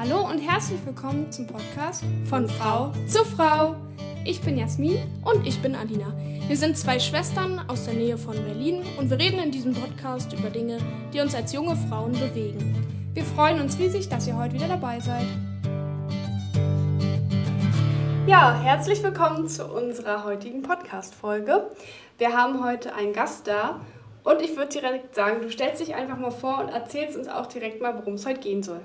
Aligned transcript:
Hallo 0.00 0.20
und 0.30 0.38
herzlich 0.38 0.78
willkommen 0.86 1.32
zum 1.32 1.48
Podcast 1.48 2.04
von 2.26 2.48
Frau 2.48 2.92
zu 3.08 3.24
Frau. 3.24 3.74
Ich 4.24 4.40
bin 4.40 4.56
Jasmin 4.56 4.96
und 5.24 5.44
ich 5.44 5.60
bin 5.60 5.74
Alina. 5.74 6.14
Wir 6.46 6.56
sind 6.56 6.78
zwei 6.78 7.00
Schwestern 7.00 7.68
aus 7.68 7.84
der 7.86 7.94
Nähe 7.94 8.16
von 8.16 8.36
Berlin 8.36 8.84
und 8.96 9.10
wir 9.10 9.18
reden 9.18 9.40
in 9.40 9.50
diesem 9.50 9.74
Podcast 9.74 10.32
über 10.32 10.50
Dinge, 10.50 10.78
die 11.12 11.18
uns 11.18 11.34
als 11.34 11.52
junge 11.52 11.74
Frauen 11.74 12.12
bewegen. 12.12 13.10
Wir 13.12 13.24
freuen 13.24 13.60
uns 13.60 13.76
riesig, 13.80 14.08
dass 14.08 14.28
ihr 14.28 14.36
heute 14.36 14.54
wieder 14.54 14.68
dabei 14.68 15.00
seid. 15.00 15.26
Ja, 18.28 18.56
herzlich 18.60 19.02
willkommen 19.02 19.48
zu 19.48 19.66
unserer 19.66 20.22
heutigen 20.22 20.62
Podcast-Folge. 20.62 21.72
Wir 22.18 22.36
haben 22.36 22.62
heute 22.62 22.94
einen 22.94 23.12
Gast 23.12 23.48
da 23.48 23.80
und 24.22 24.42
ich 24.42 24.56
würde 24.56 24.78
direkt 24.78 25.16
sagen, 25.16 25.42
du 25.42 25.50
stellst 25.50 25.80
dich 25.80 25.96
einfach 25.96 26.18
mal 26.18 26.30
vor 26.30 26.60
und 26.60 26.68
erzählst 26.68 27.18
uns 27.18 27.26
auch 27.26 27.46
direkt 27.46 27.82
mal, 27.82 27.96
worum 27.98 28.14
es 28.14 28.24
heute 28.24 28.38
gehen 28.38 28.62
soll. 28.62 28.80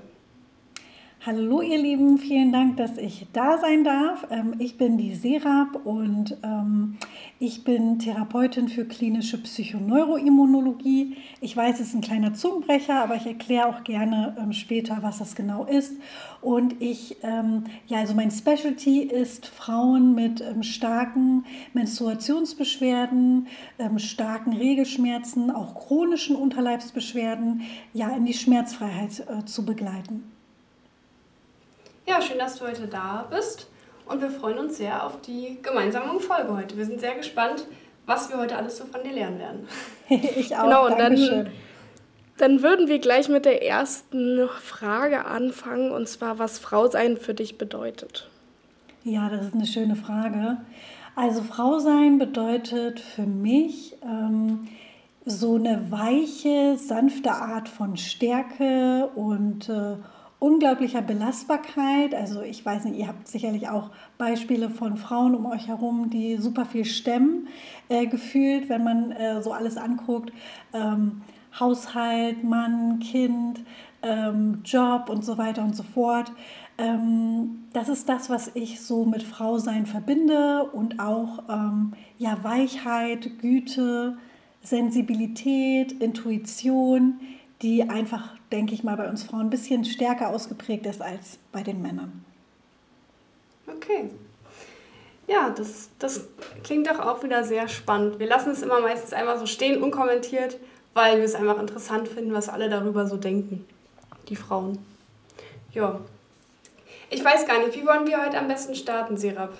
Hallo 1.26 1.62
ihr 1.62 1.78
Lieben, 1.78 2.18
vielen 2.18 2.52
Dank, 2.52 2.76
dass 2.76 2.98
ich 2.98 3.26
da 3.32 3.56
sein 3.56 3.82
darf. 3.82 4.26
Ähm, 4.28 4.56
ich 4.58 4.76
bin 4.76 4.98
die 4.98 5.14
Serap 5.14 5.86
und 5.86 6.36
ähm, 6.42 6.98
ich 7.38 7.64
bin 7.64 7.98
Therapeutin 7.98 8.68
für 8.68 8.84
klinische 8.84 9.42
Psychoneuroimmunologie. 9.42 11.16
Ich 11.40 11.56
weiß, 11.56 11.80
es 11.80 11.88
ist 11.88 11.94
ein 11.94 12.02
kleiner 12.02 12.34
Zungenbrecher, 12.34 13.02
aber 13.02 13.14
ich 13.16 13.24
erkläre 13.24 13.68
auch 13.68 13.84
gerne 13.84 14.36
ähm, 14.38 14.52
später, 14.52 14.98
was 15.00 15.16
das 15.16 15.34
genau 15.34 15.64
ist. 15.64 15.94
Und 16.42 16.82
ich, 16.82 17.16
ja, 17.22 17.98
also 17.98 18.12
mein 18.12 18.30
Specialty 18.30 19.00
ist 19.00 19.46
Frauen 19.46 20.14
mit 20.14 20.44
starken 20.60 21.46
Menstruationsbeschwerden, 21.72 23.46
starken 23.96 24.52
Regelschmerzen, 24.52 25.50
auch 25.50 25.74
chronischen 25.74 26.36
Unterleibsbeschwerden, 26.36 27.62
ja, 27.94 28.14
in 28.14 28.26
die 28.26 28.34
Schmerzfreiheit 28.34 29.20
äh, 29.26 29.46
zu 29.46 29.64
begleiten. 29.64 30.33
Ja, 32.06 32.20
schön, 32.20 32.38
dass 32.38 32.56
du 32.56 32.66
heute 32.66 32.86
da 32.86 33.26
bist. 33.30 33.68
Und 34.06 34.20
wir 34.20 34.30
freuen 34.30 34.58
uns 34.58 34.76
sehr 34.76 35.04
auf 35.04 35.22
die 35.22 35.58
gemeinsame 35.62 36.20
Folge 36.20 36.54
heute. 36.54 36.76
Wir 36.76 36.84
sind 36.84 37.00
sehr 37.00 37.14
gespannt, 37.14 37.66
was 38.04 38.28
wir 38.28 38.36
heute 38.36 38.56
alles 38.56 38.76
so 38.76 38.84
von 38.84 39.02
dir 39.02 39.12
lernen 39.12 39.38
werden. 39.38 39.68
ich 40.08 40.54
auch. 40.54 40.64
Genau, 40.64 40.86
und 40.86 40.98
dann, 40.98 41.50
dann 42.36 42.62
würden 42.62 42.88
wir 42.88 42.98
gleich 42.98 43.30
mit 43.30 43.46
der 43.46 43.66
ersten 43.66 44.46
Frage 44.60 45.24
anfangen, 45.24 45.90
und 45.90 46.06
zwar, 46.06 46.38
was 46.38 46.58
Frau 46.58 46.88
sein 46.88 47.16
für 47.16 47.32
dich 47.32 47.56
bedeutet. 47.56 48.28
Ja, 49.04 49.30
das 49.30 49.46
ist 49.46 49.54
eine 49.54 49.66
schöne 49.66 49.96
Frage. 49.96 50.58
Also 51.16 51.42
Frau 51.42 51.78
sein 51.78 52.18
bedeutet 52.18 53.00
für 53.00 53.22
mich 53.22 53.96
ähm, 54.02 54.68
so 55.24 55.54
eine 55.54 55.90
weiche, 55.90 56.76
sanfte 56.76 57.30
Art 57.30 57.70
von 57.70 57.96
Stärke 57.96 59.08
und 59.14 59.70
äh, 59.70 59.96
unglaublicher 60.38 61.02
Belastbarkeit. 61.02 62.14
Also 62.14 62.42
ich 62.42 62.64
weiß 62.64 62.84
nicht, 62.84 62.98
ihr 62.98 63.08
habt 63.08 63.28
sicherlich 63.28 63.68
auch 63.68 63.90
Beispiele 64.18 64.70
von 64.70 64.96
Frauen 64.96 65.34
um 65.34 65.46
euch 65.46 65.68
herum, 65.68 66.10
die 66.10 66.36
super 66.36 66.64
viel 66.64 66.84
stemmen 66.84 67.48
äh, 67.88 68.06
gefühlt, 68.06 68.68
wenn 68.68 68.84
man 68.84 69.12
äh, 69.12 69.42
so 69.42 69.52
alles 69.52 69.76
anguckt. 69.76 70.32
Ähm, 70.72 71.22
Haushalt, 71.58 72.42
Mann, 72.42 72.98
Kind, 72.98 73.64
ähm, 74.02 74.60
Job 74.64 75.08
und 75.08 75.24
so 75.24 75.38
weiter 75.38 75.62
und 75.62 75.76
so 75.76 75.82
fort. 75.82 76.32
Ähm, 76.76 77.64
das 77.72 77.88
ist 77.88 78.08
das, 78.08 78.28
was 78.28 78.50
ich 78.54 78.80
so 78.80 79.04
mit 79.04 79.22
Frausein 79.22 79.86
verbinde 79.86 80.64
und 80.64 80.98
auch 80.98 81.44
ähm, 81.48 81.92
ja, 82.18 82.42
Weichheit, 82.42 83.38
Güte, 83.40 84.18
Sensibilität, 84.62 85.92
Intuition, 85.92 87.20
die 87.62 87.88
einfach 87.88 88.34
denke 88.54 88.72
ich 88.72 88.84
mal, 88.84 88.96
bei 88.96 89.08
uns 89.08 89.24
Frauen 89.24 89.42
ein 89.42 89.50
bisschen 89.50 89.84
stärker 89.84 90.28
ausgeprägt 90.28 90.86
ist 90.86 91.02
als 91.02 91.38
bei 91.50 91.62
den 91.62 91.82
Männern. 91.82 92.24
Okay. 93.66 94.10
Ja, 95.26 95.50
das, 95.50 95.88
das 95.98 96.28
klingt 96.62 96.88
doch 96.88 97.00
auch 97.00 97.22
wieder 97.24 97.42
sehr 97.44 97.66
spannend. 97.66 98.18
Wir 98.18 98.28
lassen 98.28 98.50
es 98.50 98.62
immer 98.62 98.80
meistens 98.80 99.12
einfach 99.12 99.38
so 99.38 99.46
stehen, 99.46 99.82
unkommentiert, 99.82 100.58
weil 100.92 101.16
wir 101.16 101.24
es 101.24 101.34
einfach 101.34 101.58
interessant 101.58 102.06
finden, 102.06 102.32
was 102.32 102.48
alle 102.48 102.68
darüber 102.68 103.06
so 103.06 103.16
denken, 103.16 103.66
die 104.28 104.36
Frauen. 104.36 104.78
Ja. 105.72 105.98
Ich 107.10 107.24
weiß 107.24 107.46
gar 107.46 107.58
nicht, 107.58 107.74
wie 107.74 107.86
wollen 107.86 108.06
wir 108.06 108.24
heute 108.24 108.38
am 108.38 108.48
besten 108.48 108.74
starten, 108.74 109.16
Serap? 109.16 109.54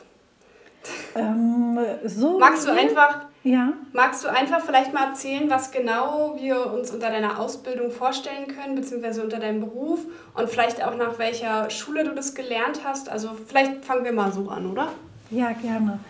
Ähm, 1.15 1.79
so 2.05 2.39
Magst 2.39 2.67
du 2.67 2.73
einfach 2.73 3.23
ja. 3.45 3.75
Magst 3.93 4.25
du 4.25 4.29
einfach 4.29 4.61
vielleicht 4.61 4.93
mal 4.93 5.09
erzählen, 5.09 5.49
was 5.51 5.71
genau 5.71 6.37
wir 6.41 6.73
uns 6.73 6.91
unter 6.91 7.11
deiner 7.11 7.39
Ausbildung 7.39 7.91
vorstellen 7.91 8.49
können, 8.49 8.75
beziehungsweise 8.75 9.23
unter 9.23 9.39
deinem 9.39 9.61
Beruf 9.61 10.01
und 10.35 10.49
vielleicht 10.49 10.83
auch 10.83 10.97
nach 10.97 11.19
welcher 11.19 11.69
Schule 11.71 12.05
du 12.05 12.15
das 12.15 12.35
gelernt 12.35 12.81
hast? 12.85 13.11
Also 13.11 13.31
vielleicht 13.47 13.85
fangen 13.85 14.05
wir 14.05 14.13
mal 14.13 14.33
so 14.33 14.49
an, 14.49 14.71
oder? 14.71 14.89
Ja, 15.31 15.53
gerne. 15.53 16.01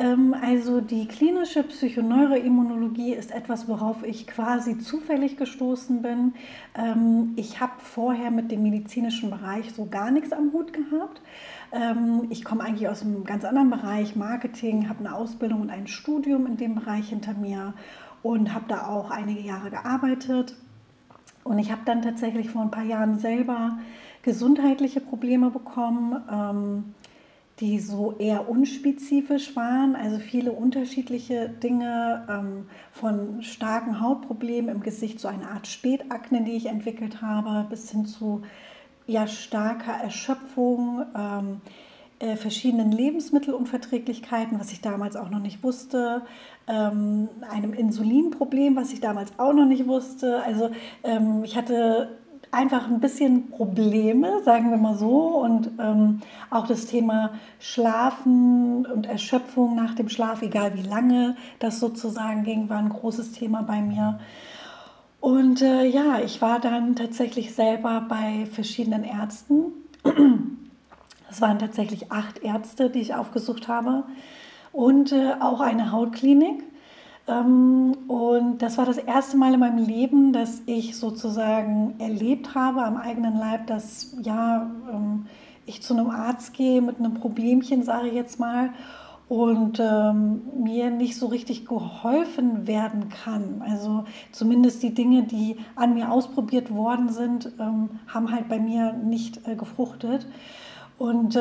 Ähm, 0.00 0.34
also 0.40 0.80
die 0.80 1.06
klinische 1.06 1.62
Psychoneuroimmunologie 1.62 3.12
ist 3.12 3.30
etwas, 3.30 3.68
worauf 3.68 4.02
ich 4.02 4.26
quasi 4.26 4.78
zufällig 4.78 5.36
gestoßen 5.36 6.00
bin. 6.00 6.32
Ähm, 6.74 7.34
ich 7.36 7.60
habe 7.60 7.74
vorher 7.78 8.30
mit 8.30 8.50
dem 8.50 8.62
medizinischen 8.62 9.30
Bereich 9.30 9.72
so 9.74 9.86
gar 9.86 10.10
nichts 10.10 10.32
am 10.32 10.52
Hut 10.54 10.72
gehabt. 10.72 11.20
Ähm, 11.70 12.26
ich 12.30 12.44
komme 12.44 12.64
eigentlich 12.64 12.88
aus 12.88 13.02
einem 13.02 13.24
ganz 13.24 13.44
anderen 13.44 13.68
Bereich, 13.68 14.16
Marketing, 14.16 14.88
habe 14.88 15.00
eine 15.00 15.14
Ausbildung 15.14 15.60
und 15.60 15.70
ein 15.70 15.86
Studium 15.86 16.46
in 16.46 16.56
dem 16.56 16.76
Bereich 16.76 17.10
hinter 17.10 17.34
mir 17.34 17.74
und 18.22 18.54
habe 18.54 18.64
da 18.68 18.86
auch 18.86 19.10
einige 19.10 19.40
Jahre 19.40 19.68
gearbeitet. 19.68 20.56
Und 21.44 21.58
ich 21.58 21.70
habe 21.70 21.82
dann 21.84 22.00
tatsächlich 22.00 22.50
vor 22.50 22.62
ein 22.62 22.70
paar 22.70 22.84
Jahren 22.84 23.18
selber 23.18 23.78
gesundheitliche 24.22 25.00
Probleme 25.00 25.50
bekommen, 25.50 26.94
die 27.60 27.78
so 27.78 28.14
eher 28.18 28.48
unspezifisch 28.48 29.54
waren. 29.54 29.94
Also 29.94 30.18
viele 30.18 30.52
unterschiedliche 30.52 31.48
Dinge 31.48 32.26
ähm, 32.28 32.66
von 32.92 33.42
starken 33.42 34.00
Hautproblemen 34.00 34.74
im 34.74 34.82
Gesicht, 34.82 35.20
so 35.20 35.28
eine 35.28 35.50
Art 35.50 35.66
Spätakne, 35.66 36.42
die 36.42 36.52
ich 36.52 36.66
entwickelt 36.66 37.20
habe, 37.20 37.66
bis 37.68 37.90
hin 37.90 38.06
zu 38.06 38.42
ja, 39.06 39.26
starker 39.26 39.92
Erschöpfung, 39.92 41.04
ähm, 41.16 41.60
äh, 42.20 42.36
verschiedenen 42.36 42.92
Lebensmittelunverträglichkeiten, 42.92 44.60
was 44.60 44.72
ich 44.72 44.80
damals 44.80 45.16
auch 45.16 45.30
noch 45.30 45.40
nicht 45.40 45.62
wusste, 45.62 46.22
ähm, 46.68 47.28
einem 47.50 47.72
Insulinproblem, 47.72 48.76
was 48.76 48.92
ich 48.92 49.00
damals 49.00 49.32
auch 49.38 49.52
noch 49.52 49.66
nicht 49.66 49.86
wusste. 49.86 50.42
Also 50.44 50.70
ähm, 51.02 51.42
ich 51.44 51.56
hatte 51.56 52.19
einfach 52.52 52.88
ein 52.88 53.00
bisschen 53.00 53.50
Probleme, 53.50 54.42
sagen 54.44 54.70
wir 54.70 54.76
mal 54.76 54.96
so. 54.96 55.38
Und 55.38 55.70
ähm, 55.78 56.20
auch 56.50 56.66
das 56.66 56.86
Thema 56.86 57.32
Schlafen 57.58 58.86
und 58.86 59.06
Erschöpfung 59.06 59.76
nach 59.76 59.94
dem 59.94 60.08
Schlaf, 60.08 60.42
egal 60.42 60.74
wie 60.74 60.86
lange 60.86 61.36
das 61.58 61.80
sozusagen 61.80 62.44
ging, 62.44 62.68
war 62.68 62.78
ein 62.78 62.88
großes 62.88 63.32
Thema 63.32 63.62
bei 63.62 63.80
mir. 63.80 64.18
Und 65.20 65.60
äh, 65.62 65.84
ja, 65.84 66.18
ich 66.24 66.40
war 66.40 66.60
dann 66.60 66.96
tatsächlich 66.96 67.54
selber 67.54 68.06
bei 68.08 68.46
verschiedenen 68.46 69.04
Ärzten. 69.04 69.72
Es 71.30 71.40
waren 71.40 71.58
tatsächlich 71.58 72.10
acht 72.10 72.42
Ärzte, 72.42 72.90
die 72.90 73.00
ich 73.00 73.14
aufgesucht 73.14 73.68
habe 73.68 74.04
und 74.72 75.12
äh, 75.12 75.34
auch 75.40 75.60
eine 75.60 75.92
Hautklinik. 75.92 76.64
Ähm, 77.30 77.96
und 78.08 78.58
das 78.58 78.76
war 78.78 78.86
das 78.86 78.98
erste 78.98 79.36
Mal 79.36 79.54
in 79.54 79.60
meinem 79.60 79.84
Leben, 79.84 80.32
dass 80.32 80.62
ich 80.66 80.96
sozusagen 80.96 81.94
erlebt 81.98 82.54
habe 82.54 82.82
am 82.84 82.96
eigenen 82.96 83.38
Leib, 83.38 83.66
dass 83.68 84.16
ja, 84.22 84.70
ähm, 84.92 85.26
ich 85.66 85.82
zu 85.82 85.94
einem 85.94 86.10
Arzt 86.10 86.54
gehe 86.54 86.82
mit 86.82 86.98
einem 86.98 87.14
Problemchen, 87.14 87.84
sage 87.84 88.08
ich 88.08 88.14
jetzt 88.14 88.40
mal, 88.40 88.70
und 89.28 89.78
ähm, 89.78 90.42
mir 90.60 90.90
nicht 90.90 91.16
so 91.16 91.28
richtig 91.28 91.64
geholfen 91.64 92.66
werden 92.66 93.10
kann. 93.10 93.62
Also 93.64 94.04
zumindest 94.32 94.82
die 94.82 94.92
Dinge, 94.92 95.22
die 95.22 95.56
an 95.76 95.94
mir 95.94 96.10
ausprobiert 96.10 96.74
worden 96.74 97.10
sind, 97.10 97.52
haben 98.08 98.32
halt 98.32 98.48
bei 98.48 98.58
mir 98.58 98.92
nicht 98.92 99.46
äh, 99.46 99.54
gefruchtet. 99.54 100.26
Und 100.98 101.38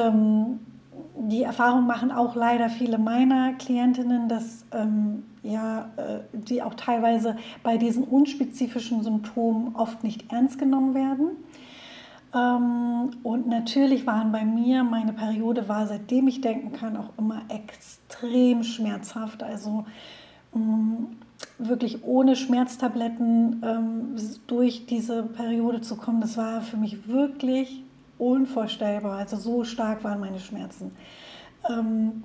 die 1.20 1.44
Erfahrung 1.44 1.86
machen 1.86 2.12
auch 2.12 2.36
leider 2.36 2.70
viele 2.70 2.98
meiner 2.98 3.54
Klientinnen, 3.54 4.30
dass 4.30 4.66
ähm, 4.72 5.24
ja, 5.44 5.90
äh, 5.98 6.20
die 6.34 6.62
auch 6.62 6.74
teilweise 6.76 7.36
bei 7.62 7.78
diesen 7.78 8.04
unspezifischen 8.04 9.04
Symptomen 9.04 9.76
oft 9.76 10.04
nicht 10.04 10.32
ernst 10.32 10.58
genommen 10.58 10.94
werden. 10.94 11.32
Ähm, 12.34 13.12
und 13.24 13.48
natürlich 13.48 14.06
waren 14.08 14.32
bei 14.32 14.46
mir, 14.46 14.84
meine 14.84 15.14
Periode 15.14 15.68
war, 15.68 15.88
seitdem 15.88 16.28
ich 16.28 16.42
denken 16.42 16.72
kann, 16.72 16.96
auch 16.96 17.10
immer 17.18 17.42
extrem 17.50 18.64
schmerzhaft. 18.64 19.44
Also 19.44 19.86
mm, 20.54 21.06
wirklich 21.58 22.04
ohne 22.04 22.36
Schmerztabletten 22.36 23.62
ähm, 23.66 24.16
durch 24.48 24.86
diese 24.86 25.24
Periode 25.24 25.82
zu 25.82 25.98
kommen, 25.98 26.22
das 26.22 26.38
war 26.38 26.62
für 26.62 26.78
mich 26.78 27.08
wirklich 27.08 27.84
unvorstellbar. 28.20 29.18
Also 29.18 29.38
so 29.38 29.64
stark 29.64 30.04
waren 30.04 30.20
meine 30.20 30.40
Schmerzen. 30.40 30.92
Ähm, 31.70 32.24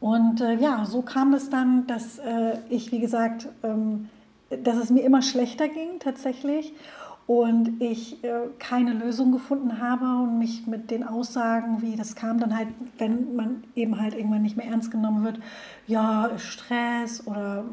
und 0.00 0.42
äh, 0.42 0.56
ja, 0.56 0.84
so 0.84 1.00
kam 1.00 1.32
es 1.32 1.48
dann, 1.48 1.86
dass 1.86 2.18
äh, 2.18 2.58
ich, 2.68 2.92
wie 2.92 3.00
gesagt, 3.00 3.48
dass 4.50 4.76
es 4.76 4.90
mir 4.90 5.02
immer 5.02 5.22
schlechter 5.22 5.68
ging 5.68 5.98
tatsächlich 5.98 6.74
und 7.26 7.80
ich 7.80 8.22
äh, 8.22 8.32
keine 8.58 8.92
Lösung 8.92 9.32
gefunden 9.32 9.80
habe 9.80 10.04
und 10.04 10.38
mich 10.38 10.66
mit 10.66 10.90
den 10.90 11.04
Aussagen, 11.04 11.80
wie 11.80 11.96
das 11.96 12.16
kam, 12.16 12.38
dann 12.38 12.56
halt, 12.56 12.68
wenn 12.98 13.34
man 13.34 13.64
eben 13.74 13.98
halt 13.98 14.14
irgendwann 14.14 14.42
nicht 14.42 14.56
mehr 14.56 14.66
ernst 14.66 14.90
genommen 14.90 15.24
wird, 15.24 15.38
ja, 15.86 16.30
Stress 16.36 17.26
oder 17.26 17.64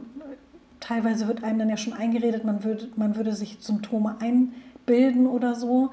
teilweise 0.79 1.27
wird 1.27 1.43
einem 1.43 1.59
dann 1.59 1.69
ja 1.69 1.77
schon 1.77 1.93
eingeredet, 1.93 2.45
man 2.45 2.63
würde, 2.63 2.89
man 2.95 3.15
würde 3.15 3.33
sich 3.33 3.57
Symptome 3.59 4.15
einbilden 4.19 5.27
oder 5.27 5.55
so. 5.55 5.91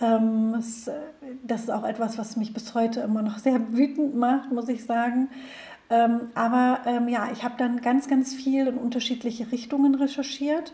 Ähm, 0.00 0.52
das, 0.56 0.90
das 1.42 1.62
ist 1.62 1.70
auch 1.70 1.84
etwas, 1.84 2.18
was 2.18 2.36
mich 2.36 2.52
bis 2.52 2.74
heute 2.74 3.00
immer 3.00 3.22
noch 3.22 3.38
sehr 3.38 3.60
wütend 3.72 4.16
macht, 4.16 4.52
muss 4.52 4.68
ich 4.68 4.84
sagen. 4.84 5.28
Ähm, 5.90 6.28
aber 6.34 6.80
ähm, 6.86 7.08
ja, 7.08 7.28
ich 7.32 7.44
habe 7.44 7.54
dann 7.58 7.80
ganz, 7.80 8.08
ganz 8.08 8.34
viel 8.34 8.66
in 8.66 8.76
unterschiedliche 8.76 9.52
Richtungen 9.52 9.94
recherchiert, 9.94 10.72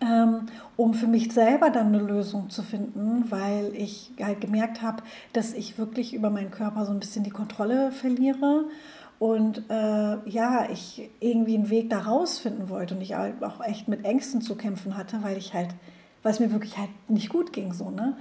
ähm, 0.00 0.46
um 0.76 0.94
für 0.94 1.06
mich 1.06 1.32
selber 1.32 1.70
dann 1.70 1.88
eine 1.88 2.00
Lösung 2.00 2.50
zu 2.50 2.62
finden, 2.62 3.30
weil 3.30 3.72
ich 3.74 4.10
halt 4.22 4.40
gemerkt 4.40 4.82
habe, 4.82 5.02
dass 5.32 5.54
ich 5.54 5.78
wirklich 5.78 6.12
über 6.12 6.28
meinen 6.28 6.50
Körper 6.50 6.84
so 6.84 6.92
ein 6.92 7.00
bisschen 7.00 7.24
die 7.24 7.30
Kontrolle 7.30 7.90
verliere 7.90 8.66
und 9.18 9.70
äh, 9.70 10.28
ja, 10.28 10.68
ich 10.70 11.08
irgendwie 11.20 11.54
einen 11.54 11.70
Weg 11.70 11.90
da 11.90 12.00
rausfinden 12.00 12.68
wollte 12.68 12.96
und 12.96 13.00
ich 13.00 13.14
auch 13.14 13.64
echt 13.64 13.86
mit 13.86 14.04
Ängsten 14.04 14.42
zu 14.42 14.56
kämpfen 14.56 14.96
hatte, 14.96 15.22
weil 15.22 15.38
ich 15.38 15.54
halt, 15.54 15.70
weil 16.22 16.32
es 16.32 16.40
mir 16.40 16.52
wirklich 16.52 16.78
halt 16.78 16.90
nicht 17.08 17.28
gut 17.28 17.52
ging 17.52 17.72
so, 17.72 17.90
ne? 17.90 18.16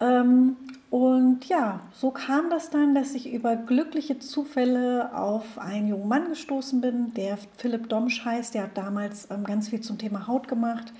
Ähm, 0.00 0.56
und 0.90 1.44
ja, 1.46 1.80
so 1.92 2.10
kam 2.10 2.50
das 2.50 2.70
dann, 2.70 2.94
dass 2.94 3.14
ich 3.14 3.32
über 3.32 3.56
glückliche 3.56 4.18
Zufälle 4.20 5.16
auf 5.16 5.58
einen 5.58 5.88
jungen 5.88 6.08
Mann 6.08 6.28
gestoßen 6.28 6.80
bin, 6.80 7.12
der 7.14 7.38
Philipp 7.56 7.88
Domsch 7.88 8.24
heißt. 8.24 8.54
Der 8.54 8.64
hat 8.64 8.76
damals 8.76 9.28
ähm, 9.30 9.44
ganz 9.44 9.70
viel 9.70 9.80
zum 9.80 9.98
Thema 9.98 10.28
Haut 10.28 10.46
gemacht. 10.46 10.92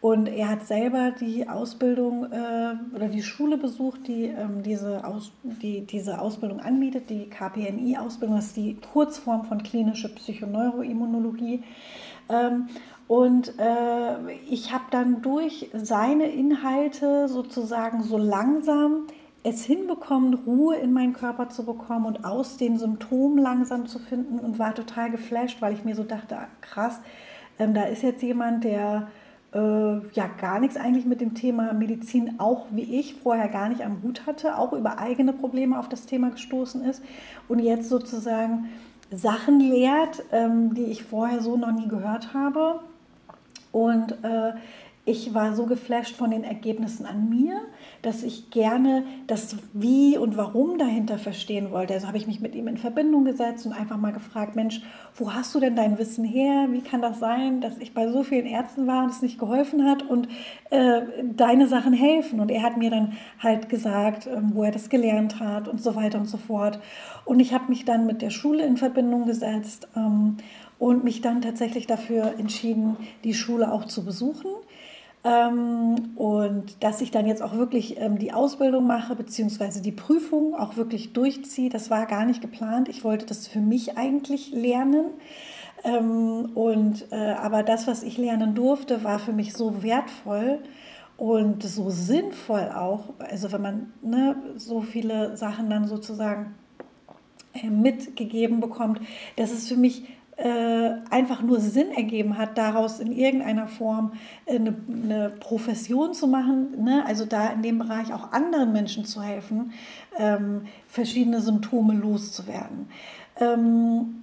Und 0.00 0.28
er 0.28 0.48
hat 0.48 0.66
selber 0.66 1.10
die 1.10 1.48
Ausbildung 1.48 2.32
äh, 2.32 2.74
oder 2.94 3.08
die 3.08 3.22
Schule 3.22 3.58
besucht, 3.58 4.06
die, 4.06 4.26
ähm, 4.26 4.62
diese, 4.62 5.04
Aus, 5.04 5.32
die 5.42 5.80
diese 5.86 6.20
Ausbildung 6.20 6.60
anbietet, 6.60 7.10
die 7.10 7.28
KPNI-Ausbildung, 7.28 8.36
das 8.36 8.46
ist 8.46 8.56
die 8.56 8.76
Kurzform 8.92 9.44
von 9.44 9.62
klinische 9.62 10.08
Psychoneuroimmunologie. 10.08 11.64
Ähm, 12.28 12.68
und 13.08 13.58
äh, 13.58 14.32
ich 14.50 14.72
habe 14.72 14.84
dann 14.90 15.22
durch 15.22 15.70
seine 15.72 16.30
Inhalte 16.30 17.26
sozusagen 17.26 18.02
so 18.02 18.18
langsam 18.18 19.06
es 19.42 19.64
hinbekommen, 19.64 20.34
Ruhe 20.34 20.76
in 20.76 20.92
meinen 20.92 21.14
Körper 21.14 21.48
zu 21.48 21.64
bekommen 21.64 22.04
und 22.04 22.24
aus 22.26 22.58
den 22.58 22.76
Symptomen 22.76 23.38
langsam 23.38 23.86
zu 23.86 23.98
finden 23.98 24.38
und 24.38 24.58
war 24.58 24.74
total 24.74 25.10
geflasht, 25.10 25.62
weil 25.62 25.72
ich 25.72 25.84
mir 25.84 25.94
so 25.94 26.04
dachte, 26.04 26.36
ah, 26.36 26.48
krass, 26.60 27.00
ähm, 27.58 27.72
da 27.72 27.84
ist 27.84 28.02
jetzt 28.02 28.22
jemand, 28.22 28.64
der 28.64 29.08
äh, 29.54 29.58
ja 29.58 30.28
gar 30.38 30.60
nichts 30.60 30.76
eigentlich 30.76 31.06
mit 31.06 31.22
dem 31.22 31.34
Thema 31.34 31.72
Medizin, 31.72 32.38
auch 32.38 32.66
wie 32.72 32.98
ich 32.98 33.14
vorher 33.14 33.48
gar 33.48 33.70
nicht 33.70 33.82
am 33.86 34.02
Hut 34.02 34.26
hatte, 34.26 34.58
auch 34.58 34.74
über 34.74 34.98
eigene 34.98 35.32
Probleme 35.32 35.78
auf 35.78 35.88
das 35.88 36.04
Thema 36.04 36.28
gestoßen 36.28 36.84
ist 36.84 37.02
und 37.48 37.60
jetzt 37.60 37.88
sozusagen 37.88 38.68
Sachen 39.10 39.60
lehrt, 39.60 40.22
ähm, 40.30 40.74
die 40.74 40.84
ich 40.84 41.04
vorher 41.04 41.40
so 41.40 41.56
noch 41.56 41.72
nie 41.72 41.88
gehört 41.88 42.34
habe 42.34 42.80
und 43.72 44.12
äh, 44.22 44.52
ich 45.08 45.32
war 45.32 45.54
so 45.54 45.64
geflasht 45.64 46.14
von 46.16 46.30
den 46.30 46.44
Ergebnissen 46.44 47.06
an 47.06 47.30
mir, 47.30 47.62
dass 48.02 48.22
ich 48.22 48.50
gerne 48.50 49.04
das 49.26 49.56
Wie 49.72 50.18
und 50.18 50.36
Warum 50.36 50.76
dahinter 50.76 51.16
verstehen 51.16 51.70
wollte. 51.70 51.94
Also 51.94 52.08
habe 52.08 52.18
ich 52.18 52.26
mich 52.26 52.40
mit 52.40 52.54
ihm 52.54 52.68
in 52.68 52.76
Verbindung 52.76 53.24
gesetzt 53.24 53.64
und 53.64 53.72
einfach 53.72 53.96
mal 53.96 54.12
gefragt, 54.12 54.54
Mensch, 54.54 54.82
wo 55.14 55.32
hast 55.32 55.54
du 55.54 55.60
denn 55.60 55.76
dein 55.76 55.96
Wissen 55.98 56.24
her? 56.24 56.66
Wie 56.72 56.82
kann 56.82 57.00
das 57.00 57.20
sein, 57.20 57.62
dass 57.62 57.78
ich 57.78 57.94
bei 57.94 58.12
so 58.12 58.22
vielen 58.22 58.44
Ärzten 58.44 58.86
war 58.86 59.02
und 59.02 59.10
es 59.10 59.22
nicht 59.22 59.38
geholfen 59.38 59.88
hat 59.88 60.02
und 60.02 60.28
äh, 60.68 61.00
deine 61.22 61.68
Sachen 61.68 61.94
helfen? 61.94 62.38
Und 62.38 62.50
er 62.50 62.62
hat 62.62 62.76
mir 62.76 62.90
dann 62.90 63.14
halt 63.42 63.70
gesagt, 63.70 64.26
äh, 64.26 64.36
wo 64.52 64.62
er 64.62 64.72
das 64.72 64.90
gelernt 64.90 65.40
hat 65.40 65.68
und 65.68 65.82
so 65.82 65.96
weiter 65.96 66.18
und 66.18 66.26
so 66.26 66.36
fort. 66.36 66.80
Und 67.24 67.40
ich 67.40 67.54
habe 67.54 67.70
mich 67.70 67.86
dann 67.86 68.04
mit 68.04 68.20
der 68.20 68.30
Schule 68.30 68.66
in 68.66 68.76
Verbindung 68.76 69.24
gesetzt. 69.24 69.88
Ähm, 69.96 70.36
und 70.78 71.04
mich 71.04 71.20
dann 71.20 71.42
tatsächlich 71.42 71.86
dafür 71.86 72.34
entschieden, 72.38 72.96
die 73.24 73.34
Schule 73.34 73.72
auch 73.72 73.84
zu 73.84 74.04
besuchen. 74.04 74.50
Ähm, 75.24 76.12
und 76.16 76.82
dass 76.82 77.00
ich 77.00 77.10
dann 77.10 77.26
jetzt 77.26 77.42
auch 77.42 77.54
wirklich 77.54 78.00
ähm, 78.00 78.18
die 78.18 78.32
Ausbildung 78.32 78.86
mache, 78.86 79.16
beziehungsweise 79.16 79.82
die 79.82 79.92
Prüfung 79.92 80.54
auch 80.54 80.76
wirklich 80.76 81.12
durchziehe, 81.12 81.70
das 81.70 81.90
war 81.90 82.06
gar 82.06 82.24
nicht 82.24 82.40
geplant. 82.40 82.88
Ich 82.88 83.02
wollte 83.02 83.26
das 83.26 83.48
für 83.48 83.60
mich 83.60 83.98
eigentlich 83.98 84.52
lernen. 84.52 85.06
Ähm, 85.84 86.50
und, 86.54 87.06
äh, 87.10 87.32
aber 87.32 87.62
das, 87.62 87.86
was 87.86 88.02
ich 88.02 88.16
lernen 88.16 88.54
durfte, 88.54 89.02
war 89.02 89.18
für 89.18 89.32
mich 89.32 89.52
so 89.54 89.82
wertvoll 89.82 90.60
und 91.16 91.64
so 91.64 91.90
sinnvoll 91.90 92.70
auch. 92.74 93.14
Also 93.18 93.50
wenn 93.50 93.62
man 93.62 93.92
ne, 94.02 94.36
so 94.56 94.80
viele 94.82 95.36
Sachen 95.36 95.68
dann 95.68 95.88
sozusagen 95.88 96.54
äh, 97.54 97.68
mitgegeben 97.68 98.60
bekommt, 98.60 99.00
dass 99.36 99.52
es 99.52 99.68
für 99.68 99.76
mich 99.76 100.04
äh, 100.38 100.90
einfach 101.10 101.42
nur 101.42 101.58
Sinn 101.58 101.90
ergeben 101.90 102.38
hat, 102.38 102.56
daraus 102.56 103.00
in 103.00 103.10
irgendeiner 103.10 103.66
Form 103.66 104.12
eine, 104.46 104.72
eine 104.88 105.30
Profession 105.30 106.14
zu 106.14 106.28
machen, 106.28 106.84
ne? 106.84 107.04
also 107.06 107.24
da 107.24 107.48
in 107.48 107.62
dem 107.62 107.78
Bereich 107.78 108.12
auch 108.12 108.30
anderen 108.30 108.72
Menschen 108.72 109.04
zu 109.04 109.20
helfen, 109.20 109.72
ähm, 110.16 110.62
verschiedene 110.86 111.40
Symptome 111.40 111.94
loszuwerden. 111.94 112.88
Ähm, 113.40 114.22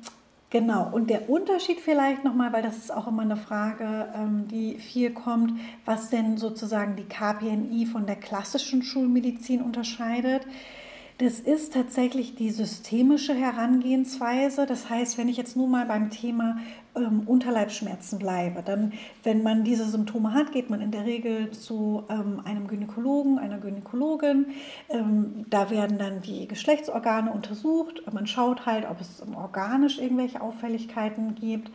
Genau, 0.51 0.89
und 0.89 1.09
der 1.09 1.29
Unterschied 1.29 1.81
vielleicht 1.81 2.23
nochmal, 2.23 2.53
weil 2.53 2.61
das 2.61 2.77
ist 2.77 2.93
auch 2.93 3.07
immer 3.07 3.23
eine 3.23 3.35
Frage, 3.35 4.07
ähm, 4.15 4.47
die 4.47 4.75
viel 4.77 5.11
kommt, 5.11 5.59
was 5.83 6.11
denn 6.11 6.37
sozusagen 6.37 6.95
die 6.95 7.03
KPNI 7.03 7.87
von 7.87 8.05
der 8.05 8.15
klassischen 8.15 8.81
Schulmedizin 8.81 9.61
unterscheidet. 9.61 10.47
Das 11.17 11.39
ist 11.39 11.71
tatsächlich 11.71 12.35
die 12.35 12.49
systemische 12.49 13.33
Herangehensweise. 13.33 14.65
Das 14.65 14.89
heißt, 14.89 15.17
wenn 15.17 15.29
ich 15.29 15.37
jetzt 15.37 15.55
nur 15.55 15.69
mal 15.69 15.85
beim 15.85 16.09
Thema 16.09 16.57
ähm, 16.93 17.21
Unterleibsschmerzen 17.25 18.19
bleibe, 18.19 18.61
dann, 18.61 18.91
wenn 19.23 19.41
man 19.41 19.63
diese 19.63 19.85
Symptome 19.85 20.33
hat, 20.33 20.51
geht 20.51 20.69
man 20.69 20.81
in 20.81 20.91
der 20.91 21.05
Regel 21.05 21.51
zu 21.51 22.03
ähm, 22.09 22.41
einem 22.43 22.67
Gynäkologen, 22.67 23.39
einer 23.39 23.59
Gynäkologin. 23.59 24.47
Ähm, 24.89 25.45
da 25.49 25.69
werden 25.69 25.97
dann 25.97 26.21
die 26.21 26.49
Geschlechtsorgane 26.49 27.31
untersucht. 27.31 28.03
Man 28.11 28.27
schaut 28.27 28.65
halt, 28.65 28.85
ob 28.89 28.99
es 28.99 29.23
organisch 29.33 29.99
irgendwelche 29.99 30.41
Auffälligkeiten 30.41 31.35
gibt. 31.35 31.71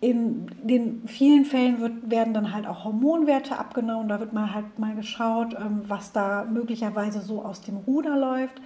In 0.00 0.46
den 0.62 1.06
vielen 1.06 1.44
Fällen 1.44 1.80
wird, 1.80 2.10
werden 2.10 2.32
dann 2.32 2.54
halt 2.54 2.66
auch 2.66 2.84
Hormonwerte 2.84 3.58
abgenommen. 3.58 4.08
Da 4.08 4.18
wird 4.18 4.32
mal 4.32 4.54
halt 4.54 4.78
mal 4.78 4.94
geschaut, 4.94 5.54
ähm, 5.54 5.82
was 5.88 6.12
da 6.12 6.46
möglicherweise 6.50 7.20
so 7.20 7.42
aus 7.44 7.60
dem 7.60 7.76
Ruder 7.76 8.16
läuft. 8.16 8.60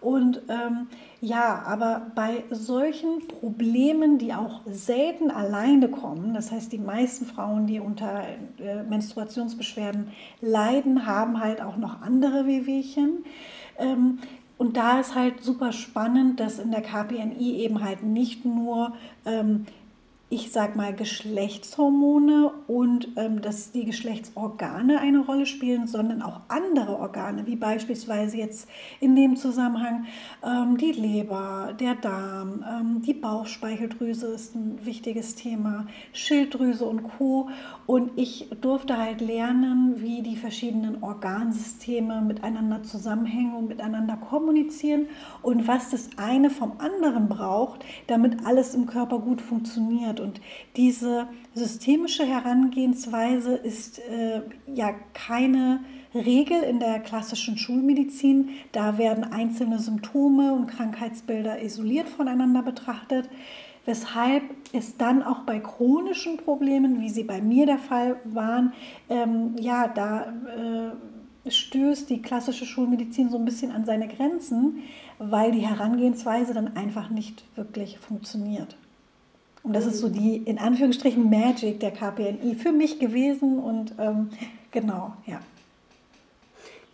Und 0.00 0.40
ähm, 0.48 0.88
ja, 1.20 1.62
aber 1.66 2.10
bei 2.14 2.44
solchen 2.50 3.28
Problemen, 3.28 4.16
die 4.18 4.32
auch 4.32 4.62
selten 4.66 5.30
alleine 5.30 5.88
kommen, 5.88 6.32
das 6.32 6.50
heißt, 6.50 6.72
die 6.72 6.78
meisten 6.78 7.26
Frauen, 7.26 7.66
die 7.66 7.80
unter 7.80 8.22
äh, 8.58 8.82
Menstruationsbeschwerden 8.82 10.08
leiden, 10.40 11.06
haben 11.06 11.38
halt 11.40 11.60
auch 11.60 11.76
noch 11.76 12.00
andere 12.00 12.46
Wehwehchen. 12.46 13.24
Ähm, 13.78 14.18
und 14.56 14.76
da 14.76 15.00
ist 15.00 15.14
halt 15.14 15.42
super 15.42 15.72
spannend, 15.72 16.40
dass 16.40 16.58
in 16.58 16.70
der 16.70 16.82
KPNI 16.82 17.56
eben 17.60 17.82
halt 17.82 18.02
nicht 18.02 18.44
nur 18.44 18.94
ähm, 19.24 19.66
ich 20.32 20.52
sag 20.52 20.76
mal, 20.76 20.94
Geschlechtshormone 20.94 22.52
und 22.68 23.08
ähm, 23.16 23.42
dass 23.42 23.72
die 23.72 23.84
Geschlechtsorgane 23.84 25.00
eine 25.00 25.18
Rolle 25.18 25.44
spielen, 25.44 25.88
sondern 25.88 26.22
auch 26.22 26.42
andere 26.46 27.00
Organe, 27.00 27.48
wie 27.48 27.56
beispielsweise 27.56 28.36
jetzt 28.36 28.68
in 29.00 29.16
dem 29.16 29.34
Zusammenhang 29.34 30.06
ähm, 30.44 30.76
die 30.76 30.92
Leber, 30.92 31.74
der 31.80 31.96
Darm, 31.96 32.64
ähm, 32.64 33.02
die 33.02 33.14
Bauchspeicheldrüse 33.14 34.28
ist 34.28 34.54
ein 34.54 34.78
wichtiges 34.86 35.34
Thema, 35.34 35.88
Schilddrüse 36.12 36.84
und 36.84 37.02
Co. 37.02 37.48
Und 37.86 38.12
ich 38.14 38.50
durfte 38.60 38.98
halt 38.98 39.20
lernen, 39.20 39.96
wie 39.96 40.22
die 40.22 40.36
verschiedenen 40.36 41.02
Organsysteme 41.02 42.20
miteinander 42.22 42.84
zusammenhängen 42.84 43.56
und 43.56 43.66
miteinander 43.66 44.16
kommunizieren 44.16 45.06
und 45.42 45.66
was 45.66 45.90
das 45.90 46.10
eine 46.16 46.50
vom 46.50 46.74
anderen 46.78 47.28
braucht, 47.28 47.84
damit 48.06 48.46
alles 48.46 48.76
im 48.76 48.86
Körper 48.86 49.18
gut 49.18 49.40
funktioniert. 49.40 50.19
Und 50.20 50.40
diese 50.76 51.26
systemische 51.54 52.24
Herangehensweise 52.24 53.54
ist 53.54 53.98
äh, 53.98 54.42
ja 54.72 54.94
keine 55.14 55.80
Regel 56.14 56.62
in 56.62 56.80
der 56.80 57.00
klassischen 57.00 57.56
Schulmedizin. 57.56 58.50
Da 58.72 58.98
werden 58.98 59.24
einzelne 59.24 59.78
Symptome 59.78 60.52
und 60.52 60.66
Krankheitsbilder 60.66 61.62
isoliert 61.62 62.08
voneinander 62.08 62.62
betrachtet, 62.62 63.28
weshalb 63.86 64.42
es 64.72 64.96
dann 64.96 65.22
auch 65.22 65.40
bei 65.40 65.58
chronischen 65.58 66.36
Problemen, 66.36 67.00
wie 67.00 67.10
sie 67.10 67.24
bei 67.24 67.40
mir 67.40 67.66
der 67.66 67.78
Fall 67.78 68.20
waren, 68.24 68.72
ähm, 69.08 69.56
ja, 69.58 69.88
da 69.88 70.32
äh, 71.46 71.50
stößt 71.50 72.10
die 72.10 72.20
klassische 72.20 72.66
Schulmedizin 72.66 73.30
so 73.30 73.38
ein 73.38 73.44
bisschen 73.44 73.72
an 73.72 73.84
seine 73.84 74.08
Grenzen, 74.08 74.82
weil 75.18 75.52
die 75.52 75.66
Herangehensweise 75.66 76.54
dann 76.54 76.76
einfach 76.76 77.10
nicht 77.10 77.44
wirklich 77.56 77.98
funktioniert. 77.98 78.76
Und 79.62 79.74
das 79.74 79.86
ist 79.86 79.98
so 79.98 80.08
die, 80.08 80.36
in 80.36 80.58
Anführungsstrichen, 80.58 81.28
Magic 81.28 81.80
der 81.80 81.90
KPNI 81.90 82.54
für 82.54 82.72
mich 82.72 82.98
gewesen. 82.98 83.58
Und 83.58 83.94
ähm, 83.98 84.30
genau, 84.70 85.12
ja. 85.26 85.40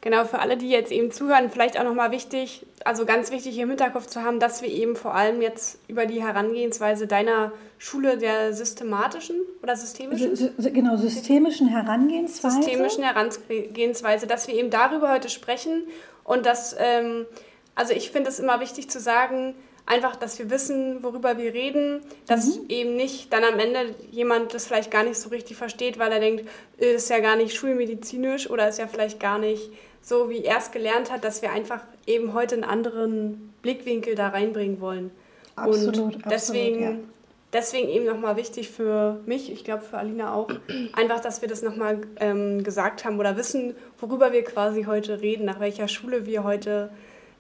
Genau, 0.07 0.25
für 0.25 0.39
alle, 0.39 0.57
die 0.57 0.69
jetzt 0.69 0.93
eben 0.93 1.11
zuhören, 1.11 1.51
vielleicht 1.51 1.81
auch 1.81 1.83
nochmal 1.83 2.13
wichtig, 2.13 2.65
also 2.85 3.05
ganz 3.05 3.33
wichtig 3.33 3.55
hier 3.55 3.65
im 3.65 3.71
Hinterkopf 3.71 4.07
zu 4.07 4.23
haben, 4.23 4.39
dass 4.39 4.63
wir 4.63 4.69
eben 4.69 4.95
vor 4.95 5.17
allem 5.17 5.43
jetzt 5.43 5.81
über 5.89 6.07
die 6.07 6.23
Herangehensweise 6.23 7.09
deiner 7.09 7.51
Schule 7.79 8.17
der 8.17 8.53
systematischen 8.53 9.35
oder 9.65 9.75
systemischen? 9.75 10.37
Sy 10.37 10.71
genau, 10.71 10.97
systemischen 10.97 11.67
Herangehensweise. 11.67 12.63
Systemischen 12.63 13.03
Herangehensweise, 13.03 14.29
dass 14.29 14.47
wir 14.47 14.55
eben 14.55 14.71
darüber 14.71 15.13
heute 15.13 15.29
sprechen 15.29 15.83
und 16.23 16.47
dass, 16.47 16.77
ähm, 16.79 17.27
also 17.75 17.93
ich 17.93 18.13
finde 18.13 18.31
es 18.31 18.39
immer 18.39 18.61
wichtig 18.61 18.89
zu 18.89 19.01
sagen, 19.01 19.57
einfach, 19.87 20.17
dass 20.17 20.39
wir 20.39 20.51
wissen, 20.51 21.03
worüber 21.03 21.39
wir 21.39 21.55
reden, 21.55 22.01
dass 22.27 22.59
mhm. 22.59 22.65
eben 22.69 22.97
nicht 22.97 23.33
dann 23.33 23.45
am 23.45 23.59
Ende 23.59 23.95
jemand 24.11 24.53
das 24.53 24.67
vielleicht 24.67 24.91
gar 24.91 25.05
nicht 25.05 25.19
so 25.19 25.31
richtig 25.31 25.57
versteht, 25.57 25.99
weil 25.99 26.13
er 26.13 26.21
denkt, 26.21 26.45
äh, 26.79 26.95
ist 26.95 27.09
ja 27.09 27.21
gar 27.21 27.37
nicht 27.37 27.55
schulmedizinisch 27.55 28.51
oder 28.51 28.69
ist 28.69 28.79
ja 28.79 28.89
vielleicht 28.89 29.21
gar 29.21 29.39
nicht 29.39 29.71
so, 30.03 30.29
wie 30.29 30.45
er 30.45 30.59
es 30.59 30.71
gelernt 30.71 31.11
hat, 31.11 31.25
dass 31.25 31.43
wir 31.43 31.53
einfach 31.53 31.81
eben 32.07 32.35
heute 32.35 32.57
einen 32.57 32.65
anderen 32.65 33.55
Blickwinkel 33.63 34.15
da 34.15 34.29
reinbringen 34.29 34.81
wollen. 34.81 35.11
Absolut, 35.55 35.97
Und 35.99 36.25
deswegen, 36.31 36.77
absolut, 36.77 37.03
ja. 37.03 37.09
deswegen 37.53 37.89
eben 37.89 38.05
nochmal 38.05 38.37
wichtig 38.37 38.71
für 38.71 39.21
mich, 39.25 39.51
ich 39.51 39.65
glaube 39.65 39.83
für 39.83 39.99
Alina 39.99 40.35
auch, 40.35 40.49
einfach, 40.93 41.21
dass 41.21 41.43
wir 41.43 41.49
das 41.49 41.63
nochmal 41.63 42.03
ähm, 42.21 42.63
gesagt 42.63 43.05
haben 43.05 43.19
oder 43.19 43.37
wissen, 43.37 43.75
worüber 43.99 44.33
wir 44.33 44.45
quasi 44.45 44.85
heute 44.85 45.23
reden, 45.23 45.45
nach 45.45 45.61
welcher 45.61 45.89
Schule 45.89 46.27
wir 46.27 46.45
heute 46.45 46.91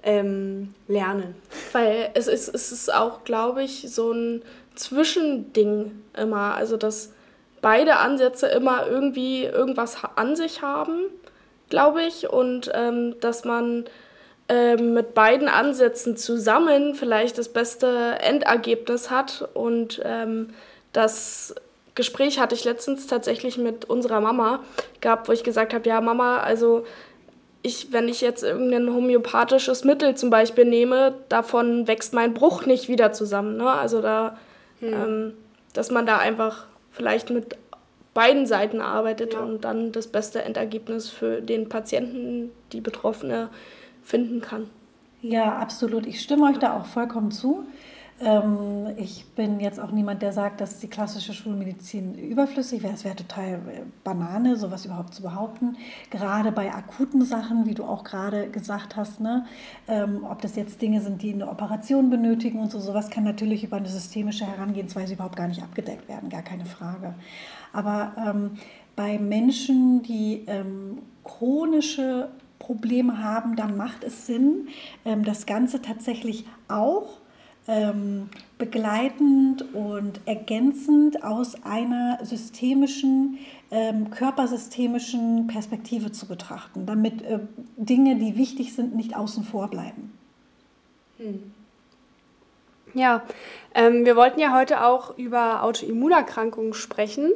ähm, 0.06 0.72
lernen. 0.88 1.34
Weil 1.72 2.10
es 2.14 2.28
ist, 2.28 2.48
es 2.54 2.72
ist 2.72 2.94
auch, 2.94 3.24
glaube 3.24 3.62
ich, 3.62 3.92
so 3.92 4.12
ein 4.12 4.42
Zwischending 4.74 6.02
immer. 6.16 6.54
Also, 6.54 6.78
dass 6.78 7.12
beide 7.60 7.96
Ansätze 7.96 8.46
immer 8.46 8.86
irgendwie 8.86 9.44
irgendwas 9.44 9.98
an 10.14 10.36
sich 10.36 10.62
haben, 10.62 11.00
glaube 11.68 12.02
ich. 12.04 12.30
Und 12.30 12.70
ähm, 12.72 13.16
dass 13.20 13.44
man 13.44 13.84
ähm, 14.48 14.94
mit 14.94 15.12
beiden 15.14 15.48
Ansätzen 15.48 16.16
zusammen 16.16 16.94
vielleicht 16.94 17.36
das 17.36 17.48
beste 17.48 18.16
Endergebnis 18.20 19.10
hat. 19.10 19.48
Und 19.54 20.00
ähm, 20.04 20.50
das 20.92 21.54
Gespräch 21.96 22.38
hatte 22.38 22.54
ich 22.54 22.64
letztens 22.64 23.08
tatsächlich 23.08 23.58
mit 23.58 23.86
unserer 23.86 24.20
Mama 24.20 24.60
gehabt, 25.00 25.28
wo 25.28 25.32
ich 25.32 25.42
gesagt 25.42 25.74
habe, 25.74 25.88
ja 25.88 26.00
Mama, 26.00 26.38
also 26.38 26.84
ich, 27.66 27.92
wenn 27.92 28.08
ich 28.08 28.20
jetzt 28.20 28.44
irgendein 28.44 28.92
homöopathisches 28.92 29.84
Mittel 29.84 30.14
zum 30.14 30.30
Beispiel 30.30 30.64
nehme, 30.64 31.14
davon 31.28 31.88
wächst 31.88 32.14
mein 32.14 32.32
Bruch 32.32 32.64
nicht 32.64 32.88
wieder 32.88 33.12
zusammen. 33.12 33.56
Ne? 33.56 33.68
Also 33.68 34.00
da, 34.00 34.38
hm. 34.80 34.92
ähm, 34.92 35.32
dass 35.72 35.90
man 35.90 36.06
da 36.06 36.18
einfach 36.18 36.66
vielleicht 36.92 37.30
mit 37.30 37.56
beiden 38.14 38.46
Seiten 38.46 38.80
arbeitet 38.80 39.34
ja. 39.34 39.40
und 39.40 39.64
dann 39.64 39.92
das 39.92 40.06
beste 40.06 40.42
Endergebnis 40.42 41.10
für 41.10 41.42
den 41.42 41.68
Patienten, 41.68 42.50
die 42.72 42.80
Betroffene, 42.80 43.48
finden 44.02 44.40
kann. 44.40 44.70
Ja, 45.20 45.56
absolut. 45.56 46.06
Ich 46.06 46.22
stimme 46.22 46.44
euch 46.44 46.58
da 46.58 46.78
auch 46.78 46.86
vollkommen 46.86 47.32
zu. 47.32 47.66
Ähm, 48.18 48.94
ich 48.96 49.26
bin 49.34 49.60
jetzt 49.60 49.78
auch 49.78 49.90
niemand, 49.90 50.22
der 50.22 50.32
sagt, 50.32 50.62
dass 50.62 50.78
die 50.78 50.88
klassische 50.88 51.34
Schulmedizin 51.34 52.14
überflüssig 52.14 52.82
wäre. 52.82 52.94
Es 52.94 53.04
wäre 53.04 53.16
total 53.16 53.54
äh, 53.54 53.82
Banane, 54.04 54.56
sowas 54.56 54.86
überhaupt 54.86 55.12
zu 55.12 55.22
behaupten. 55.22 55.76
Gerade 56.10 56.50
bei 56.50 56.72
akuten 56.72 57.24
Sachen, 57.24 57.66
wie 57.66 57.74
du 57.74 57.84
auch 57.84 58.04
gerade 58.04 58.48
gesagt 58.48 58.96
hast, 58.96 59.20
ne? 59.20 59.44
Ähm, 59.86 60.24
ob 60.28 60.40
das 60.40 60.56
jetzt 60.56 60.80
Dinge 60.80 61.02
sind, 61.02 61.20
die 61.20 61.34
eine 61.34 61.48
Operation 61.48 62.08
benötigen 62.08 62.58
und 62.58 62.70
so, 62.70 62.80
sowas 62.80 63.10
kann 63.10 63.24
natürlich 63.24 63.64
über 63.64 63.76
eine 63.76 63.88
systemische 63.88 64.46
Herangehensweise 64.46 65.14
überhaupt 65.14 65.36
gar 65.36 65.48
nicht 65.48 65.62
abgedeckt 65.62 66.08
werden, 66.08 66.30
gar 66.30 66.42
keine 66.42 66.64
Frage. 66.64 67.14
Aber 67.74 68.12
ähm, 68.16 68.52
bei 68.96 69.18
Menschen, 69.18 70.02
die 70.02 70.44
ähm, 70.46 71.02
chronische 71.22 72.30
Probleme 72.58 73.22
haben, 73.22 73.56
dann 73.56 73.76
macht 73.76 74.04
es 74.04 74.26
Sinn, 74.26 74.68
ähm, 75.04 75.22
das 75.22 75.44
Ganze 75.44 75.82
tatsächlich 75.82 76.46
auch 76.68 77.20
ähm, 77.68 78.28
begleitend 78.58 79.74
und 79.74 80.20
ergänzend 80.24 81.24
aus 81.24 81.62
einer 81.64 82.18
systemischen, 82.22 83.38
ähm, 83.70 84.10
körpersystemischen 84.10 85.48
Perspektive 85.48 86.12
zu 86.12 86.26
betrachten, 86.26 86.86
damit 86.86 87.22
äh, 87.22 87.40
Dinge, 87.76 88.16
die 88.16 88.36
wichtig 88.36 88.74
sind, 88.74 88.94
nicht 88.94 89.16
außen 89.16 89.44
vor 89.44 89.68
bleiben. 89.68 90.12
Hm. 91.18 91.52
Ja, 92.94 93.22
ähm, 93.74 94.06
wir 94.06 94.16
wollten 94.16 94.40
ja 94.40 94.54
heute 94.54 94.82
auch 94.84 95.18
über 95.18 95.62
Autoimmunerkrankungen 95.62 96.72
sprechen. 96.72 97.32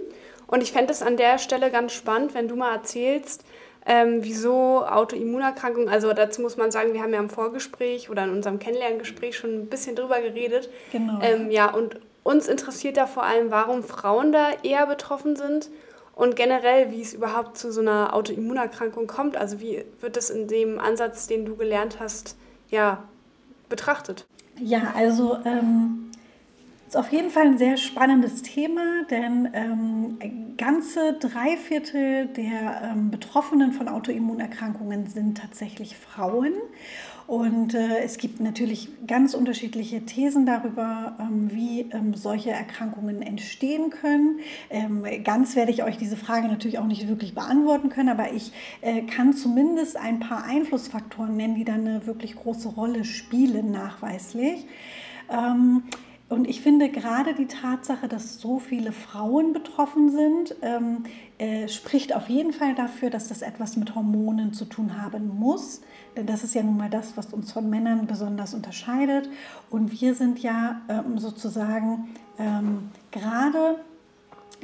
Und 0.46 0.62
ich 0.62 0.72
fände 0.72 0.92
es 0.92 1.02
an 1.02 1.16
der 1.16 1.38
Stelle 1.38 1.70
ganz 1.70 1.92
spannend, 1.92 2.34
wenn 2.34 2.48
du 2.48 2.56
mal 2.56 2.72
erzählst, 2.72 3.44
ähm, 3.86 4.18
wieso 4.22 4.84
Autoimmunerkrankungen, 4.84 5.88
also 5.88 6.12
dazu 6.12 6.42
muss 6.42 6.56
man 6.56 6.70
sagen, 6.70 6.92
wir 6.92 7.02
haben 7.02 7.12
ja 7.12 7.20
im 7.20 7.30
Vorgespräch 7.30 8.10
oder 8.10 8.24
in 8.24 8.30
unserem 8.30 8.58
Kennenlerngespräch 8.58 9.36
schon 9.36 9.62
ein 9.62 9.66
bisschen 9.66 9.96
drüber 9.96 10.20
geredet. 10.20 10.68
Genau. 10.92 11.18
Ähm, 11.22 11.50
ja, 11.50 11.72
und 11.72 11.98
uns 12.22 12.48
interessiert 12.48 12.96
da 12.96 13.06
vor 13.06 13.22
allem, 13.22 13.50
warum 13.50 13.82
Frauen 13.82 14.32
da 14.32 14.50
eher 14.62 14.86
betroffen 14.86 15.36
sind 15.36 15.70
und 16.14 16.36
generell, 16.36 16.90
wie 16.90 17.00
es 17.00 17.14
überhaupt 17.14 17.56
zu 17.56 17.72
so 17.72 17.80
einer 17.80 18.14
Autoimmunerkrankung 18.14 19.06
kommt. 19.06 19.36
Also 19.36 19.60
wie 19.60 19.84
wird 20.00 20.16
das 20.16 20.28
in 20.28 20.48
dem 20.48 20.78
Ansatz, 20.78 21.26
den 21.26 21.46
du 21.46 21.56
gelernt 21.56 21.98
hast, 21.98 22.36
ja, 22.68 23.02
betrachtet? 23.70 24.26
Ja, 24.58 24.92
also 24.94 25.38
ähm, 25.46 26.09
ist 26.90 26.96
auf 26.96 27.12
jeden 27.12 27.30
Fall 27.30 27.46
ein 27.46 27.56
sehr 27.56 27.76
spannendes 27.76 28.42
Thema, 28.42 29.04
denn 29.08 29.48
ähm, 29.52 30.56
ganze 30.56 31.12
drei 31.20 31.56
Viertel 31.56 32.26
der 32.26 32.82
ähm, 32.82 33.12
Betroffenen 33.12 33.70
von 33.70 33.86
Autoimmunerkrankungen 33.86 35.06
sind 35.06 35.38
tatsächlich 35.38 35.96
Frauen. 35.96 36.52
Und 37.28 37.74
äh, 37.74 38.00
es 38.02 38.18
gibt 38.18 38.40
natürlich 38.40 38.88
ganz 39.06 39.34
unterschiedliche 39.34 40.04
Thesen 40.04 40.46
darüber, 40.46 41.16
ähm, 41.20 41.52
wie 41.52 41.82
ähm, 41.92 42.14
solche 42.14 42.50
Erkrankungen 42.50 43.22
entstehen 43.22 43.90
können. 43.90 44.40
Ähm, 44.68 45.04
ganz 45.22 45.54
werde 45.54 45.70
ich 45.70 45.84
euch 45.84 45.96
diese 45.96 46.16
Frage 46.16 46.48
natürlich 46.48 46.80
auch 46.80 46.86
nicht 46.86 47.06
wirklich 47.06 47.36
beantworten 47.36 47.88
können, 47.88 48.08
aber 48.08 48.32
ich 48.32 48.50
äh, 48.80 49.02
kann 49.02 49.32
zumindest 49.32 49.96
ein 49.96 50.18
paar 50.18 50.42
Einflussfaktoren 50.42 51.36
nennen, 51.36 51.54
die 51.54 51.64
da 51.64 51.74
eine 51.74 52.04
wirklich 52.08 52.34
große 52.34 52.70
Rolle 52.70 53.04
spielen, 53.04 53.70
nachweislich. 53.70 54.66
Und 56.30 56.48
ich 56.48 56.60
finde 56.60 56.88
gerade 56.90 57.34
die 57.34 57.48
Tatsache, 57.48 58.06
dass 58.06 58.40
so 58.40 58.60
viele 58.60 58.92
Frauen 58.92 59.52
betroffen 59.52 60.10
sind, 60.10 60.54
ähm, 60.62 61.02
äh, 61.38 61.66
spricht 61.66 62.14
auf 62.14 62.28
jeden 62.28 62.52
Fall 62.52 62.76
dafür, 62.76 63.10
dass 63.10 63.26
das 63.26 63.42
etwas 63.42 63.76
mit 63.76 63.96
Hormonen 63.96 64.52
zu 64.52 64.64
tun 64.64 65.02
haben 65.02 65.36
muss. 65.40 65.80
Denn 66.16 66.26
das 66.26 66.44
ist 66.44 66.54
ja 66.54 66.62
nun 66.62 66.76
mal 66.76 66.88
das, 66.88 67.16
was 67.16 67.32
uns 67.32 67.50
von 67.50 67.68
Männern 67.68 68.06
besonders 68.06 68.54
unterscheidet. 68.54 69.28
Und 69.70 70.00
wir 70.00 70.14
sind 70.14 70.38
ja 70.38 70.80
ähm, 70.88 71.18
sozusagen 71.18 72.14
ähm, 72.38 72.90
gerade 73.10 73.80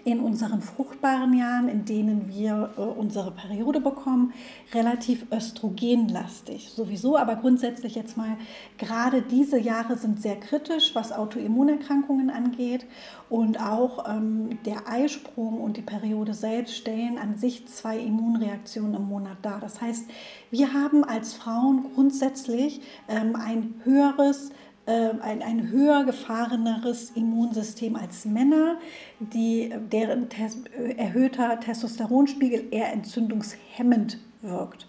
in 0.07 0.21
unseren 0.21 0.63
fruchtbaren 0.63 1.37
Jahren, 1.37 1.69
in 1.69 1.85
denen 1.85 2.29
wir 2.29 2.71
äh, 2.77 2.81
unsere 2.81 3.33
Periode 3.33 3.81
bekommen, 3.81 4.33
relativ 4.73 5.27
östrogenlastig. 5.33 6.71
Sowieso, 6.71 7.17
aber 7.17 7.35
grundsätzlich 7.35 7.97
jetzt 7.97 8.17
mal, 8.17 8.37
gerade 8.79 9.21
diese 9.21 9.59
Jahre 9.59 9.97
sind 9.97 10.23
sehr 10.23 10.37
kritisch, 10.37 10.95
was 10.95 11.11
Autoimmunerkrankungen 11.11 12.31
angeht. 12.31 12.87
Und 13.29 13.61
auch 13.61 14.09
ähm, 14.09 14.59
der 14.65 14.89
Eisprung 14.89 15.61
und 15.61 15.77
die 15.77 15.83
Periode 15.83 16.35
selbst 16.35 16.77
stellen 16.77 17.19
an 17.19 17.37
sich 17.37 17.67
zwei 17.67 17.99
Immunreaktionen 17.99 18.95
im 18.95 19.09
Monat 19.09 19.39
dar. 19.43 19.59
Das 19.59 19.81
heißt, 19.81 20.09
wir 20.53 20.73
haben 20.73 21.03
als 21.03 21.35
Frauen 21.35 21.87
grundsätzlich 21.97 22.81
ähm, 23.09 23.35
ein 23.35 23.75
höheres 23.83 24.51
ein, 24.87 25.43
ein 25.43 25.69
höher 25.71 26.05
gefahreneres 26.05 27.11
Immunsystem 27.11 27.97
als 27.97 28.25
Männer, 28.25 28.77
die, 29.19 29.75
deren 29.93 30.29
tes, 30.29 30.59
erhöhter 30.97 31.59
Testosteronspiegel 31.59 32.69
eher 32.71 32.93
entzündungshemmend 32.93 34.19
wirkt. 34.43 34.87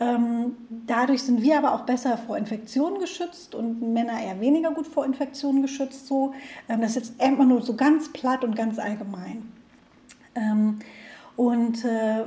Ähm, 0.00 0.56
dadurch 0.86 1.22
sind 1.22 1.42
wir 1.42 1.58
aber 1.58 1.74
auch 1.74 1.82
besser 1.82 2.18
vor 2.18 2.36
Infektionen 2.36 2.98
geschützt 2.98 3.54
und 3.54 3.92
Männer 3.92 4.20
eher 4.20 4.40
weniger 4.40 4.72
gut 4.72 4.86
vor 4.86 5.04
Infektionen 5.04 5.62
geschützt. 5.62 6.06
So. 6.06 6.32
Ähm, 6.68 6.80
das 6.80 6.96
ist 6.96 6.96
jetzt 6.96 7.22
immer 7.22 7.44
nur 7.44 7.62
so 7.62 7.76
ganz 7.76 8.12
platt 8.12 8.42
und 8.42 8.56
ganz 8.56 8.78
allgemein. 8.78 9.52
Ähm, 10.34 10.80
und 11.36 11.84
äh, 11.84 12.24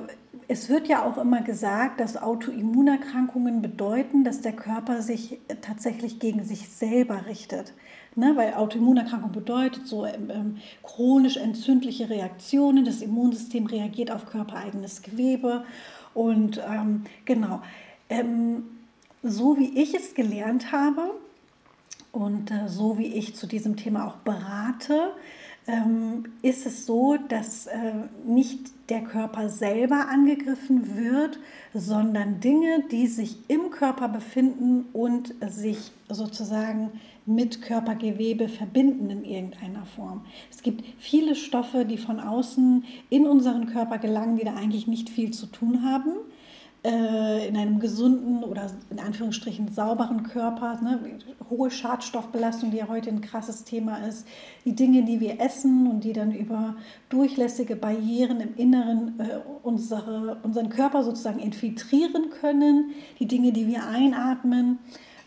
es 0.47 0.69
wird 0.69 0.87
ja 0.87 1.03
auch 1.03 1.17
immer 1.17 1.41
gesagt, 1.41 1.99
dass 1.99 2.21
Autoimmunerkrankungen 2.21 3.61
bedeuten, 3.61 4.23
dass 4.23 4.41
der 4.41 4.53
Körper 4.53 5.01
sich 5.01 5.39
tatsächlich 5.61 6.19
gegen 6.19 6.43
sich 6.43 6.69
selber 6.69 7.25
richtet. 7.25 7.73
Ne? 8.15 8.33
Weil 8.35 8.53
Autoimmunerkrankung 8.53 9.31
bedeutet 9.31 9.87
so 9.87 10.05
ähm, 10.05 10.29
ähm, 10.29 10.57
chronisch 10.83 11.37
entzündliche 11.37 12.09
Reaktionen, 12.09 12.85
das 12.85 13.01
Immunsystem 13.01 13.65
reagiert 13.65 14.11
auf 14.11 14.25
körpereigenes 14.25 15.01
Gewebe. 15.01 15.65
Und 16.13 16.61
ähm, 16.69 17.03
genau, 17.25 17.61
ähm, 18.09 18.63
so 19.21 19.57
wie 19.57 19.81
ich 19.81 19.93
es 19.95 20.13
gelernt 20.13 20.71
habe, 20.71 21.11
und 22.15 22.49
äh, 22.49 22.69
so 22.69 22.97
wie 22.97 23.07
ich 23.07 23.35
zu 23.35 23.45
diesem 23.45 23.75
Thema 23.75 24.07
auch 24.07 24.15
berate, 24.17 25.11
ähm, 25.67 26.23
ist 26.41 26.65
es 26.65 26.85
so, 26.85 27.17
dass 27.17 27.67
äh, 27.67 27.93
nicht 28.25 28.71
der 28.89 29.01
Körper 29.01 29.49
selber 29.49 30.07
angegriffen 30.09 30.95
wird, 30.95 31.39
sondern 31.73 32.39
Dinge, 32.39 32.83
die 32.91 33.07
sich 33.07 33.37
im 33.47 33.71
Körper 33.71 34.07
befinden 34.07 34.85
und 34.93 35.33
sich 35.47 35.91
sozusagen 36.09 36.91
mit 37.25 37.63
Körpergewebe 37.63 38.47
verbinden 38.47 39.09
in 39.09 39.25
irgendeiner 39.25 39.85
Form. 39.85 40.25
Es 40.51 40.61
gibt 40.61 40.83
viele 40.99 41.35
Stoffe, 41.35 41.85
die 41.85 41.97
von 41.97 42.19
außen 42.19 42.83
in 43.09 43.25
unseren 43.25 43.65
Körper 43.65 43.97
gelangen, 43.97 44.37
die 44.37 44.45
da 44.45 44.55
eigentlich 44.55 44.85
nicht 44.85 45.09
viel 45.09 45.31
zu 45.31 45.47
tun 45.47 45.83
haben 45.83 46.11
äh, 46.85 47.47
in 47.47 47.57
einem 47.57 47.79
gesunden 47.79 48.43
oder 48.43 48.69
in 48.91 48.99
Anführungsstrichen 48.99 49.69
sauberen 49.69 50.23
Körper, 50.23 50.79
ne, 50.81 50.99
hohe 51.49 51.71
Schadstoffbelastung, 51.71 52.69
die 52.69 52.77
ja 52.77 52.87
heute 52.87 53.09
ein 53.09 53.21
krasses 53.21 53.63
Thema 53.63 53.97
ist, 54.05 54.27
die 54.65 54.75
Dinge, 54.75 55.03
die 55.03 55.19
wir 55.19 55.41
essen 55.41 55.87
und 55.87 56.03
die 56.03 56.13
dann 56.13 56.31
über 56.31 56.75
durchlässige 57.09 57.75
Barrieren 57.75 58.39
im 58.39 58.55
Inneren 58.55 59.19
äh, 59.19 59.39
unsere, 59.63 60.37
unseren 60.43 60.69
Körper 60.69 61.03
sozusagen 61.03 61.39
infiltrieren 61.39 62.29
können, 62.29 62.91
die 63.19 63.27
Dinge, 63.27 63.51
die 63.51 63.67
wir 63.67 63.87
einatmen. 63.87 64.77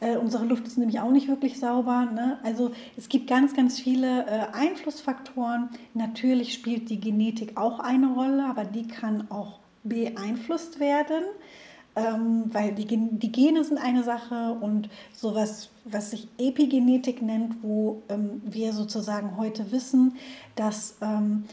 Äh, 0.00 0.16
unsere 0.16 0.44
Luft 0.44 0.66
ist 0.68 0.78
nämlich 0.78 1.00
auch 1.00 1.10
nicht 1.10 1.26
wirklich 1.26 1.58
sauber. 1.58 2.08
Ne? 2.14 2.38
Also 2.44 2.70
es 2.96 3.08
gibt 3.08 3.26
ganz, 3.26 3.54
ganz 3.54 3.80
viele 3.80 4.26
äh, 4.26 4.46
Einflussfaktoren. 4.52 5.70
Natürlich 5.94 6.54
spielt 6.54 6.88
die 6.88 7.00
Genetik 7.00 7.56
auch 7.56 7.80
eine 7.80 8.12
Rolle, 8.12 8.44
aber 8.44 8.64
die 8.64 8.86
kann 8.86 9.28
auch 9.30 9.58
beeinflusst 9.88 10.80
werden, 10.80 11.24
ähm, 11.96 12.44
weil 12.52 12.72
die, 12.72 12.86
die 12.86 13.32
Gene 13.32 13.64
sind 13.64 13.78
eine 13.78 14.04
Sache 14.04 14.56
und 14.60 14.88
sowas, 15.12 15.70
was 15.84 16.10
sich 16.10 16.28
Epigenetik 16.38 17.22
nennt, 17.22 17.62
wo 17.62 18.02
ähm, 18.08 18.42
wir 18.44 18.72
sozusagen 18.72 19.36
heute 19.36 19.72
wissen, 19.72 20.16
dass 20.54 20.96
ähm, 21.00 21.44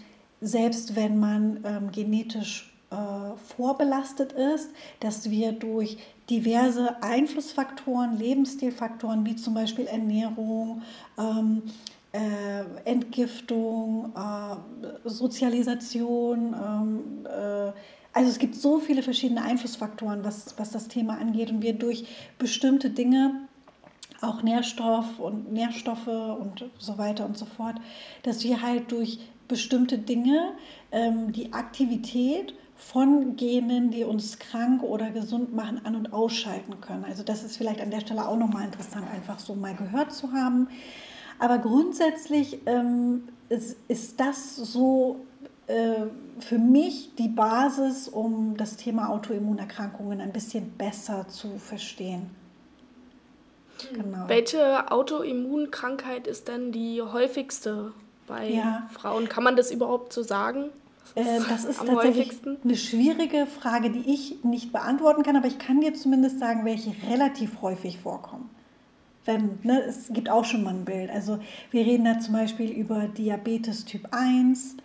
selbst 0.41 0.95
wenn 0.95 1.19
man 1.19 1.63
ähm, 1.63 1.91
genetisch 1.91 2.71
äh, 2.91 3.37
vorbelastet 3.57 4.33
ist, 4.33 4.69
dass 4.99 5.29
wir 5.29 5.51
durch 5.51 5.97
diverse 6.29 7.01
Einflussfaktoren, 7.01 8.17
Lebensstilfaktoren 8.17 9.25
wie 9.25 9.35
zum 9.35 9.53
Beispiel 9.53 9.85
Ernährung, 9.85 10.81
ähm, 11.17 11.63
äh, 12.11 12.89
Entgiftung, 12.89 14.13
äh, 14.15 15.09
Sozialisation, 15.09 16.53
ähm, 16.53 17.25
äh, 17.25 17.71
also 18.15 18.29
es 18.29 18.39
gibt 18.39 18.55
so 18.55 18.79
viele 18.79 19.03
verschiedene 19.03 19.41
Einflussfaktoren, 19.41 20.23
was, 20.23 20.55
was 20.57 20.71
das 20.71 20.87
Thema 20.87 21.17
angeht 21.17 21.51
und 21.51 21.61
wir 21.61 21.73
durch 21.73 22.05
bestimmte 22.39 22.89
Dinge, 22.89 23.41
auch 24.21 24.41
Nährstoff 24.41 25.19
und 25.19 25.51
Nährstoffe 25.51 26.07
und 26.07 26.65
so 26.79 26.97
weiter 26.97 27.25
und 27.25 27.37
so 27.37 27.45
fort, 27.45 27.75
dass 28.23 28.41
wir 28.45 28.61
halt 28.61 28.89
durch 28.93 29.19
bestimmte 29.49 29.97
Dinge 29.97 30.53
ähm, 30.93 31.33
die 31.33 31.51
Aktivität 31.51 32.55
von 32.77 33.35
Genen, 33.35 33.91
die 33.91 34.05
uns 34.05 34.39
krank 34.39 34.81
oder 34.81 35.11
gesund 35.11 35.53
machen, 35.53 35.81
an- 35.83 35.97
und 35.97 36.13
ausschalten 36.13 36.79
können. 36.79 37.03
Also 37.03 37.21
das 37.21 37.43
ist 37.43 37.57
vielleicht 37.57 37.81
an 37.81 37.91
der 37.91 37.99
Stelle 37.99 38.25
auch 38.25 38.37
nochmal 38.37 38.63
interessant, 38.63 39.07
einfach 39.13 39.39
so 39.39 39.55
mal 39.55 39.75
gehört 39.75 40.13
zu 40.13 40.31
haben. 40.31 40.69
Aber 41.37 41.57
grundsätzlich 41.57 42.59
ähm, 42.65 43.23
ist, 43.49 43.75
ist 43.89 44.21
das 44.21 44.55
so 44.55 45.19
für 45.67 46.59
mich 46.59 47.15
die 47.15 47.27
Basis, 47.27 48.07
um 48.07 48.55
das 48.57 48.77
Thema 48.77 49.09
Autoimmunerkrankungen 49.09 50.21
ein 50.21 50.31
bisschen 50.31 50.71
besser 50.77 51.27
zu 51.27 51.57
verstehen. 51.57 52.29
Genau. 53.93 54.27
Welche 54.27 54.91
Autoimmunkrankheit 54.91 56.27
ist 56.27 56.47
denn 56.47 56.71
die 56.71 57.01
häufigste 57.01 57.93
bei 58.27 58.49
ja. 58.49 58.87
Frauen? 58.91 59.27
Kann 59.27 59.43
man 59.43 59.55
das 59.55 59.71
überhaupt 59.71 60.13
so 60.13 60.23
sagen? 60.23 60.69
Äh, 61.15 61.39
das 61.49 61.65
ist 61.65 61.77
tatsächlich 61.77 62.27
häufigsten? 62.27 62.57
eine 62.63 62.75
schwierige 62.75 63.45
Frage, 63.45 63.89
die 63.89 64.11
ich 64.11 64.43
nicht 64.43 64.71
beantworten 64.71 65.23
kann, 65.23 65.35
aber 65.35 65.47
ich 65.47 65.59
kann 65.59 65.81
dir 65.81 65.93
zumindest 65.93 66.39
sagen, 66.39 66.65
welche 66.65 66.93
relativ 67.09 67.61
häufig 67.61 67.99
vorkommen. 67.99 68.49
Wenn, 69.25 69.59
ne, 69.63 69.81
es 69.81 70.09
gibt 70.09 70.29
auch 70.29 70.45
schon 70.45 70.63
mal 70.63 70.73
ein 70.73 70.85
Bild. 70.85 71.09
Also 71.09 71.39
wir 71.71 71.85
reden 71.85 72.05
da 72.05 72.19
zum 72.19 72.33
Beispiel 72.33 72.69
über 72.69 73.07
Diabetes 73.07 73.85
Typ 73.85 74.07
1, 74.11 74.77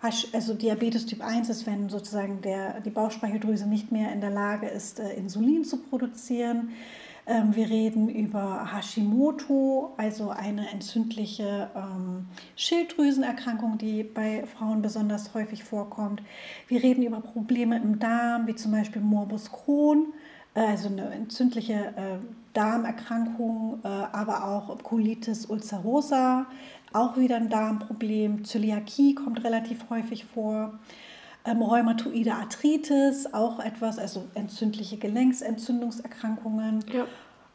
also 0.00 0.54
Diabetes 0.54 1.06
Typ 1.06 1.22
1 1.22 1.48
ist, 1.48 1.66
wenn 1.66 1.88
sozusagen 1.88 2.40
der, 2.40 2.80
die 2.80 2.90
Bauchspeicheldrüse 2.90 3.68
nicht 3.68 3.90
mehr 3.90 4.12
in 4.12 4.20
der 4.20 4.30
Lage 4.30 4.68
ist, 4.68 5.00
äh, 5.00 5.14
Insulin 5.14 5.64
zu 5.64 5.78
produzieren. 5.78 6.70
Ähm, 7.26 7.54
wir 7.54 7.68
reden 7.68 8.08
über 8.08 8.72
Hashimoto, 8.72 9.92
also 9.98 10.30
eine 10.30 10.70
entzündliche 10.70 11.68
ähm, 11.76 12.26
Schilddrüsenerkrankung, 12.56 13.76
die 13.76 14.02
bei 14.02 14.44
Frauen 14.46 14.80
besonders 14.80 15.34
häufig 15.34 15.62
vorkommt. 15.62 16.22
Wir 16.68 16.82
reden 16.82 17.02
über 17.02 17.20
Probleme 17.20 17.76
im 17.76 17.98
Darm, 17.98 18.46
wie 18.46 18.54
zum 18.54 18.72
Beispiel 18.72 19.02
Morbus 19.02 19.52
Crohn, 19.52 20.14
äh, 20.54 20.60
also 20.60 20.88
eine 20.88 21.10
entzündliche 21.10 21.74
äh, 21.74 22.18
Darmerkrankung, 22.54 23.84
aber 23.84 24.42
auch 24.42 24.82
Colitis 24.82 25.46
ulcerosa, 25.46 26.46
auch 26.92 27.16
wieder 27.16 27.36
ein 27.36 27.48
Darmproblem. 27.48 28.44
Zöliakie 28.44 29.14
kommt 29.14 29.44
relativ 29.44 29.90
häufig 29.90 30.24
vor. 30.24 30.78
Ähm, 31.44 31.62
Rheumatoide 31.62 32.34
Arthritis, 32.34 33.32
auch 33.32 33.60
etwas, 33.60 33.98
also 33.98 34.24
entzündliche 34.34 34.96
Gelenksentzündungserkrankungen. 34.98 36.84
Ja. 36.92 37.06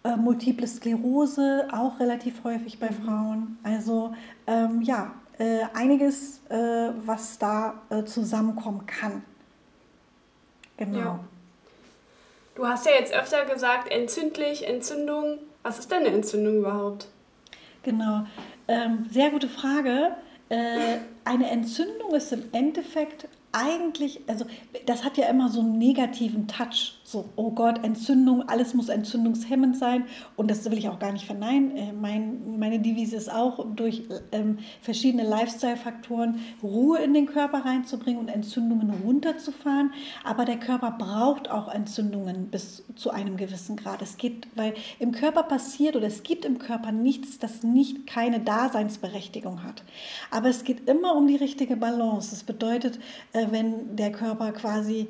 Äh, 0.04 0.18
Multiple 0.18 0.68
Sklerose, 0.68 1.68
auch 1.72 2.00
relativ 2.00 2.44
häufig 2.44 2.80
bei 2.80 2.90
mhm. 2.90 3.04
Frauen. 3.04 3.58
Also 3.64 4.14
ähm, 4.48 4.82
ja, 4.82 5.14
äh, 5.38 5.62
einiges, 5.74 6.42
äh, 6.50 6.92
was 7.06 7.38
da 7.40 7.82
äh, 7.90 8.04
zusammenkommen 8.04 8.86
kann. 8.86 9.24
Genau. 10.78 11.00
Ja. 11.00 11.20
Du 12.56 12.68
hast 12.68 12.86
ja 12.86 12.92
jetzt 12.92 13.14
öfter 13.14 13.46
gesagt, 13.46 13.92
entzündlich, 13.92 14.68
Entzündung. 14.68 15.40
Was 15.64 15.80
ist 15.80 15.92
denn 15.92 16.00
eine 16.00 16.10
Entzündung 16.10 16.58
überhaupt? 16.58 17.08
Genau. 17.84 18.26
Ähm, 18.68 19.06
sehr 19.10 19.30
gute 19.30 19.50
Frage. 19.50 20.16
Äh, 20.50 20.98
eine 21.26 21.50
Entzündung 21.50 22.14
ist 22.14 22.32
im 22.32 22.44
Endeffekt 22.52 23.28
eigentlich, 23.52 24.22
also 24.28 24.46
das 24.86 25.04
hat 25.04 25.18
ja 25.18 25.28
immer 25.28 25.50
so 25.50 25.62
einen 25.62 25.78
negativen 25.78 26.48
Touch. 26.48 27.00
So, 27.06 27.26
oh 27.36 27.52
Gott, 27.52 27.84
Entzündung, 27.84 28.48
alles 28.48 28.74
muss 28.74 28.88
entzündungshemmend 28.88 29.78
sein. 29.78 30.06
Und 30.38 30.50
das 30.50 30.64
will 30.72 30.78
ich 30.78 30.88
auch 30.88 31.00
gar 31.00 31.12
nicht 31.12 31.26
verneinen. 31.26 31.76
Äh, 31.76 31.92
mein, 31.92 32.58
meine 32.58 32.80
Devise 32.80 33.18
ist 33.18 33.30
auch, 33.30 33.66
durch 33.76 34.04
ähm, 34.32 34.60
verschiedene 34.82 35.24
Lifestyle-Faktoren 35.24 36.40
Ruhe 36.64 37.00
in 37.00 37.14
den 37.14 37.26
Körper 37.26 37.66
reinzubringen 37.66 38.22
und 38.22 38.30
Entzündungen 38.30 38.90
runterzufahren. 39.04 39.92
Aber 40.24 40.46
der 40.46 40.58
Körper 40.58 40.92
braucht 40.92 41.52
auch 41.52 41.68
Entzündungen 41.68 42.48
bis 42.48 42.84
zu 42.96 43.10
einem 43.10 43.36
gewissen 43.36 43.76
Grad. 43.76 44.02
Es 44.02 44.16
geht, 44.16 44.48
weil 44.56 44.74
im 45.00 45.12
Körper 45.12 45.44
passiert 45.44 45.98
oder 45.98 46.08
es 46.08 46.24
gibt 46.24 46.46
im 46.46 46.58
Körper 46.58 46.94
nichts, 46.94 47.38
das 47.38 47.64
nicht 47.64 48.08
keine 48.08 48.40
Daseinsberechtigung 48.40 49.62
hat. 49.64 49.84
Aber 50.32 50.48
es 50.48 50.64
geht 50.64 50.88
immer 50.88 51.16
um 51.16 51.28
die 51.28 51.36
richtige 51.36 51.76
Balance. 51.76 52.30
Das 52.32 52.46
bedeutet, 52.46 52.98
äh, 53.34 53.48
wenn 53.52 53.98
der 53.98 54.14
Körper 54.14 54.54
quasi 54.54 55.10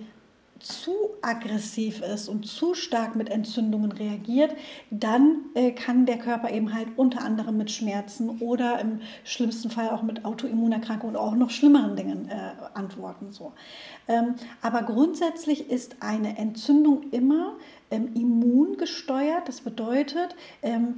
zu 0.63 0.93
aggressiv 1.21 2.01
ist 2.01 2.29
und 2.29 2.47
zu 2.47 2.73
stark 2.73 3.15
mit 3.15 3.29
Entzündungen 3.29 3.91
reagiert, 3.91 4.55
dann 4.89 5.45
äh, 5.53 5.71
kann 5.71 6.05
der 6.05 6.17
Körper 6.17 6.51
eben 6.51 6.73
halt 6.73 6.87
unter 6.95 7.21
anderem 7.21 7.57
mit 7.57 7.69
Schmerzen 7.69 8.41
oder 8.41 8.79
im 8.79 9.01
schlimmsten 9.23 9.69
Fall 9.69 9.89
auch 9.89 10.01
mit 10.01 10.25
Autoimmunerkrankungen 10.25 11.15
und 11.15 11.21
auch 11.21 11.35
noch 11.35 11.49
schlimmeren 11.49 11.95
Dingen 11.95 12.29
äh, 12.29 12.53
antworten. 12.73 13.31
So. 13.31 13.51
Ähm, 14.07 14.35
aber 14.61 14.83
grundsätzlich 14.83 15.69
ist 15.69 15.97
eine 15.99 16.37
Entzündung 16.37 17.09
immer 17.11 17.57
ähm, 17.91 18.13
immungesteuert. 18.15 19.47
Das 19.47 19.61
bedeutet, 19.61 20.35
ähm, 20.61 20.97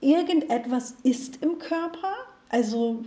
irgendetwas 0.00 0.96
ist 1.02 1.42
im 1.42 1.58
Körper, 1.58 2.14
also 2.48 3.04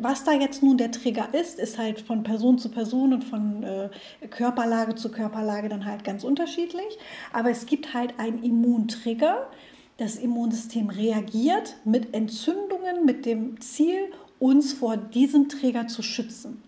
was 0.00 0.24
da 0.24 0.32
jetzt 0.32 0.62
nun 0.62 0.76
der 0.76 0.90
Trigger 0.90 1.28
ist, 1.32 1.58
ist 1.58 1.78
halt 1.78 2.00
von 2.00 2.22
Person 2.24 2.58
zu 2.58 2.68
Person 2.68 3.12
und 3.12 3.24
von 3.24 3.62
äh, 3.62 3.88
Körperlage 4.28 4.96
zu 4.96 5.10
Körperlage 5.10 5.68
dann 5.68 5.84
halt 5.84 6.02
ganz 6.02 6.24
unterschiedlich. 6.24 6.98
Aber 7.32 7.50
es 7.50 7.66
gibt 7.66 7.94
halt 7.94 8.18
einen 8.18 8.42
Immuntrigger. 8.42 9.46
Das 9.96 10.16
Immunsystem 10.16 10.90
reagiert 10.90 11.76
mit 11.84 12.14
Entzündungen 12.14 13.04
mit 13.04 13.24
dem 13.26 13.60
Ziel, 13.60 13.98
uns 14.38 14.72
vor 14.72 14.96
diesem 14.96 15.48
Trigger 15.48 15.86
zu 15.86 16.02
schützen. 16.02 16.62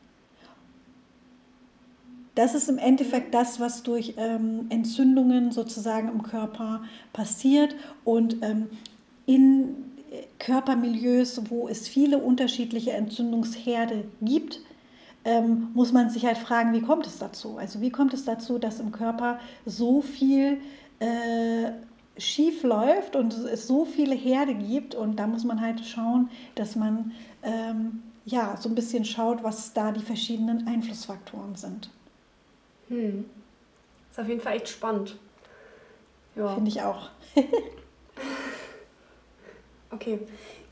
Das 2.37 2.55
ist 2.55 2.69
im 2.69 2.79
Endeffekt 2.79 3.35
das, 3.35 3.59
was 3.61 3.83
durch 3.83 4.15
ähm, 4.17 4.67
Entzündungen 4.69 5.51
sozusagen 5.51 6.09
im 6.09 6.23
Körper 6.23 6.83
passiert. 7.13 7.75
Und 8.05 8.37
ähm, 8.43 8.69
in 9.27 9.90
Körpermilieus, 10.39 11.51
wo 11.51 11.69
es 11.69 11.89
viele 11.89 12.19
unterschiedliche 12.19 12.93
Entzündungsherde 12.93 14.05
gibt, 14.21 14.61
ähm, 15.25 15.69
muss 15.75 15.93
man 15.93 16.11
sich 16.11 16.25
halt 16.25 16.39
fragen, 16.39 16.73
wie 16.73 16.81
kommt 16.81 17.07
es 17.07 17.19
dazu? 17.19 17.59
Also 17.59 17.81
wie 17.81 17.91
kommt 17.91 18.15
es 18.15 18.25
dazu, 18.25 18.59
dass 18.59 18.81
im 18.81 18.91
Körper 18.91 19.39
so 19.67 20.01
viel 20.01 20.59
äh, 20.99 21.71
schief 22.19 22.63
läuft 22.63 23.17
und 23.17 23.35
es 23.35 23.67
so 23.67 23.85
viele 23.85 24.15
Herde 24.15 24.55
gibt 24.55 24.95
und 24.95 25.17
da 25.17 25.27
muss 25.27 25.45
man 25.45 25.61
halt 25.61 25.85
schauen, 25.85 26.31
dass 26.55 26.75
man 26.75 27.13
ähm, 27.43 28.03
ja 28.25 28.57
so 28.59 28.69
ein 28.69 28.75
bisschen 28.75 29.05
schaut, 29.05 29.43
was 29.43 29.73
da 29.73 29.93
die 29.93 30.05
verschiedenen 30.05 30.67
Einflussfaktoren 30.67 31.55
sind. 31.55 31.91
Hm. 32.89 33.27
Ist 34.11 34.19
auf 34.19 34.29
jeden 34.29 34.41
Fall 34.41 34.57
echt 34.57 34.69
spannend. 34.69 35.17
Ja. 36.35 36.55
Finde 36.55 36.71
ich 36.71 36.83
auch. 36.83 37.11
okay. 39.93 40.19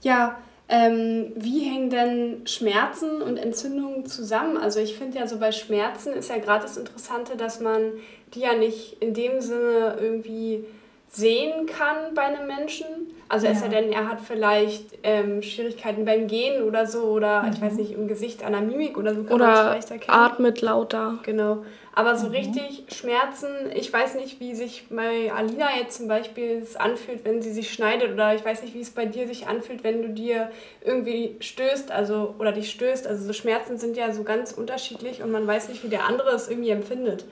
Ja, 0.03 0.39
ähm, 0.69 1.33
wie 1.35 1.61
hängen 1.61 1.89
denn 1.89 2.47
Schmerzen 2.47 3.23
und 3.23 3.39
Entzündungen 3.39 4.05
zusammen? 4.07 4.59
Also 4.59 4.81
ich 4.81 4.97
finde 4.97 5.19
ja 5.19 5.27
so 5.27 5.39
bei 5.39 5.51
Schmerzen 5.51 6.13
ist 6.13 6.29
ja 6.29 6.39
gerade 6.39 6.63
das 6.63 6.77
Interessante, 6.77 7.37
dass 7.37 7.61
man 7.61 7.93
die 8.35 8.41
ja 8.41 8.55
nicht 8.55 9.03
in 9.03 9.15
dem 9.15 9.41
Sinne 9.41 9.97
irgendwie 9.99 10.67
sehen 11.11 11.67
kann 11.67 12.15
bei 12.15 12.23
einem 12.23 12.47
Menschen. 12.47 12.87
Also 13.31 13.47
ja. 13.47 13.53
es 13.53 13.61
sei 13.61 13.69
denn, 13.69 13.93
er 13.93 14.09
hat 14.09 14.21
vielleicht 14.21 14.99
ähm, 15.03 15.43
Schwierigkeiten 15.43 16.05
beim 16.05 16.27
Gehen 16.27 16.63
oder 16.63 16.87
so 16.87 17.05
oder 17.05 17.43
mhm. 17.43 17.53
ich 17.53 17.61
weiß 17.63 17.75
nicht, 17.75 17.93
im 17.93 18.07
Gesicht, 18.09 18.45
an 18.45 18.53
der 18.53 18.61
Mimik 18.61 18.99
oder 18.99 19.15
so 19.15 19.25
kann 19.25 19.33
oder 19.33 19.71
vielleicht 19.71 19.91
erkennen. 19.91 20.19
atmet 20.19 20.61
lauter. 20.61 21.19
Genau. 21.23 21.65
Aber 21.99 22.17
so 22.17 22.29
mhm. 22.29 22.35
richtig 22.35 22.85
Schmerzen, 22.95 23.49
ich 23.75 23.93
weiß 23.93 24.15
nicht, 24.15 24.39
wie 24.39 24.55
sich 24.55 24.87
bei 24.89 25.33
Alina 25.33 25.67
jetzt 25.81 25.97
zum 25.97 26.07
Beispiel 26.07 26.61
es 26.63 26.77
anfühlt, 26.77 27.25
wenn 27.25 27.43
sie 27.43 27.53
sich 27.53 27.73
schneidet 27.73 28.13
oder 28.13 28.37
ich 28.37 28.45
weiß 28.45 28.63
nicht, 28.63 28.73
wie 28.75 28.81
es 28.81 28.91
bei 28.91 29.05
dir 29.05 29.27
sich 29.27 29.49
anfühlt, 29.49 29.83
wenn 29.83 30.03
du 30.03 30.11
dir 30.11 30.53
irgendwie 30.81 31.35
stößt, 31.41 31.91
also 31.91 32.37
oder 32.39 32.53
dich 32.53 32.71
stößt. 32.71 33.05
Also 33.05 33.25
so 33.25 33.33
Schmerzen 33.33 33.79
sind 33.79 33.97
ja 33.97 34.13
so 34.13 34.23
ganz 34.23 34.53
unterschiedlich 34.53 35.25
und 35.25 35.33
man 35.33 35.45
weiß 35.45 35.71
nicht, 35.71 35.83
wie 35.83 35.89
der 35.89 36.05
andere 36.05 36.31
es 36.37 36.47
irgendwie 36.47 36.71
empfindet. 36.71 37.25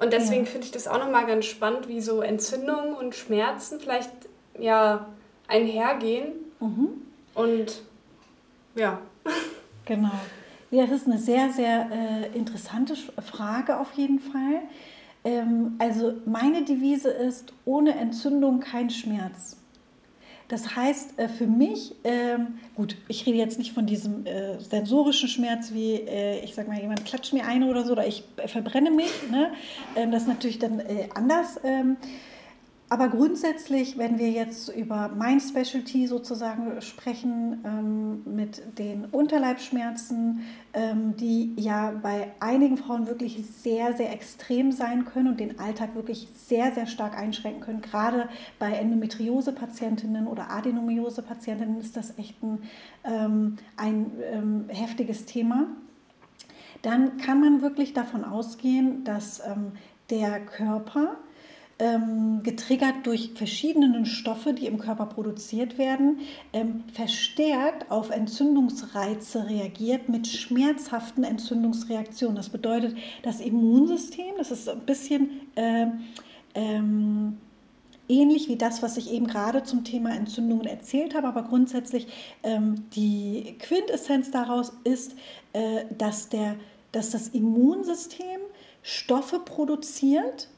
Und 0.00 0.12
deswegen 0.12 0.46
ja. 0.46 0.50
finde 0.50 0.66
ich 0.66 0.72
das 0.72 0.88
auch 0.88 0.98
nochmal 0.98 1.26
ganz 1.26 1.44
spannend, 1.44 1.86
wie 1.86 2.00
so 2.00 2.22
Entzündungen 2.22 2.96
und 2.96 3.14
Schmerzen 3.14 3.78
vielleicht 3.78 4.10
ja 4.58 5.06
einhergehen. 5.46 6.32
Mhm. 6.58 6.88
Und 7.34 7.82
ja. 8.74 8.98
Genau. 9.84 10.10
Ja, 10.70 10.84
das 10.86 11.02
ist 11.02 11.06
eine 11.06 11.18
sehr, 11.18 11.52
sehr 11.52 11.88
äh, 11.92 12.36
interessante 12.36 12.96
Frage 12.96 13.78
auf 13.78 13.92
jeden 13.94 14.18
Fall. 14.18 14.62
Ähm, 15.24 15.76
also 15.78 16.14
meine 16.26 16.64
Devise 16.64 17.08
ist, 17.08 17.52
ohne 17.64 17.94
Entzündung 17.96 18.60
kein 18.60 18.90
Schmerz. 18.90 19.56
Das 20.48 20.76
heißt 20.76 21.18
äh, 21.18 21.28
für 21.28 21.46
mich, 21.46 21.94
ähm, 22.04 22.58
gut, 22.76 22.96
ich 23.08 23.26
rede 23.26 23.38
jetzt 23.38 23.58
nicht 23.58 23.72
von 23.72 23.86
diesem 23.86 24.26
äh, 24.26 24.60
sensorischen 24.60 25.28
Schmerz, 25.28 25.72
wie 25.72 25.94
äh, 25.94 26.44
ich 26.44 26.54
sage 26.54 26.68
mal, 26.68 26.80
jemand 26.80 27.04
klatscht 27.04 27.32
mir 27.32 27.44
eine 27.46 27.66
oder 27.66 27.84
so, 27.84 27.92
oder 27.92 28.06
ich 28.06 28.24
verbrenne 28.46 28.90
mich. 28.90 29.10
Ne? 29.30 29.52
Ähm, 29.96 30.12
das 30.12 30.22
ist 30.22 30.28
natürlich 30.28 30.58
dann 30.58 30.80
äh, 30.80 31.08
anders. 31.14 31.60
Ähm, 31.64 31.96
aber 32.88 33.08
grundsätzlich, 33.08 33.98
wenn 33.98 34.16
wir 34.16 34.30
jetzt 34.30 34.68
über 34.68 35.10
mein 35.16 35.40
Specialty 35.40 36.06
sozusagen 36.06 36.80
sprechen, 36.80 37.64
ähm, 37.64 38.22
mit 38.36 38.78
den 38.78 39.06
Unterleibschmerzen, 39.06 40.42
ähm, 40.72 41.16
die 41.16 41.52
ja 41.56 41.90
bei 42.00 42.30
einigen 42.38 42.76
Frauen 42.76 43.08
wirklich 43.08 43.44
sehr, 43.44 43.92
sehr 43.94 44.12
extrem 44.12 44.70
sein 44.70 45.04
können 45.04 45.26
und 45.26 45.40
den 45.40 45.58
Alltag 45.58 45.96
wirklich 45.96 46.28
sehr, 46.36 46.70
sehr 46.72 46.86
stark 46.86 47.18
einschränken 47.18 47.60
können. 47.60 47.82
Gerade 47.82 48.28
bei 48.60 48.70
Endometriose-Patientinnen 48.74 50.28
oder 50.28 50.50
Adenomiose-Patientinnen 50.50 51.80
ist 51.80 51.96
das 51.96 52.16
echt 52.18 52.40
ein, 52.44 52.62
ähm, 53.02 53.56
ein 53.76 54.12
ähm, 54.32 54.64
heftiges 54.68 55.24
Thema. 55.24 55.66
Dann 56.82 57.16
kann 57.16 57.40
man 57.40 57.62
wirklich 57.62 57.94
davon 57.94 58.22
ausgehen, 58.22 59.02
dass 59.02 59.40
ähm, 59.40 59.72
der 60.08 60.38
Körper 60.38 61.16
ähm, 61.78 62.42
getriggert 62.42 63.04
durch 63.04 63.32
verschiedene 63.34 64.06
Stoffe, 64.06 64.54
die 64.54 64.66
im 64.66 64.78
Körper 64.78 65.06
produziert 65.06 65.76
werden, 65.76 66.20
ähm, 66.52 66.84
verstärkt 66.92 67.90
auf 67.90 68.10
Entzündungsreize 68.10 69.48
reagiert 69.48 70.08
mit 70.08 70.26
schmerzhaften 70.26 71.24
Entzündungsreaktionen. 71.24 72.36
Das 72.36 72.48
bedeutet, 72.48 72.96
das 73.22 73.40
Immunsystem, 73.40 74.34
das 74.38 74.50
ist 74.50 74.68
ein 74.68 74.80
bisschen 74.80 75.42
äh, 75.54 75.86
ähm, 76.54 77.36
ähnlich 78.08 78.48
wie 78.48 78.56
das, 78.56 78.82
was 78.82 78.96
ich 78.96 79.12
eben 79.12 79.26
gerade 79.26 79.62
zum 79.62 79.84
Thema 79.84 80.14
Entzündungen 80.14 80.66
erzählt 80.66 81.14
habe, 81.14 81.28
aber 81.28 81.42
grundsätzlich 81.42 82.06
ähm, 82.42 82.86
die 82.94 83.56
Quintessenz 83.58 84.30
daraus 84.30 84.72
ist, 84.84 85.14
äh, 85.52 85.84
dass, 85.96 86.28
der, 86.30 86.56
dass 86.92 87.10
das 87.10 87.28
Immunsystem 87.28 88.40
Stoffe 88.82 89.40
produziert, 89.40 90.48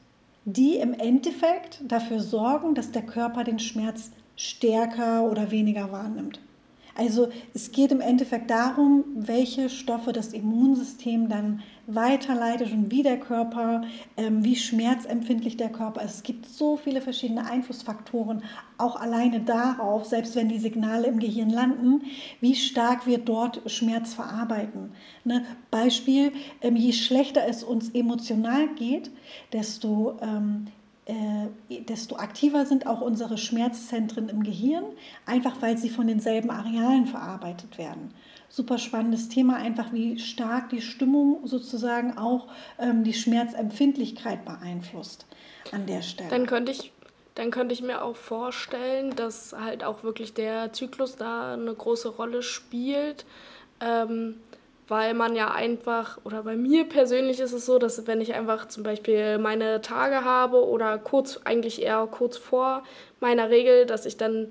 die 0.53 0.77
im 0.77 0.93
Endeffekt 0.93 1.81
dafür 1.87 2.19
sorgen, 2.19 2.75
dass 2.75 2.91
der 2.91 3.03
Körper 3.03 3.43
den 3.43 3.59
Schmerz 3.59 4.11
stärker 4.35 5.23
oder 5.23 5.51
weniger 5.51 5.91
wahrnimmt. 5.91 6.39
Also 6.99 7.29
es 7.53 7.71
geht 7.71 7.93
im 7.93 8.01
Endeffekt 8.01 8.51
darum, 8.51 9.05
welche 9.15 9.69
Stoffe 9.69 10.11
das 10.11 10.33
Immunsystem 10.33 11.29
dann 11.29 11.61
weiterleitet 11.87 12.73
und 12.73 12.91
wie 12.91 13.03
der 13.03 13.17
Körper, 13.17 13.83
ähm, 14.17 14.43
wie 14.43 14.57
schmerzempfindlich 14.57 15.55
der 15.55 15.69
Körper 15.69 16.01
ist. 16.01 16.15
Es 16.15 16.23
gibt 16.23 16.45
so 16.45 16.75
viele 16.75 16.99
verschiedene 16.99 17.49
Einflussfaktoren, 17.49 18.43
auch 18.77 18.97
alleine 18.97 19.39
darauf, 19.39 20.07
selbst 20.07 20.35
wenn 20.35 20.49
die 20.49 20.59
Signale 20.59 21.07
im 21.07 21.19
Gehirn 21.19 21.49
landen, 21.49 22.01
wie 22.41 22.55
stark 22.55 23.07
wir 23.07 23.19
dort 23.19 23.61
Schmerz 23.71 24.13
verarbeiten. 24.13 24.91
Ne? 25.23 25.45
Beispiel, 25.71 26.33
ähm, 26.61 26.75
je 26.75 26.91
schlechter 26.91 27.47
es 27.47 27.63
uns 27.63 27.91
emotional 27.91 28.67
geht, 28.75 29.09
desto 29.53 30.17
ähm, 30.21 30.67
äh, 31.09 31.81
desto 31.81 32.17
aktiver 32.17 32.65
sind 32.65 32.85
auch 32.85 33.01
unsere 33.01 33.37
Schmerzzentren 33.37 34.29
im 34.29 34.43
Gehirn, 34.43 34.85
einfach 35.25 35.61
weil 35.61 35.77
sie 35.77 35.89
von 35.89 36.07
denselben 36.07 36.51
Arealen 36.51 37.07
verarbeitet 37.07 37.77
werden. 37.77 38.13
Super 38.47 38.77
spannendes 38.77 39.29
Thema, 39.29 39.55
einfach 39.55 39.91
wie 39.91 40.19
stark 40.19 40.69
die 40.69 40.81
Stimmung 40.81 41.45
sozusagen 41.45 42.17
auch 42.17 42.47
ähm, 42.77 43.03
die 43.03 43.13
Schmerzempfindlichkeit 43.13 44.45
beeinflusst 44.45 45.25
an 45.71 45.85
der 45.85 46.01
Stelle. 46.01 46.29
Dann 46.29 46.45
könnte 46.45 46.71
ich 46.71 46.91
dann 47.35 47.51
könnte 47.51 47.73
ich 47.73 47.81
mir 47.81 48.03
auch 48.03 48.17
vorstellen, 48.17 49.15
dass 49.15 49.53
halt 49.53 49.85
auch 49.85 50.03
wirklich 50.03 50.33
der 50.33 50.73
Zyklus 50.73 51.15
da 51.15 51.53
eine 51.53 51.73
große 51.73 52.09
Rolle 52.09 52.43
spielt. 52.43 53.25
Ähm, 53.79 54.35
weil 54.89 55.13
man 55.13 55.35
ja 55.35 55.51
einfach, 55.51 56.17
oder 56.23 56.43
bei 56.43 56.55
mir 56.55 56.83
persönlich 56.83 57.39
ist 57.39 57.53
es 57.53 57.65
so, 57.65 57.77
dass 57.77 58.07
wenn 58.07 58.21
ich 58.21 58.33
einfach 58.33 58.67
zum 58.67 58.83
Beispiel 58.83 59.37
meine 59.37 59.81
Tage 59.81 60.25
habe 60.25 60.67
oder 60.67 60.97
kurz, 60.97 61.39
eigentlich 61.45 61.81
eher 61.81 62.07
kurz 62.09 62.37
vor 62.37 62.83
meiner 63.19 63.51
Regel, 63.51 63.85
dass 63.85 64.07
ich 64.07 64.17
dann, 64.17 64.49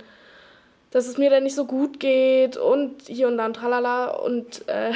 dass 0.92 1.08
es 1.08 1.18
mir 1.18 1.28
dann 1.28 1.42
nicht 1.42 1.56
so 1.56 1.66
gut 1.66 1.98
geht 1.98 2.56
und 2.56 3.02
hier 3.02 3.26
und 3.26 3.36
dann 3.36 3.52
tralala 3.52 4.10
und 4.10 4.66
äh, 4.68 4.92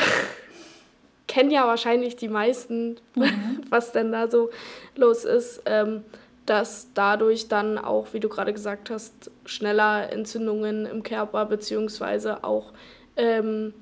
kennen 1.26 1.50
ja 1.50 1.66
wahrscheinlich 1.66 2.14
die 2.14 2.28
meisten, 2.28 3.00
mhm. 3.16 3.62
was 3.68 3.90
denn 3.90 4.12
da 4.12 4.30
so 4.30 4.50
los 4.94 5.24
ist, 5.24 5.62
ähm, 5.66 6.04
dass 6.46 6.88
dadurch 6.94 7.48
dann 7.48 7.78
auch, 7.78 8.08
wie 8.12 8.20
du 8.20 8.28
gerade 8.28 8.52
gesagt 8.52 8.90
hast, 8.90 9.30
schneller 9.44 10.12
Entzündungen 10.12 10.86
im 10.86 11.02
Körper 11.02 11.46
beziehungsweise 11.46 12.44
auch 12.44 12.72
ähm, 13.16 13.74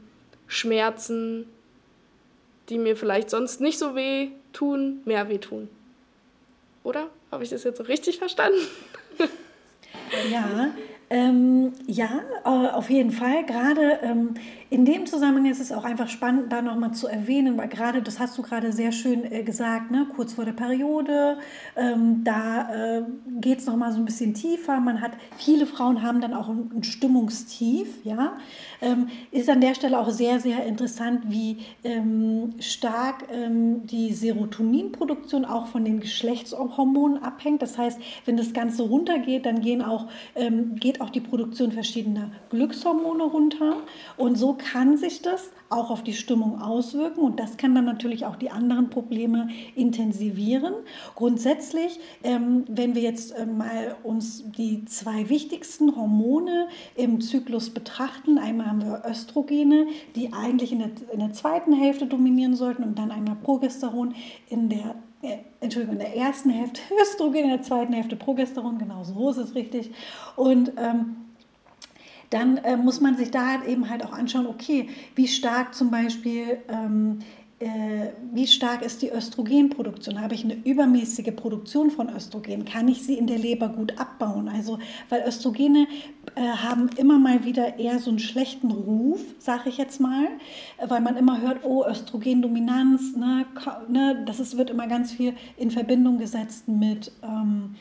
Schmerzen, 0.50 1.46
die 2.68 2.78
mir 2.78 2.96
vielleicht 2.96 3.30
sonst 3.30 3.60
nicht 3.60 3.78
so 3.78 3.94
weh 3.94 4.30
tun, 4.52 5.00
mehr 5.04 5.28
weh 5.28 5.38
tun. 5.38 5.68
Oder? 6.82 7.06
Habe 7.30 7.44
ich 7.44 7.50
das 7.50 7.62
jetzt 7.62 7.78
so 7.78 7.84
richtig 7.84 8.18
verstanden? 8.18 8.58
Ja, 10.30 10.72
ähm, 11.08 11.72
ja, 11.86 12.22
äh, 12.44 12.48
auf 12.48 12.90
jeden 12.90 13.12
Fall. 13.12 13.46
Gerade 13.46 14.00
ähm, 14.02 14.34
in 14.70 14.84
dem 14.84 15.04
Zusammenhang 15.06 15.50
ist 15.50 15.60
es 15.60 15.72
auch 15.72 15.82
einfach 15.84 16.08
spannend, 16.08 16.52
da 16.52 16.62
nochmal 16.62 16.92
zu 16.92 17.08
erwähnen, 17.08 17.58
weil 17.58 17.66
gerade, 17.66 18.02
das 18.02 18.20
hast 18.20 18.38
du 18.38 18.42
gerade 18.42 18.72
sehr 18.72 18.92
schön 18.92 19.30
äh, 19.30 19.42
gesagt, 19.42 19.90
ne, 19.90 20.06
kurz 20.14 20.34
vor 20.34 20.44
der 20.44 20.52
Periode, 20.52 21.38
ähm, 21.74 22.22
da 22.22 22.98
äh, 22.98 23.02
geht 23.40 23.58
es 23.58 23.66
nochmal 23.66 23.90
so 23.90 23.98
ein 23.98 24.04
bisschen 24.04 24.32
tiefer. 24.32 24.78
Man 24.78 25.00
hat, 25.00 25.10
viele 25.36 25.66
Frauen 25.66 26.02
haben 26.02 26.20
dann 26.20 26.34
auch 26.34 26.48
ein, 26.48 26.70
ein 26.72 26.84
Stimmungstief, 26.84 27.88
ja. 28.04 28.38
Ähm, 28.80 29.08
ist 29.32 29.50
an 29.50 29.60
der 29.60 29.74
Stelle 29.74 29.98
auch 29.98 30.10
sehr, 30.10 30.38
sehr 30.38 30.64
interessant, 30.64 31.24
wie 31.26 31.58
ähm, 31.82 32.54
stark 32.60 33.24
ähm, 33.32 33.86
die 33.88 34.12
Serotoninproduktion 34.12 35.44
auch 35.44 35.66
von 35.66 35.84
den 35.84 35.98
Geschlechtshormonen 35.98 37.22
abhängt. 37.24 37.60
Das 37.60 37.76
heißt, 37.76 38.00
wenn 38.24 38.36
das 38.36 38.52
Ganze 38.52 38.84
runtergeht, 38.84 39.46
dann 39.46 39.62
gehen 39.62 39.82
auch, 39.82 40.06
ähm, 40.36 40.76
geht 40.76 41.00
auch 41.00 41.10
die 41.10 41.20
Produktion 41.20 41.72
verschiedener 41.72 42.30
Glückshormone 42.50 43.24
runter. 43.24 43.78
Und 44.16 44.38
so 44.38 44.59
kann 44.60 44.96
sich 44.96 45.22
das 45.22 45.50
auch 45.70 45.90
auf 45.90 46.02
die 46.02 46.12
Stimmung 46.12 46.60
auswirken 46.60 47.20
und 47.20 47.38
das 47.38 47.56
kann 47.56 47.74
dann 47.74 47.84
natürlich 47.84 48.26
auch 48.26 48.36
die 48.36 48.50
anderen 48.50 48.90
Probleme 48.90 49.48
intensivieren. 49.74 50.74
Grundsätzlich, 51.14 51.98
ähm, 52.22 52.64
wenn 52.68 52.94
wir 52.94 53.02
jetzt 53.02 53.32
äh, 53.32 53.46
mal 53.46 53.96
uns 54.02 54.44
die 54.50 54.84
zwei 54.84 55.28
wichtigsten 55.28 55.96
Hormone 55.96 56.68
im 56.96 57.20
Zyklus 57.20 57.70
betrachten, 57.70 58.38
einmal 58.38 58.66
haben 58.66 58.84
wir 58.84 59.02
Östrogene, 59.08 59.86
die 60.16 60.32
eigentlich 60.32 60.72
in 60.72 60.80
der, 60.80 60.90
in 61.12 61.20
der 61.20 61.32
zweiten 61.32 61.72
Hälfte 61.72 62.06
dominieren 62.06 62.54
sollten 62.54 62.82
und 62.82 62.98
dann 62.98 63.10
einmal 63.10 63.36
Progesteron 63.36 64.14
in 64.48 64.68
der 64.68 64.96
äh, 65.22 65.38
Entschuldigung, 65.60 65.96
in 65.96 66.00
der 66.00 66.16
ersten 66.16 66.50
Hälfte 66.50 66.80
Östrogen, 67.02 67.44
in 67.44 67.50
der 67.50 67.62
zweiten 67.62 67.92
Hälfte 67.92 68.16
Progesteron, 68.16 68.78
genau 68.78 69.04
so 69.04 69.30
ist 69.30 69.36
es 69.36 69.54
richtig. 69.54 69.92
Und 70.36 70.72
ähm, 70.76 71.16
dann 72.30 72.58
äh, 72.58 72.76
muss 72.76 73.00
man 73.00 73.16
sich 73.16 73.30
da 73.30 73.46
halt 73.46 73.66
eben 73.66 73.90
halt 73.90 74.04
auch 74.04 74.12
anschauen, 74.12 74.46
okay, 74.46 74.88
wie 75.14 75.28
stark 75.28 75.74
zum 75.74 75.90
Beispiel 75.90 76.58
ähm, 76.68 77.18
äh, 77.60 78.12
wie 78.32 78.46
stark 78.46 78.80
ist 78.80 79.02
die 79.02 79.10
Östrogenproduktion? 79.10 80.18
Habe 80.22 80.34
ich 80.34 80.44
eine 80.44 80.54
übermäßige 80.54 81.36
Produktion 81.36 81.90
von 81.90 82.08
Östrogen? 82.08 82.64
Kann 82.64 82.88
ich 82.88 83.02
sie 83.02 83.18
in 83.18 83.26
der 83.26 83.36
Leber 83.36 83.68
gut 83.68 83.98
abbauen? 83.98 84.48
Also, 84.48 84.78
weil 85.10 85.22
Östrogene 85.28 85.86
äh, 86.36 86.40
haben 86.40 86.88
immer 86.96 87.18
mal 87.18 87.44
wieder 87.44 87.78
eher 87.78 87.98
so 87.98 88.08
einen 88.08 88.18
schlechten 88.18 88.70
Ruf, 88.70 89.20
sage 89.38 89.68
ich 89.68 89.76
jetzt 89.76 90.00
mal, 90.00 90.28
weil 90.88 91.02
man 91.02 91.18
immer 91.18 91.42
hört, 91.42 91.62
oh, 91.62 91.84
Östrogendominanz, 91.86 93.14
ne, 93.14 93.44
ne, 93.90 94.24
das 94.26 94.40
ist, 94.40 94.56
wird 94.56 94.70
immer 94.70 94.86
ganz 94.86 95.12
viel 95.12 95.34
in 95.58 95.70
Verbindung 95.70 96.16
gesetzt 96.16 96.66
mit, 96.66 97.12
ähm, 97.22 97.74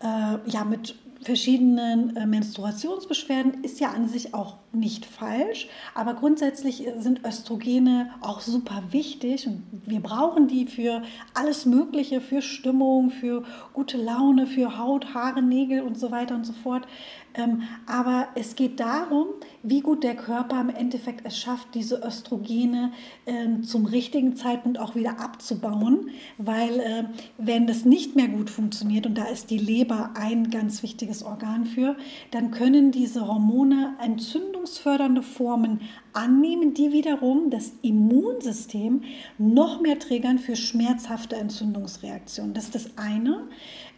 äh, 0.00 0.50
ja, 0.50 0.64
mit 0.68 0.94
verschiedenen 1.22 2.16
äh, 2.16 2.26
Menstruationsbeschwerden 2.26 3.62
ist 3.62 3.78
ja 3.80 3.90
an 3.90 4.08
sich 4.08 4.32
auch 4.32 4.56
nicht 4.72 5.04
falsch, 5.04 5.68
aber 5.94 6.14
grundsätzlich 6.14 6.86
sind 6.98 7.24
Östrogene 7.26 8.10
auch 8.20 8.40
super 8.40 8.82
wichtig 8.90 9.46
und 9.46 9.62
wir 9.86 10.00
brauchen 10.00 10.48
die 10.48 10.66
für 10.66 11.02
alles 11.34 11.66
Mögliche, 11.66 12.20
für 12.20 12.40
Stimmung, 12.40 13.10
für 13.10 13.44
gute 13.72 13.98
Laune, 13.98 14.46
für 14.46 14.78
Haut, 14.78 15.12
Haare, 15.12 15.42
Nägel 15.42 15.82
und 15.82 15.98
so 15.98 16.10
weiter 16.10 16.34
und 16.34 16.46
so 16.46 16.52
fort. 16.52 16.86
Ähm, 17.34 17.62
aber 17.86 18.28
es 18.34 18.56
geht 18.56 18.80
darum, 18.80 19.26
wie 19.62 19.80
gut 19.80 20.02
der 20.02 20.16
Körper 20.16 20.60
im 20.60 20.70
Endeffekt 20.70 21.26
es 21.26 21.38
schafft, 21.38 21.74
diese 21.74 22.02
Östrogene 22.02 22.92
ähm, 23.26 23.62
zum 23.62 23.86
richtigen 23.86 24.36
Zeitpunkt 24.36 24.78
auch 24.78 24.94
wieder 24.94 25.20
abzubauen, 25.20 26.10
weil 26.38 26.80
äh, 26.80 27.04
wenn 27.38 27.66
das 27.66 27.84
nicht 27.84 28.16
mehr 28.16 28.28
gut 28.28 28.50
funktioniert, 28.50 29.06
und 29.06 29.16
da 29.16 29.24
ist 29.24 29.50
die 29.50 29.58
Leber 29.58 30.10
ein 30.14 30.50
ganz 30.50 30.82
wichtiges 30.82 31.22
Organ 31.22 31.66
für, 31.66 31.96
dann 32.30 32.50
können 32.50 32.90
diese 32.90 33.26
Hormone 33.26 33.94
entzündungsfördernde 34.02 35.22
Formen 35.22 35.80
annehmen, 36.12 36.74
die 36.74 36.92
wiederum 36.92 37.50
das 37.50 37.72
Immunsystem 37.82 39.02
noch 39.38 39.80
mehr 39.80 39.98
triggern 39.98 40.38
für 40.38 40.56
schmerzhafte 40.56 41.36
Entzündungsreaktionen. 41.36 42.54
Das 42.54 42.64
ist 42.64 42.74
das 42.74 42.90
eine. 42.96 43.48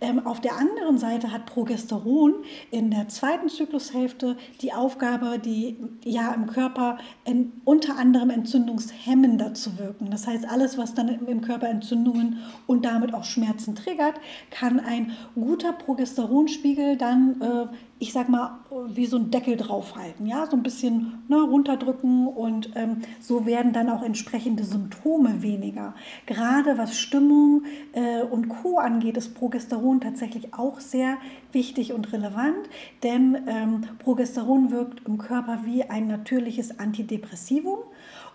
Ähm, 0.00 0.26
auf 0.26 0.40
der 0.40 0.56
anderen 0.56 0.98
Seite 0.98 1.30
hat 1.30 1.46
Progesteron 1.46 2.34
in 2.72 2.90
der 2.90 3.08
zweiten 3.08 3.48
Zyklushälfte 3.48 4.36
die 4.60 4.72
Aufgabe, 4.72 5.38
die 5.38 5.76
ja 6.04 6.32
im 6.32 6.46
Körper 6.46 6.98
in, 7.24 7.52
unter 7.64 7.96
anderem 7.96 8.30
entzündungshemmender 8.30 9.54
zu 9.54 9.78
wirken. 9.78 10.10
Das 10.10 10.26
heißt, 10.26 10.48
alles, 10.48 10.76
was 10.76 10.94
dann 10.94 11.08
im 11.08 11.40
Körper 11.40 11.68
Entzündungen 11.68 12.38
und 12.66 12.84
damit 12.84 13.14
auch 13.14 13.24
Schmerzen 13.24 13.76
triggert, 13.76 14.14
kann 14.50 14.80
ein 14.80 15.12
guter 15.36 15.72
Progesteronspiegel 15.72 16.96
dann 16.96 17.40
äh, 17.40 17.66
ich 18.02 18.12
sag 18.12 18.28
mal, 18.28 18.58
wie 18.88 19.06
so 19.06 19.16
ein 19.16 19.30
Deckel 19.30 19.56
draufhalten, 19.56 20.26
ja, 20.26 20.44
so 20.46 20.56
ein 20.56 20.64
bisschen 20.64 21.22
ne, 21.28 21.40
runterdrücken 21.40 22.01
und 22.02 22.70
ähm, 22.74 23.02
so 23.20 23.46
werden 23.46 23.72
dann 23.72 23.88
auch 23.88 24.02
entsprechende 24.02 24.64
Symptome 24.64 25.42
weniger. 25.42 25.94
Gerade 26.26 26.78
was 26.78 26.98
Stimmung 26.98 27.64
äh, 27.92 28.22
und 28.22 28.48
Co. 28.48 28.78
angeht, 28.78 29.16
ist 29.16 29.34
Progesteron 29.34 30.00
tatsächlich 30.00 30.54
auch 30.54 30.80
sehr 30.80 31.16
wichtig 31.52 31.92
und 31.92 32.12
relevant, 32.12 32.68
denn 33.02 33.38
ähm, 33.46 33.82
Progesteron 33.98 34.70
wirkt 34.70 35.06
im 35.06 35.18
Körper 35.18 35.60
wie 35.64 35.84
ein 35.84 36.08
natürliches 36.08 36.78
Antidepressivum 36.78 37.78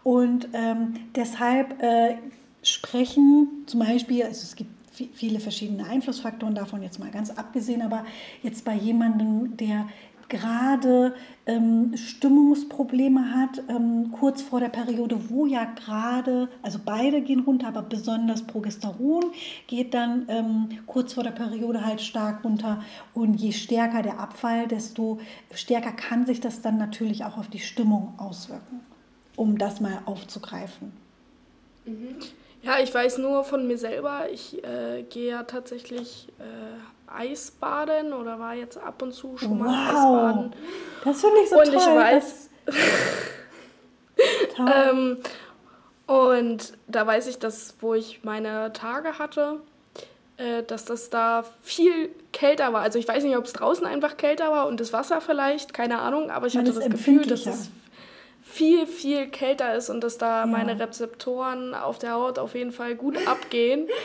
und 0.03 0.49
ähm, 0.53 0.93
deshalb 1.15 1.81
äh, 1.81 2.15
sprechen 2.63 3.63
zum 3.65 3.81
Beispiel, 3.81 4.23
also 4.23 4.43
es 4.43 4.55
gibt 4.55 4.71
viele 5.13 5.39
verschiedene 5.39 5.85
Einflussfaktoren 5.85 6.55
davon 6.55 6.81
jetzt 6.81 6.99
mal 6.99 7.11
ganz 7.11 7.29
abgesehen, 7.29 7.81
aber 7.81 8.05
jetzt 8.41 8.65
bei 8.65 8.73
jemandem, 8.73 9.55
der 9.57 9.87
gerade 10.29 11.15
ähm, 11.45 11.95
Stimmungsprobleme 11.95 13.33
hat, 13.33 13.63
ähm, 13.69 14.11
kurz 14.11 14.41
vor 14.41 14.59
der 14.59 14.69
Periode, 14.69 15.29
wo 15.29 15.45
ja 15.45 15.65
gerade, 15.65 16.49
also 16.61 16.79
beide 16.83 17.21
gehen 17.21 17.41
runter, 17.41 17.67
aber 17.67 17.81
besonders 17.81 18.43
Progesteron 18.43 19.25
geht 19.67 19.93
dann 19.93 20.25
ähm, 20.27 20.69
kurz 20.85 21.13
vor 21.13 21.23
der 21.23 21.31
Periode 21.31 21.85
halt 21.85 22.01
stark 22.01 22.43
runter. 22.43 22.83
Und 23.13 23.35
je 23.35 23.51
stärker 23.51 24.01
der 24.01 24.19
Abfall, 24.19 24.67
desto 24.67 25.19
stärker 25.53 25.91
kann 25.91 26.25
sich 26.25 26.41
das 26.41 26.61
dann 26.61 26.77
natürlich 26.77 27.23
auch 27.23 27.37
auf 27.37 27.47
die 27.47 27.59
Stimmung 27.59 28.13
auswirken, 28.17 28.81
um 29.35 29.57
das 29.57 29.79
mal 29.79 29.99
aufzugreifen. 30.05 30.91
Mhm. 31.85 32.17
Ja, 32.63 32.79
ich 32.83 32.93
weiß 32.93 33.19
nur 33.19 33.43
von 33.43 33.67
mir 33.67 33.77
selber, 33.77 34.29
ich 34.31 34.63
äh, 34.63 35.03
gehe 35.03 35.29
ja 35.29 35.43
tatsächlich 35.43 36.27
äh, 36.39 36.43
Eisbaden 37.07 38.13
oder 38.13 38.39
war 38.39 38.53
jetzt 38.53 38.77
ab 38.77 39.01
und 39.01 39.13
zu 39.13 39.37
schon 39.37 39.59
mal 39.59 39.67
wow. 39.67 39.89
Eisbaden. 39.89 40.53
Das 41.03 41.21
finde 41.21 41.37
ich 41.43 41.49
so 41.49 41.57
und 41.57 41.65
toll. 41.65 41.75
Und 41.75 41.81
ich 41.81 41.87
weiß. 41.87 42.49
ähm, 44.89 45.17
und 46.05 46.73
da 46.87 47.05
weiß 47.05 47.27
ich, 47.27 47.39
dass, 47.39 47.75
wo 47.79 47.93
ich 47.93 48.23
meine 48.23 48.71
Tage 48.73 49.19
hatte, 49.19 49.59
äh, 50.37 50.63
dass 50.63 50.85
das 50.85 51.09
da 51.09 51.43
viel 51.61 52.09
kälter 52.31 52.73
war. 52.73 52.81
Also 52.81 52.99
ich 52.99 53.07
weiß 53.07 53.23
nicht, 53.23 53.37
ob 53.37 53.45
es 53.45 53.53
draußen 53.53 53.85
einfach 53.85 54.17
kälter 54.17 54.51
war 54.51 54.67
und 54.67 54.79
das 54.79 54.93
Wasser 54.93 55.21
vielleicht, 55.21 55.73
keine 55.73 55.99
Ahnung, 55.99 56.31
aber 56.31 56.47
ich 56.47 56.55
Man 56.55 56.65
hatte 56.65 56.79
das 56.79 56.89
Gefühl, 56.89 57.25
dass 57.25 57.45
es 57.45 57.69
viel, 58.43 58.87
viel 58.87 59.27
kälter 59.27 59.75
ist 59.75 59.89
und 59.89 60.01
dass 60.01 60.17
da 60.17 60.41
ja. 60.41 60.45
meine 60.45 60.79
Rezeptoren 60.79 61.73
auf 61.73 61.99
der 61.99 62.13
Haut 62.13 62.39
auf 62.39 62.55
jeden 62.55 62.71
Fall 62.71 62.95
gut 62.95 63.27
abgehen. 63.27 63.87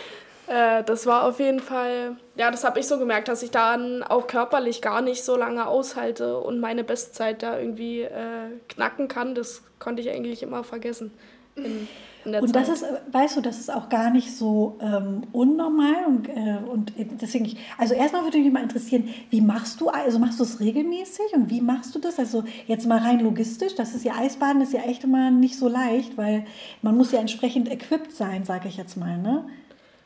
Äh, 0.46 0.82
das 0.84 1.06
war 1.06 1.24
auf 1.24 1.38
jeden 1.38 1.60
Fall, 1.60 2.16
ja, 2.36 2.50
das 2.50 2.64
habe 2.64 2.80
ich 2.80 2.86
so 2.86 2.98
gemerkt, 2.98 3.28
dass 3.28 3.42
ich 3.42 3.50
dann 3.50 4.02
auch 4.02 4.26
körperlich 4.26 4.82
gar 4.82 5.00
nicht 5.00 5.24
so 5.24 5.36
lange 5.36 5.66
aushalte 5.66 6.38
und 6.38 6.60
meine 6.60 6.84
Bestzeit 6.84 7.42
da 7.42 7.58
irgendwie 7.58 8.02
äh, 8.02 8.50
knacken 8.68 9.08
kann. 9.08 9.34
Das 9.34 9.62
konnte 9.78 10.02
ich 10.02 10.10
eigentlich 10.10 10.42
immer 10.42 10.64
vergessen. 10.64 11.12
In, 11.54 11.88
und 12.24 12.54
das 12.54 12.68
ist, 12.68 12.84
weißt 13.10 13.36
du, 13.36 13.40
das 13.40 13.58
ist 13.58 13.72
auch 13.72 13.88
gar 13.88 14.10
nicht 14.10 14.36
so 14.36 14.78
ähm, 14.80 15.22
unnormal 15.32 16.06
und, 16.06 16.28
äh, 16.28 16.58
und 16.70 16.92
deswegen, 17.20 17.44
ich, 17.46 17.56
also 17.78 17.94
erstmal 17.94 18.22
würde 18.22 18.38
mich 18.38 18.52
mal 18.52 18.62
interessieren, 18.62 19.08
wie 19.30 19.40
machst 19.40 19.80
du, 19.80 19.88
also 19.88 20.18
machst 20.20 20.38
du 20.38 20.44
es 20.44 20.60
regelmäßig 20.60 21.34
und 21.34 21.50
wie 21.50 21.60
machst 21.60 21.94
du 21.94 21.98
das? 21.98 22.18
Also 22.18 22.44
jetzt 22.68 22.86
mal 22.86 22.98
rein 22.98 23.20
logistisch, 23.20 23.74
das 23.74 23.94
ist 23.94 24.04
ja 24.04 24.14
Eisbaden, 24.14 24.62
ist 24.62 24.72
ja 24.72 24.82
echt 24.82 25.02
immer 25.02 25.30
nicht 25.30 25.58
so 25.58 25.68
leicht, 25.68 26.16
weil 26.16 26.44
man 26.80 26.96
muss 26.96 27.10
ja 27.10 27.18
entsprechend 27.18 27.68
equipped 27.70 28.12
sein, 28.12 28.44
sage 28.44 28.68
ich 28.68 28.76
jetzt 28.76 28.96
mal, 28.96 29.18
ne? 29.18 29.44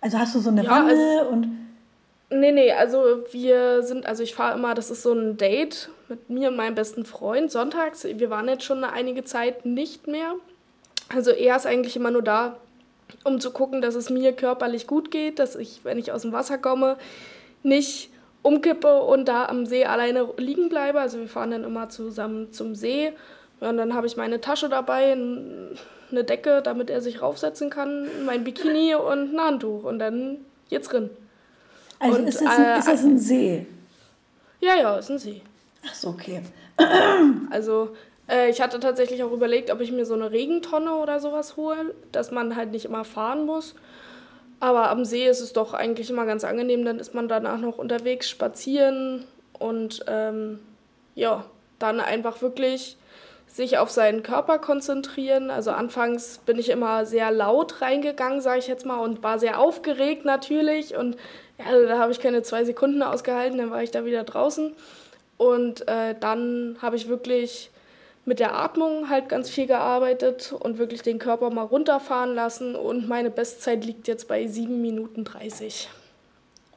Also 0.00 0.18
hast 0.18 0.34
du 0.34 0.40
so 0.40 0.50
eine 0.50 0.64
ja, 0.64 0.70
Wanne 0.70 0.90
also, 0.90 1.30
und... 1.30 1.48
Nee, 2.28 2.52
nee, 2.52 2.72
also 2.72 3.24
wir 3.30 3.82
sind, 3.82 4.04
also 4.04 4.22
ich 4.22 4.34
fahre 4.34 4.58
immer, 4.58 4.74
das 4.74 4.90
ist 4.90 5.02
so 5.02 5.12
ein 5.12 5.36
Date 5.36 5.90
mit 6.08 6.28
mir 6.28 6.48
und 6.48 6.56
meinem 6.56 6.74
besten 6.74 7.04
Freund 7.04 7.52
sonntags. 7.52 8.04
Wir 8.04 8.30
waren 8.30 8.48
jetzt 8.48 8.64
schon 8.64 8.82
einige 8.82 9.22
Zeit 9.24 9.64
nicht 9.64 10.08
mehr. 10.08 10.34
Also 11.14 11.30
er 11.30 11.56
ist 11.56 11.66
eigentlich 11.66 11.94
immer 11.94 12.10
nur 12.10 12.22
da, 12.22 12.56
um 13.22 13.40
zu 13.40 13.52
gucken, 13.52 13.80
dass 13.80 13.94
es 13.94 14.10
mir 14.10 14.32
körperlich 14.32 14.88
gut 14.88 15.12
geht, 15.12 15.38
dass 15.38 15.54
ich, 15.54 15.80
wenn 15.84 15.98
ich 15.98 16.10
aus 16.10 16.22
dem 16.22 16.32
Wasser 16.32 16.58
komme, 16.58 16.96
nicht 17.62 18.10
umkippe 18.42 19.02
und 19.02 19.26
da 19.26 19.46
am 19.46 19.66
See 19.66 19.84
alleine 19.84 20.28
liegen 20.36 20.68
bleibe. 20.68 21.00
Also 21.00 21.18
wir 21.18 21.28
fahren 21.28 21.52
dann 21.52 21.64
immer 21.64 21.88
zusammen 21.88 22.52
zum 22.52 22.74
See. 22.74 23.12
Und 23.60 23.76
dann 23.76 23.94
habe 23.94 24.06
ich 24.06 24.16
meine 24.16 24.40
Tasche 24.40 24.68
dabei, 24.68 25.16
eine 26.10 26.24
Decke, 26.24 26.62
damit 26.62 26.90
er 26.90 27.00
sich 27.00 27.22
raufsetzen 27.22 27.70
kann, 27.70 28.08
mein 28.24 28.44
Bikini 28.44 28.94
und 28.94 29.34
ein 29.34 29.40
Handtuch. 29.40 29.84
Und 29.84 29.98
dann 29.98 30.38
geht's 30.68 30.88
drin. 30.88 31.10
Also 31.98 32.18
und, 32.18 32.26
ist, 32.26 32.40
das 32.40 32.48
ein, 32.48 32.64
äh, 32.64 32.78
ist 32.78 32.88
das 32.88 33.02
ein 33.04 33.18
See? 33.18 33.66
Ja, 34.60 34.74
ja, 34.76 34.96
ist 34.96 35.10
ein 35.10 35.18
See. 35.18 35.42
Ach 35.86 35.94
so, 35.94 36.08
okay. 36.08 36.42
Also 37.50 37.90
äh, 38.28 38.50
ich 38.50 38.60
hatte 38.60 38.80
tatsächlich 38.80 39.22
auch 39.22 39.32
überlegt, 39.32 39.70
ob 39.70 39.80
ich 39.80 39.92
mir 39.92 40.04
so 40.04 40.14
eine 40.14 40.30
Regentonne 40.30 40.94
oder 40.94 41.20
sowas 41.20 41.56
hole, 41.56 41.94
dass 42.12 42.30
man 42.30 42.56
halt 42.56 42.70
nicht 42.70 42.84
immer 42.84 43.04
fahren 43.04 43.46
muss. 43.46 43.74
Aber 44.58 44.90
am 44.90 45.04
See 45.04 45.26
ist 45.26 45.40
es 45.40 45.52
doch 45.52 45.74
eigentlich 45.74 46.10
immer 46.10 46.24
ganz 46.26 46.42
angenehm, 46.44 46.84
dann 46.84 46.98
ist 46.98 47.14
man 47.14 47.28
danach 47.28 47.58
noch 47.58 47.78
unterwegs 47.78 48.28
spazieren 48.28 49.24
und 49.58 50.04
ähm, 50.06 50.60
ja, 51.14 51.44
dann 51.78 52.00
einfach 52.00 52.40
wirklich 52.40 52.96
sich 53.46 53.78
auf 53.78 53.90
seinen 53.90 54.22
Körper 54.22 54.58
konzentrieren. 54.58 55.50
Also 55.50 55.70
anfangs 55.70 56.38
bin 56.38 56.58
ich 56.58 56.68
immer 56.68 57.06
sehr 57.06 57.30
laut 57.30 57.80
reingegangen, 57.80 58.40
sage 58.40 58.58
ich 58.58 58.66
jetzt 58.66 58.86
mal, 58.86 58.98
und 58.98 59.22
war 59.22 59.38
sehr 59.38 59.58
aufgeregt 59.58 60.24
natürlich. 60.24 60.96
Und 60.96 61.16
ja, 61.58 61.86
da 61.86 61.98
habe 61.98 62.12
ich 62.12 62.20
keine 62.20 62.42
zwei 62.42 62.64
Sekunden 62.64 63.02
ausgehalten, 63.02 63.58
dann 63.58 63.70
war 63.70 63.82
ich 63.82 63.90
da 63.90 64.04
wieder 64.04 64.24
draußen. 64.24 64.72
Und 65.38 65.86
äh, 65.88 66.14
dann 66.18 66.76
habe 66.80 66.96
ich 66.96 67.08
wirklich 67.08 67.70
mit 68.24 68.40
der 68.40 68.56
Atmung 68.56 69.08
halt 69.08 69.28
ganz 69.28 69.48
viel 69.48 69.66
gearbeitet 69.66 70.52
und 70.58 70.78
wirklich 70.78 71.02
den 71.02 71.18
Körper 71.18 71.50
mal 71.50 71.62
runterfahren 71.62 72.34
lassen. 72.34 72.74
Und 72.74 73.08
meine 73.08 73.30
Bestzeit 73.30 73.84
liegt 73.84 74.08
jetzt 74.08 74.28
bei 74.28 74.46
7 74.46 74.82
Minuten 74.82 75.24
30. 75.24 75.88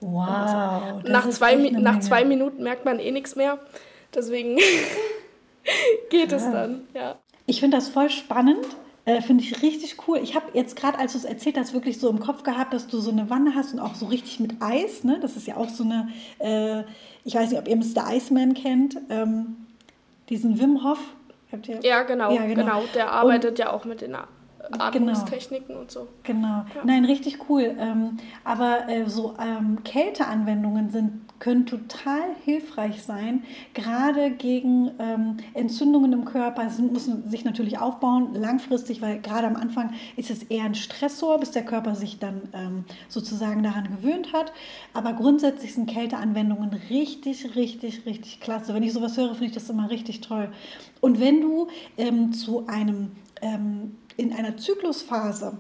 Wow. 0.02 0.28
Also, 0.30 1.10
nach, 1.10 1.30
zwei, 1.30 1.56
nach 1.56 2.00
zwei 2.00 2.24
Minuten 2.24 2.64
merkt 2.64 2.86
man 2.86 3.00
eh 3.00 3.12
nichts 3.12 3.36
mehr. 3.36 3.58
Deswegen 4.14 4.60
geht 6.10 6.32
es 6.32 6.44
dann, 6.44 6.88
ja. 6.94 7.16
Ich 7.46 7.60
finde 7.60 7.78
das 7.78 7.90
voll 7.90 8.10
spannend, 8.10 8.66
Äh, 9.06 9.22
Finde 9.22 9.44
ich 9.44 9.64
richtig 9.64 10.08
cool. 10.08 10.20
Ich 10.22 10.36
habe 10.36 10.46
jetzt 10.54 10.76
gerade, 10.76 11.00
als 11.00 11.14
du 11.14 11.18
es 11.18 11.26
erzählt 11.26 11.58
hast, 11.58 11.74
wirklich 11.74 12.00
so 12.00 12.10
im 12.10 12.20
Kopf 12.20 12.44
gehabt, 12.44 12.74
dass 12.74 12.86
du 12.86 13.00
so 13.00 13.10
eine 13.10 13.30
Wanne 13.32 13.56
hast 13.56 13.74
und 13.74 13.80
auch 13.80 13.96
so 13.96 14.06
richtig 14.06 14.40
mit 14.40 14.62
Eis. 14.62 15.04
Ne? 15.04 15.18
Das 15.20 15.36
ist 15.36 15.48
ja 15.48 15.58
auch 15.58 15.70
so 15.70 15.84
eine, 15.84 16.10
äh, 16.38 16.84
ich 17.24 17.34
weiß 17.34 17.50
nicht, 17.50 17.60
ob 17.60 17.68
ihr 17.68 17.76
Mr. 17.76 18.14
Iceman 18.14 18.54
kennt, 18.54 18.98
ähm, 19.10 19.66
diesen 20.30 20.60
Wim 20.60 20.84
Hof. 20.84 21.00
Ja 21.82 22.04
genau, 22.04 22.32
ja, 22.32 22.46
genau, 22.46 22.64
genau. 22.64 22.84
Der 22.94 23.12
arbeitet 23.12 23.52
und, 23.52 23.60
ja 23.60 23.74
auch 23.74 23.84
mit 23.86 24.02
den 24.02 24.16
Atmungstechniken 24.78 25.70
genau. 25.70 25.80
und 25.80 25.90
so. 25.92 26.08
Genau. 26.22 26.48
Ja. 26.48 26.84
Nein, 26.84 27.06
richtig 27.06 27.50
cool. 27.50 27.76
Ähm, 27.80 28.18
aber 28.44 28.88
äh, 28.88 29.10
so 29.10 29.34
ähm, 29.42 29.84
Kälteanwendungen 29.84 30.92
sind, 30.92 31.22
können 31.40 31.66
total 31.66 32.36
hilfreich 32.44 33.02
sein, 33.02 33.44
gerade 33.74 34.32
gegen 34.32 34.92
ähm, 35.00 35.38
Entzündungen 35.54 36.14
im 36.14 36.26
Körper. 36.26 36.70
Sie 36.70 36.82
müssen 36.82 37.30
sich 37.30 37.46
natürlich 37.46 37.80
aufbauen, 37.80 38.34
langfristig, 38.34 39.02
weil 39.02 39.20
gerade 39.22 39.48
am 39.48 39.56
Anfang 39.56 39.94
ist 40.18 40.30
es 40.30 40.44
eher 40.44 40.66
ein 40.66 40.76
Stressor, 40.76 41.40
bis 41.40 41.52
der 41.52 41.64
Körper 41.64 41.96
sich 41.96 42.20
dann 42.20 42.42
ähm, 42.54 42.84
sozusagen 43.08 43.64
daran 43.64 43.88
gewöhnt 43.90 44.34
hat. 44.34 44.52
Aber 44.94 45.14
grundsätzlich 45.14 45.74
sind 45.74 45.90
Kälteanwendungen 45.90 46.72
richtig, 46.90 47.56
richtig, 47.56 48.06
richtig 48.06 48.40
klasse. 48.40 48.74
Wenn 48.74 48.84
ich 48.84 48.94
sowas 48.94 49.18
höre, 49.18 49.30
finde 49.30 49.46
ich 49.46 49.54
das 49.54 49.70
immer 49.70 49.90
richtig 49.90 50.22
toll. 50.22 50.52
Und 51.02 51.20
wenn 51.20 51.42
du 51.42 51.68
ähm, 51.98 52.34
zu 52.34 52.68
einem 52.68 53.12
ähm, 53.42 53.96
in 54.18 54.34
einer 54.34 54.58
Zyklusphase, 54.58 55.58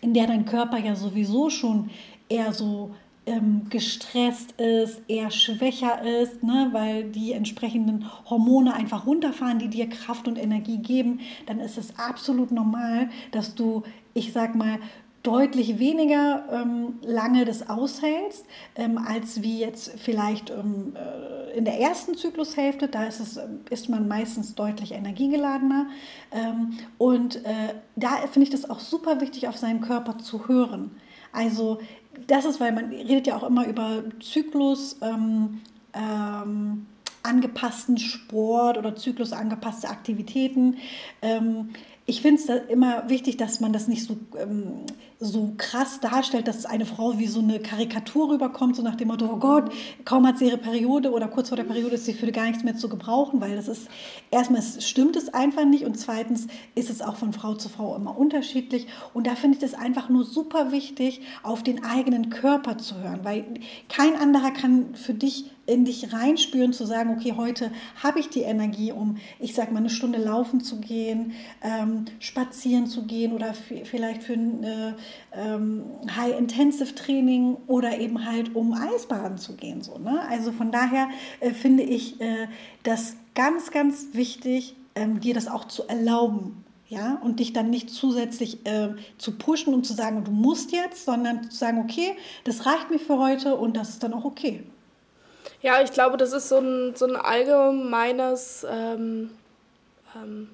in 0.00 0.14
der 0.14 0.26
dein 0.26 0.46
Körper 0.46 0.78
ja 0.78 0.96
sowieso 0.96 1.50
schon 1.50 1.90
eher 2.28 2.52
so 2.52 2.94
ähm, 3.26 3.68
gestresst 3.70 4.52
ist, 4.60 5.02
eher 5.08 5.30
schwächer 5.30 6.02
ist, 6.02 6.42
ne, 6.42 6.68
weil 6.72 7.04
die 7.04 7.32
entsprechenden 7.32 8.06
Hormone 8.28 8.74
einfach 8.74 9.06
runterfahren, 9.06 9.58
die 9.58 9.68
dir 9.68 9.88
Kraft 9.88 10.28
und 10.28 10.38
Energie 10.38 10.78
geben, 10.78 11.20
dann 11.46 11.60
ist 11.60 11.78
es 11.78 11.98
absolut 11.98 12.50
normal, 12.50 13.10
dass 13.32 13.54
du, 13.54 13.82
ich 14.12 14.32
sag 14.32 14.54
mal, 14.54 14.78
deutlich 15.24 15.78
weniger 15.78 16.44
ähm, 16.52 16.98
lange 17.02 17.46
das 17.46 17.70
aushältst, 17.70 18.44
ähm, 18.76 18.98
als 18.98 19.42
wie 19.42 19.58
jetzt 19.58 19.98
vielleicht 19.98 20.50
ähm, 20.50 20.94
äh, 20.94 21.56
in 21.56 21.64
der 21.64 21.80
ersten 21.80 22.14
Zyklushälfte. 22.14 22.88
Da 22.88 23.04
ist, 23.04 23.20
es, 23.20 23.40
ist 23.70 23.88
man 23.88 24.06
meistens 24.06 24.54
deutlich 24.54 24.92
energiegeladener. 24.92 25.86
Ähm, 26.30 26.76
und 26.98 27.36
äh, 27.36 27.74
da 27.96 28.16
finde 28.30 28.42
ich 28.42 28.50
das 28.50 28.68
auch 28.68 28.80
super 28.80 29.22
wichtig, 29.22 29.48
auf 29.48 29.56
seinen 29.56 29.80
Körper 29.80 30.18
zu 30.18 30.46
hören. 30.46 30.90
Also 31.32 31.80
das 32.26 32.44
ist, 32.44 32.60
weil 32.60 32.72
man 32.72 32.90
redet 32.90 33.26
ja 33.26 33.36
auch 33.36 33.42
immer 33.42 33.66
über 33.66 34.02
Zyklus 34.20 34.96
ähm, 35.02 35.60
ähm, 35.92 36.86
angepassten 37.22 37.98
Sport 37.98 38.78
oder 38.78 38.94
zyklusangepasste 38.94 39.88
Aktivitäten. 39.88 40.76
Ähm, 41.22 41.70
ich 42.06 42.20
finde 42.20 42.42
es 42.42 42.68
immer 42.68 43.08
wichtig, 43.08 43.38
dass 43.38 43.60
man 43.60 43.72
das 43.72 43.88
nicht 43.88 44.04
so, 44.04 44.16
ähm, 44.38 44.84
so 45.20 45.54
krass 45.56 46.00
darstellt, 46.00 46.46
dass 46.48 46.66
eine 46.66 46.84
Frau 46.84 47.18
wie 47.18 47.26
so 47.26 47.40
eine 47.40 47.60
Karikatur 47.60 48.30
rüberkommt, 48.30 48.76
so 48.76 48.82
nach 48.82 48.96
dem 48.96 49.08
Motto, 49.08 49.24
oh 49.32 49.38
Gott, 49.38 49.72
kaum 50.04 50.26
hat 50.26 50.36
sie 50.36 50.46
ihre 50.46 50.58
Periode 50.58 51.12
oder 51.12 51.28
kurz 51.28 51.48
vor 51.48 51.56
der 51.56 51.64
Periode 51.64 51.94
ist 51.94 52.04
sie 52.04 52.12
für 52.12 52.30
gar 52.30 52.44
nichts 52.44 52.62
mehr 52.62 52.76
zu 52.76 52.90
gebrauchen, 52.90 53.40
weil 53.40 53.56
das 53.56 53.68
ist, 53.68 53.88
erstmal 54.30 54.62
stimmt 54.62 55.16
es 55.16 55.32
einfach 55.32 55.64
nicht 55.64 55.86
und 55.86 55.98
zweitens 55.98 56.46
ist 56.74 56.90
es 56.90 57.00
auch 57.00 57.16
von 57.16 57.32
Frau 57.32 57.54
zu 57.54 57.70
Frau 57.70 57.96
immer 57.96 58.18
unterschiedlich. 58.18 58.86
Und 59.14 59.26
da 59.26 59.34
finde 59.34 59.56
ich 59.56 59.62
das 59.62 59.72
einfach 59.72 60.10
nur 60.10 60.24
super 60.24 60.72
wichtig, 60.72 61.22
auf 61.42 61.62
den 61.62 61.84
eigenen 61.84 62.28
Körper 62.28 62.76
zu 62.76 62.96
hören, 62.96 63.20
weil 63.22 63.46
kein 63.88 64.14
anderer 64.16 64.50
kann 64.50 64.94
für 64.94 65.14
dich 65.14 65.53
in 65.66 65.84
dich 65.84 66.12
reinspüren, 66.12 66.72
zu 66.72 66.84
sagen, 66.84 67.10
okay, 67.10 67.34
heute 67.36 67.70
habe 68.02 68.20
ich 68.20 68.28
die 68.28 68.42
Energie, 68.42 68.92
um, 68.92 69.16
ich 69.38 69.54
sag 69.54 69.72
mal, 69.72 69.78
eine 69.78 69.90
Stunde 69.90 70.18
laufen 70.18 70.60
zu 70.60 70.80
gehen, 70.80 71.32
ähm, 71.62 72.04
spazieren 72.18 72.86
zu 72.86 73.04
gehen 73.04 73.32
oder 73.32 73.54
vielleicht 73.54 74.22
für 74.22 74.34
ein 74.34 74.62
äh, 74.62 74.94
ähm, 75.32 75.84
High-Intensive-Training 76.14 77.56
oder 77.66 77.98
eben 77.98 78.24
halt 78.26 78.54
um 78.54 78.74
Eisbaden 78.74 79.38
zu 79.38 79.54
gehen. 79.54 79.82
So, 79.82 79.98
ne? 79.98 80.20
Also 80.28 80.52
von 80.52 80.70
daher 80.70 81.08
äh, 81.40 81.50
finde 81.50 81.82
ich 81.82 82.20
äh, 82.20 82.48
das 82.82 83.16
ganz, 83.34 83.70
ganz 83.70 84.08
wichtig, 84.12 84.76
ähm, 84.94 85.20
dir 85.20 85.34
das 85.34 85.48
auch 85.48 85.64
zu 85.66 85.84
erlauben. 85.88 86.64
Ja, 86.86 87.14
und 87.24 87.40
dich 87.40 87.54
dann 87.54 87.70
nicht 87.70 87.88
zusätzlich 87.88 88.66
äh, 88.66 88.90
zu 89.16 89.38
pushen 89.38 89.72
und 89.72 89.86
zu 89.86 89.94
sagen, 89.94 90.22
du 90.22 90.30
musst 90.30 90.70
jetzt, 90.70 91.06
sondern 91.06 91.50
zu 91.50 91.56
sagen, 91.56 91.78
okay, 91.78 92.14
das 92.44 92.66
reicht 92.66 92.90
mir 92.90 92.98
für 92.98 93.18
heute 93.18 93.56
und 93.56 93.74
das 93.74 93.88
ist 93.88 94.02
dann 94.02 94.12
auch 94.12 94.24
okay. 94.24 94.62
Ja, 95.64 95.80
ich 95.80 95.92
glaube, 95.92 96.18
das 96.18 96.34
ist 96.34 96.50
so 96.50 96.58
ein, 96.58 96.94
so 96.94 97.06
ein 97.06 97.16
allgemeines 97.16 98.66
ähm, 98.70 99.30
ähm, 100.14 100.50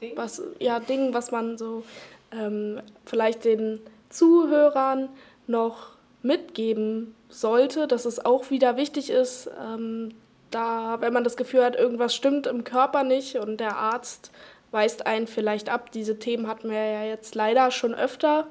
Ding? 0.00 0.12
Was, 0.16 0.40
ja, 0.58 0.80
Ding, 0.80 1.12
was 1.12 1.30
man 1.30 1.58
so 1.58 1.84
ähm, 2.32 2.80
vielleicht 3.04 3.44
den 3.44 3.80
Zuhörern 4.08 5.10
noch 5.46 5.88
mitgeben 6.22 7.14
sollte, 7.28 7.86
dass 7.86 8.06
es 8.06 8.24
auch 8.24 8.48
wieder 8.48 8.78
wichtig 8.78 9.10
ist, 9.10 9.50
ähm, 9.62 10.14
da, 10.50 11.02
wenn 11.02 11.12
man 11.12 11.22
das 11.22 11.36
Gefühl 11.36 11.62
hat, 11.62 11.76
irgendwas 11.76 12.14
stimmt 12.14 12.46
im 12.46 12.64
Körper 12.64 13.04
nicht 13.04 13.36
und 13.36 13.58
der 13.58 13.76
Arzt 13.76 14.30
weist 14.70 15.06
einen 15.06 15.26
vielleicht 15.26 15.68
ab. 15.68 15.92
Diese 15.92 16.18
Themen 16.18 16.48
hatten 16.48 16.70
wir 16.70 16.82
ja 16.82 17.04
jetzt 17.04 17.34
leider 17.34 17.70
schon 17.70 17.94
öfter 17.94 18.46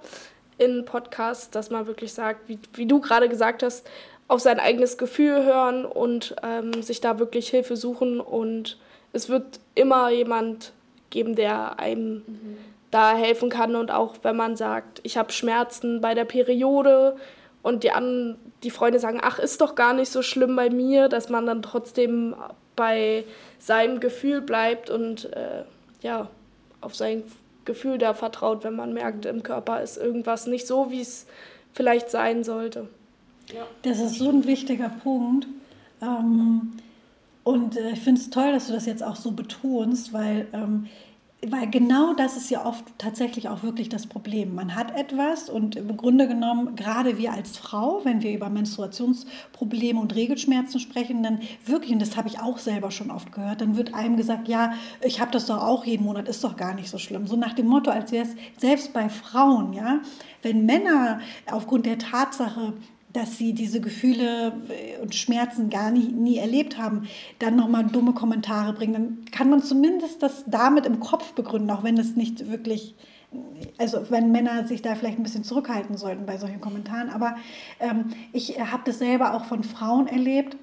in 0.59 0.85
Podcasts, 0.85 1.49
dass 1.49 1.71
man 1.71 1.87
wirklich 1.87 2.13
sagt, 2.13 2.47
wie, 2.47 2.59
wie 2.73 2.85
du 2.85 3.01
gerade 3.01 3.27
gesagt 3.27 3.63
hast, 3.63 3.87
auf 4.27 4.39
sein 4.39 4.59
eigenes 4.59 4.97
Gefühl 4.97 5.45
hören 5.45 5.85
und 5.85 6.35
ähm, 6.43 6.81
sich 6.81 7.01
da 7.01 7.19
wirklich 7.19 7.49
Hilfe 7.49 7.75
suchen. 7.75 8.19
Und 8.19 8.77
es 9.13 9.29
wird 9.29 9.59
immer 9.75 10.09
jemand 10.09 10.73
geben, 11.09 11.35
der 11.35 11.79
einem 11.79 12.23
mhm. 12.25 12.57
da 12.91 13.15
helfen 13.15 13.49
kann. 13.49 13.75
Und 13.75 13.91
auch 13.91 14.15
wenn 14.23 14.35
man 14.35 14.55
sagt, 14.55 14.99
ich 15.03 15.17
habe 15.17 15.31
Schmerzen 15.31 16.01
bei 16.01 16.13
der 16.13 16.25
Periode 16.25 17.15
und 17.61 17.83
die, 17.83 17.91
an, 17.91 18.37
die 18.63 18.71
Freunde 18.71 18.99
sagen, 18.99 19.19
ach, 19.21 19.39
ist 19.39 19.61
doch 19.61 19.75
gar 19.75 19.93
nicht 19.93 20.11
so 20.11 20.21
schlimm 20.21 20.55
bei 20.55 20.69
mir, 20.69 21.07
dass 21.07 21.29
man 21.29 21.45
dann 21.45 21.61
trotzdem 21.61 22.35
bei 22.75 23.23
seinem 23.59 23.99
Gefühl 23.99 24.41
bleibt 24.41 24.89
und 24.89 25.31
äh, 25.33 25.63
ja, 26.01 26.29
auf 26.81 26.95
sein 26.95 27.23
Gefühl 27.63 27.97
da 27.97 28.13
vertraut, 28.13 28.63
wenn 28.63 28.75
man 28.75 28.93
merkt, 28.93 29.25
im 29.25 29.43
Körper 29.43 29.81
ist 29.81 29.97
irgendwas 29.97 30.45
nicht 30.45 30.67
so, 30.67 30.91
wie 30.91 31.01
es 31.01 31.25
vielleicht 31.73 32.09
sein 32.09 32.43
sollte. 32.43 32.87
Das 33.81 33.99
ist 33.99 34.15
so 34.15 34.29
ein 34.29 34.45
wichtiger 34.45 34.89
Punkt. 34.89 35.47
Ähm, 36.01 36.73
und 37.43 37.77
äh, 37.77 37.91
ich 37.91 37.99
finde 37.99 38.19
es 38.19 38.29
toll, 38.29 38.51
dass 38.51 38.67
du 38.67 38.73
das 38.73 38.85
jetzt 38.85 39.03
auch 39.03 39.15
so 39.15 39.31
betonst, 39.31 40.13
weil, 40.13 40.47
ähm, 40.51 40.87
weil 41.47 41.69
genau 41.69 42.15
das 42.15 42.37
ist 42.37 42.49
ja 42.49 42.65
oft 42.65 42.85
tatsächlich 42.97 43.49
auch 43.49 43.61
wirklich 43.61 43.87
das 43.87 44.07
Problem. 44.07 44.55
Man 44.55 44.73
hat 44.73 44.97
etwas 44.97 45.47
und 45.47 45.75
im 45.75 45.95
Grunde 45.95 46.27
genommen, 46.27 46.75
gerade 46.75 47.19
wir 47.19 47.33
als 47.33 47.55
Frau, 47.55 48.01
wenn 48.03 48.23
wir 48.23 48.33
über 48.33 48.49
Menstruationsprobleme 48.49 49.99
und 49.99 50.15
Regelschmerzen 50.15 50.79
sprechen, 50.79 51.21
dann 51.21 51.39
wirklich, 51.67 51.91
und 51.91 52.01
das 52.01 52.17
habe 52.17 52.29
ich 52.29 52.39
auch 52.39 52.57
selber 52.57 52.89
schon 52.89 53.11
oft 53.11 53.31
gehört, 53.31 53.61
dann 53.61 53.77
wird 53.77 53.93
einem 53.93 54.17
gesagt, 54.17 54.47
ja, 54.47 54.73
ich 55.01 55.21
habe 55.21 55.29
das 55.31 55.45
doch 55.45 55.61
auch 55.61 55.85
jeden 55.85 56.05
Monat, 56.05 56.27
ist 56.27 56.43
doch 56.43 56.57
gar 56.57 56.73
nicht 56.73 56.89
so 56.89 56.97
schlimm. 56.97 57.27
So 57.27 57.35
nach 57.35 57.53
dem 57.53 57.67
Motto, 57.67 57.91
als 57.91 58.11
wäre 58.11 58.25
es 58.25 58.35
selbst 58.59 58.91
bei 58.91 59.07
Frauen, 59.07 59.73
ja, 59.73 59.99
wenn 60.41 60.65
Männer 60.65 61.19
aufgrund 61.51 61.85
der 61.85 61.99
Tatsache, 61.99 62.73
dass 63.15 63.37
sie 63.37 63.53
diese 63.53 63.79
Gefühle 63.79 64.53
äh, 64.69 65.01
und 65.01 65.15
Schmerzen 65.15 65.69
gar 65.69 65.91
nie, 65.91 66.07
nie 66.11 66.37
erlebt 66.37 66.77
haben, 66.77 67.07
dann 67.39 67.55
nochmal 67.55 67.85
dumme 67.85 68.13
Kommentare 68.13 68.73
bringen, 68.73 68.93
dann 68.93 69.25
kann 69.31 69.49
man 69.49 69.63
zumindest 69.63 70.21
das 70.21 70.43
damit 70.47 70.85
im 70.85 70.99
Kopf 70.99 71.33
begründen, 71.33 71.71
auch 71.71 71.83
wenn 71.83 71.97
es 71.97 72.15
nicht 72.15 72.51
wirklich, 72.51 72.95
also 73.77 74.09
wenn 74.09 74.31
Männer 74.31 74.67
sich 74.67 74.81
da 74.81 74.95
vielleicht 74.95 75.17
ein 75.17 75.23
bisschen 75.23 75.43
zurückhalten 75.43 75.97
sollten 75.97 76.25
bei 76.25 76.37
solchen 76.37 76.61
Kommentaren. 76.61 77.09
Aber 77.09 77.35
ähm, 77.79 78.11
ich 78.33 78.59
habe 78.59 78.83
das 78.85 78.99
selber 78.99 79.33
auch 79.33 79.45
von 79.45 79.63
Frauen 79.63 80.07
erlebt, 80.07 80.57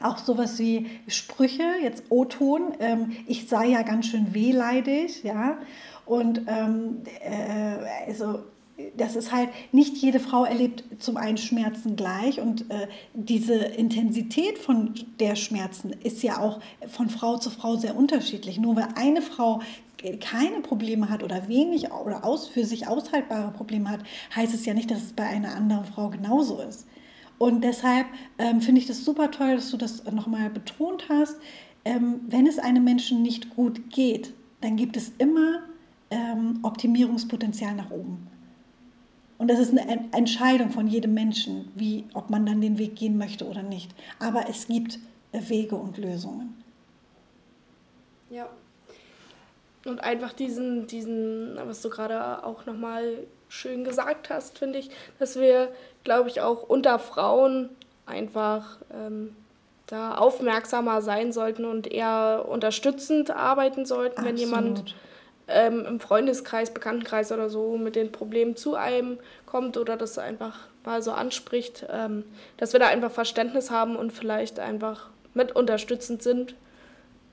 auch 0.00 0.18
sowas 0.18 0.58
wie 0.58 0.86
Sprüche, 1.08 1.64
jetzt 1.82 2.04
O-Ton, 2.10 2.74
ähm, 2.80 3.12
ich 3.26 3.48
sei 3.48 3.66
ja 3.66 3.82
ganz 3.82 4.06
schön 4.06 4.34
wehleidig, 4.34 5.22
ja. 5.24 5.58
Und 6.06 6.42
ähm, 6.46 7.02
äh, 7.20 8.08
also 8.08 8.40
das 8.96 9.16
ist 9.16 9.32
halt, 9.32 9.50
nicht 9.72 9.96
jede 9.96 10.20
Frau 10.20 10.44
erlebt 10.44 10.84
zum 10.98 11.16
einen 11.16 11.36
Schmerzen 11.36 11.96
gleich 11.96 12.40
und 12.40 12.70
äh, 12.70 12.86
diese 13.12 13.54
Intensität 13.54 14.58
von 14.58 14.94
der 15.18 15.36
Schmerzen 15.36 15.94
ist 16.04 16.22
ja 16.22 16.38
auch 16.38 16.60
von 16.88 17.10
Frau 17.10 17.38
zu 17.38 17.50
Frau 17.50 17.76
sehr 17.76 17.96
unterschiedlich. 17.96 18.58
Nur 18.58 18.76
weil 18.76 18.88
eine 18.94 19.22
Frau 19.22 19.60
keine 20.20 20.60
Probleme 20.60 21.10
hat 21.10 21.24
oder 21.24 21.48
wenig 21.48 21.90
oder 21.90 22.24
aus, 22.24 22.46
für 22.46 22.64
sich 22.64 22.86
aushaltbare 22.86 23.50
Probleme 23.50 23.90
hat, 23.90 24.00
heißt 24.34 24.54
es 24.54 24.64
ja 24.64 24.74
nicht, 24.74 24.90
dass 24.90 25.02
es 25.02 25.12
bei 25.12 25.24
einer 25.24 25.56
anderen 25.56 25.84
Frau 25.84 26.08
genauso 26.08 26.60
ist. 26.60 26.86
Und 27.38 27.62
deshalb 27.62 28.06
ähm, 28.38 28.60
finde 28.60 28.80
ich 28.80 28.86
das 28.86 29.04
super 29.04 29.30
toll, 29.30 29.56
dass 29.56 29.70
du 29.70 29.76
das 29.76 30.04
nochmal 30.04 30.50
betont 30.50 31.08
hast. 31.08 31.36
Ähm, 31.84 32.20
wenn 32.28 32.46
es 32.46 32.58
einem 32.58 32.84
Menschen 32.84 33.22
nicht 33.22 33.50
gut 33.50 33.90
geht, 33.90 34.32
dann 34.60 34.76
gibt 34.76 34.96
es 34.96 35.12
immer 35.18 35.60
ähm, 36.10 36.60
Optimierungspotenzial 36.62 37.74
nach 37.74 37.90
oben. 37.90 38.28
Und 39.38 39.48
das 39.48 39.60
ist 39.60 39.70
eine 39.70 40.12
Entscheidung 40.12 40.70
von 40.70 40.88
jedem 40.88 41.14
Menschen, 41.14 41.70
wie, 41.76 42.04
ob 42.12 42.28
man 42.28 42.44
dann 42.44 42.60
den 42.60 42.78
Weg 42.78 42.96
gehen 42.96 43.16
möchte 43.16 43.46
oder 43.46 43.62
nicht. 43.62 43.90
Aber 44.18 44.48
es 44.48 44.66
gibt 44.66 44.98
Wege 45.32 45.76
und 45.76 45.96
Lösungen. 45.96 46.62
Ja. 48.30 48.48
Und 49.84 50.00
einfach 50.00 50.32
diesen, 50.32 50.86
diesen, 50.88 51.56
was 51.64 51.80
du 51.82 51.88
gerade 51.88 52.44
auch 52.44 52.66
nochmal 52.66 53.18
schön 53.48 53.84
gesagt 53.84 54.28
hast, 54.28 54.58
finde 54.58 54.80
ich, 54.80 54.90
dass 55.18 55.38
wir, 55.38 55.72
glaube 56.04 56.28
ich, 56.28 56.40
auch 56.40 56.64
unter 56.64 56.98
Frauen 56.98 57.70
einfach 58.04 58.78
ähm, 58.92 59.34
da 59.86 60.16
aufmerksamer 60.16 61.00
sein 61.00 61.32
sollten 61.32 61.64
und 61.64 61.86
eher 61.86 62.44
unterstützend 62.48 63.30
arbeiten 63.30 63.86
sollten, 63.86 64.18
Absolut. 64.18 64.28
wenn 64.28 64.36
jemand 64.36 64.94
ähm, 65.48 65.84
im 65.86 66.00
Freundeskreis, 66.00 66.72
Bekanntenkreis 66.72 67.32
oder 67.32 67.50
so 67.50 67.76
mit 67.76 67.96
den 67.96 68.12
Problemen 68.12 68.56
zu 68.56 68.74
einem 68.74 69.18
kommt 69.46 69.76
oder 69.76 69.96
das 69.96 70.18
einfach 70.18 70.68
mal 70.84 71.02
so 71.02 71.12
anspricht, 71.12 71.86
ähm, 71.90 72.24
dass 72.56 72.72
wir 72.72 72.80
da 72.80 72.86
einfach 72.88 73.10
Verständnis 73.10 73.70
haben 73.70 73.96
und 73.96 74.12
vielleicht 74.12 74.58
einfach 74.58 75.10
mit 75.34 75.54
unterstützend 75.54 76.22
sind 76.22 76.54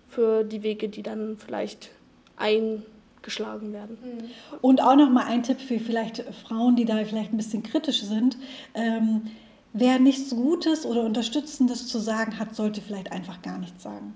für 0.10 0.44
die 0.44 0.64
Wege, 0.64 0.90
die 0.90 1.04
dann 1.04 1.38
vielleicht 1.38 1.90
eingeschlagen 2.38 3.74
werden. 3.74 3.98
Mhm. 4.02 4.58
Und 4.62 4.82
auch 4.82 4.96
noch 4.96 5.10
mal 5.10 5.26
ein 5.26 5.44
Tipp 5.44 5.60
für 5.60 5.80
vielleicht 5.80 6.24
Frauen, 6.48 6.76
die 6.76 6.86
da 6.86 7.04
vielleicht 7.06 7.34
ein 7.34 7.38
bisschen 7.38 7.64
kritisch 7.64 8.04
sind. 8.04 8.38
Ähm, 8.74 9.32
wer 9.74 10.00
nichts 10.00 10.30
Gutes 10.30 10.86
oder 10.86 11.02
Unterstützendes 11.02 11.88
zu 11.88 12.00
sagen 12.00 12.40
hat, 12.40 12.56
sollte 12.56 12.82
vielleicht 12.82 13.12
einfach 13.12 13.42
gar 13.42 13.58
nichts 13.58 13.84
sagen. 13.84 14.14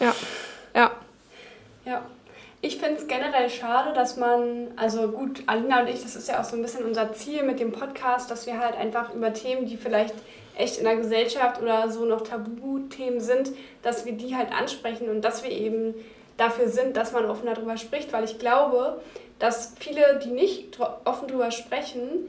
Ja, 0.00 0.14
ja. 0.74 0.90
Ja. 1.84 2.02
Ich 2.60 2.78
finde 2.78 2.96
es 3.00 3.06
generell 3.06 3.48
schade, 3.48 3.92
dass 3.92 4.16
man, 4.16 4.68
also 4.74 5.08
gut, 5.08 5.44
Alina 5.46 5.82
und 5.82 5.88
ich, 5.88 6.02
das 6.02 6.16
ist 6.16 6.28
ja 6.28 6.40
auch 6.40 6.44
so 6.44 6.56
ein 6.56 6.62
bisschen 6.62 6.84
unser 6.84 7.12
Ziel 7.12 7.44
mit 7.44 7.60
dem 7.60 7.70
Podcast, 7.70 8.30
dass 8.30 8.46
wir 8.46 8.58
halt 8.58 8.76
einfach 8.76 9.14
über 9.14 9.32
Themen, 9.32 9.66
die 9.66 9.76
vielleicht 9.76 10.14
echt 10.56 10.78
in 10.78 10.84
der 10.84 10.96
Gesellschaft 10.96 11.62
oder 11.62 11.88
so 11.88 12.04
noch 12.04 12.22
Tabuthemen 12.22 13.20
sind, 13.20 13.52
dass 13.82 14.06
wir 14.06 14.12
die 14.14 14.34
halt 14.34 14.52
ansprechen 14.52 15.08
und 15.08 15.22
dass 15.22 15.44
wir 15.44 15.52
eben 15.52 15.94
dafür 16.36 16.68
sind, 16.68 16.96
dass 16.96 17.12
man 17.12 17.26
offen 17.26 17.46
darüber 17.46 17.76
spricht, 17.76 18.12
weil 18.12 18.24
ich 18.24 18.40
glaube, 18.40 19.00
dass 19.38 19.74
viele, 19.78 20.18
die 20.24 20.30
nicht 20.30 20.80
offen 21.04 21.28
darüber 21.28 21.52
sprechen, 21.52 22.28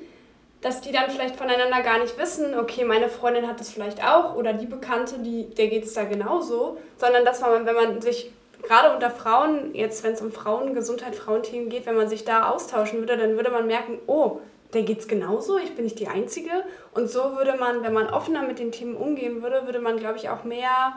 dass 0.62 0.82
die 0.82 0.92
dann 0.92 1.10
vielleicht 1.10 1.38
voneinander 1.38 1.82
gar 1.82 2.00
nicht 2.00 2.20
wissen, 2.20 2.58
okay, 2.60 2.84
meine 2.84 3.10
Freundin 3.10 3.48
hat 3.48 3.60
das 3.60 3.72
vielleicht 3.72 4.04
auch 4.06 4.36
oder 4.36 4.54
die 4.54 4.66
Bekannte, 4.68 5.20
die, 5.20 5.50
der 5.56 5.68
geht 5.68 5.86
es 5.86 5.94
da 5.94 6.04
genauso, 6.04 6.78
sondern 6.98 7.26
dass 7.26 7.42
man, 7.42 7.66
wenn 7.66 7.76
man 7.76 8.02
sich 8.02 8.32
gerade 8.64 8.94
unter 8.94 9.10
Frauen, 9.10 9.74
jetzt 9.74 10.04
wenn 10.04 10.14
es 10.14 10.22
um 10.22 10.32
Frauengesundheit, 10.32 11.16
Frauenthemen 11.16 11.70
geht, 11.70 11.86
wenn 11.86 11.96
man 11.96 12.10
sich 12.10 12.26
da 12.26 12.50
austauschen 12.50 13.00
würde, 13.00 13.18
dann 13.18 13.36
würde 13.36 13.52
man 13.52 13.68
merken, 13.68 14.00
oh, 14.08 14.40
der 14.74 14.84
geht 14.84 15.00
es 15.00 15.08
genauso, 15.08 15.58
ich 15.58 15.76
bin 15.76 15.86
nicht 15.86 16.00
die 16.00 16.08
Einzige. 16.08 16.52
Und 16.94 17.10
so 17.10 17.36
würde 17.36 17.56
man, 17.58 17.84
wenn 17.84 17.94
man 17.94 18.08
offener 18.08 18.44
mit 18.44 18.60
den 18.60 18.72
Themen 18.72 18.96
umgehen 18.96 19.42
würde, 19.42 19.66
würde 19.66 19.80
man, 19.80 19.98
glaube 19.98 20.18
ich, 20.18 20.30
auch 20.30 20.44
mehr, 20.44 20.94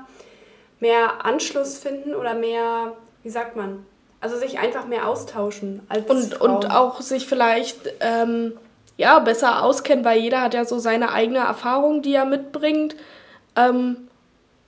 mehr 0.80 1.24
Anschluss 1.24 1.78
finden 1.78 2.14
oder 2.14 2.34
mehr, 2.34 2.92
wie 3.22 3.30
sagt 3.30 3.56
man, 3.56 3.86
also 4.20 4.36
sich 4.36 4.58
einfach 4.58 4.86
mehr 4.86 5.08
austauschen 5.08 5.82
als 5.88 6.08
und, 6.08 6.40
und 6.40 6.70
auch 6.70 7.00
sich 7.00 7.26
vielleicht 7.26 7.92
ähm, 8.00 8.52
ja, 8.96 9.18
besser 9.18 9.64
auskennen, 9.64 10.04
weil 10.04 10.20
jeder 10.20 10.42
hat 10.42 10.54
ja 10.54 10.64
so 10.64 10.78
seine 10.78 11.10
eigene 11.12 11.40
Erfahrung, 11.40 12.02
die 12.02 12.14
er 12.14 12.24
mitbringt. 12.24 12.94
Ähm, 13.56 14.08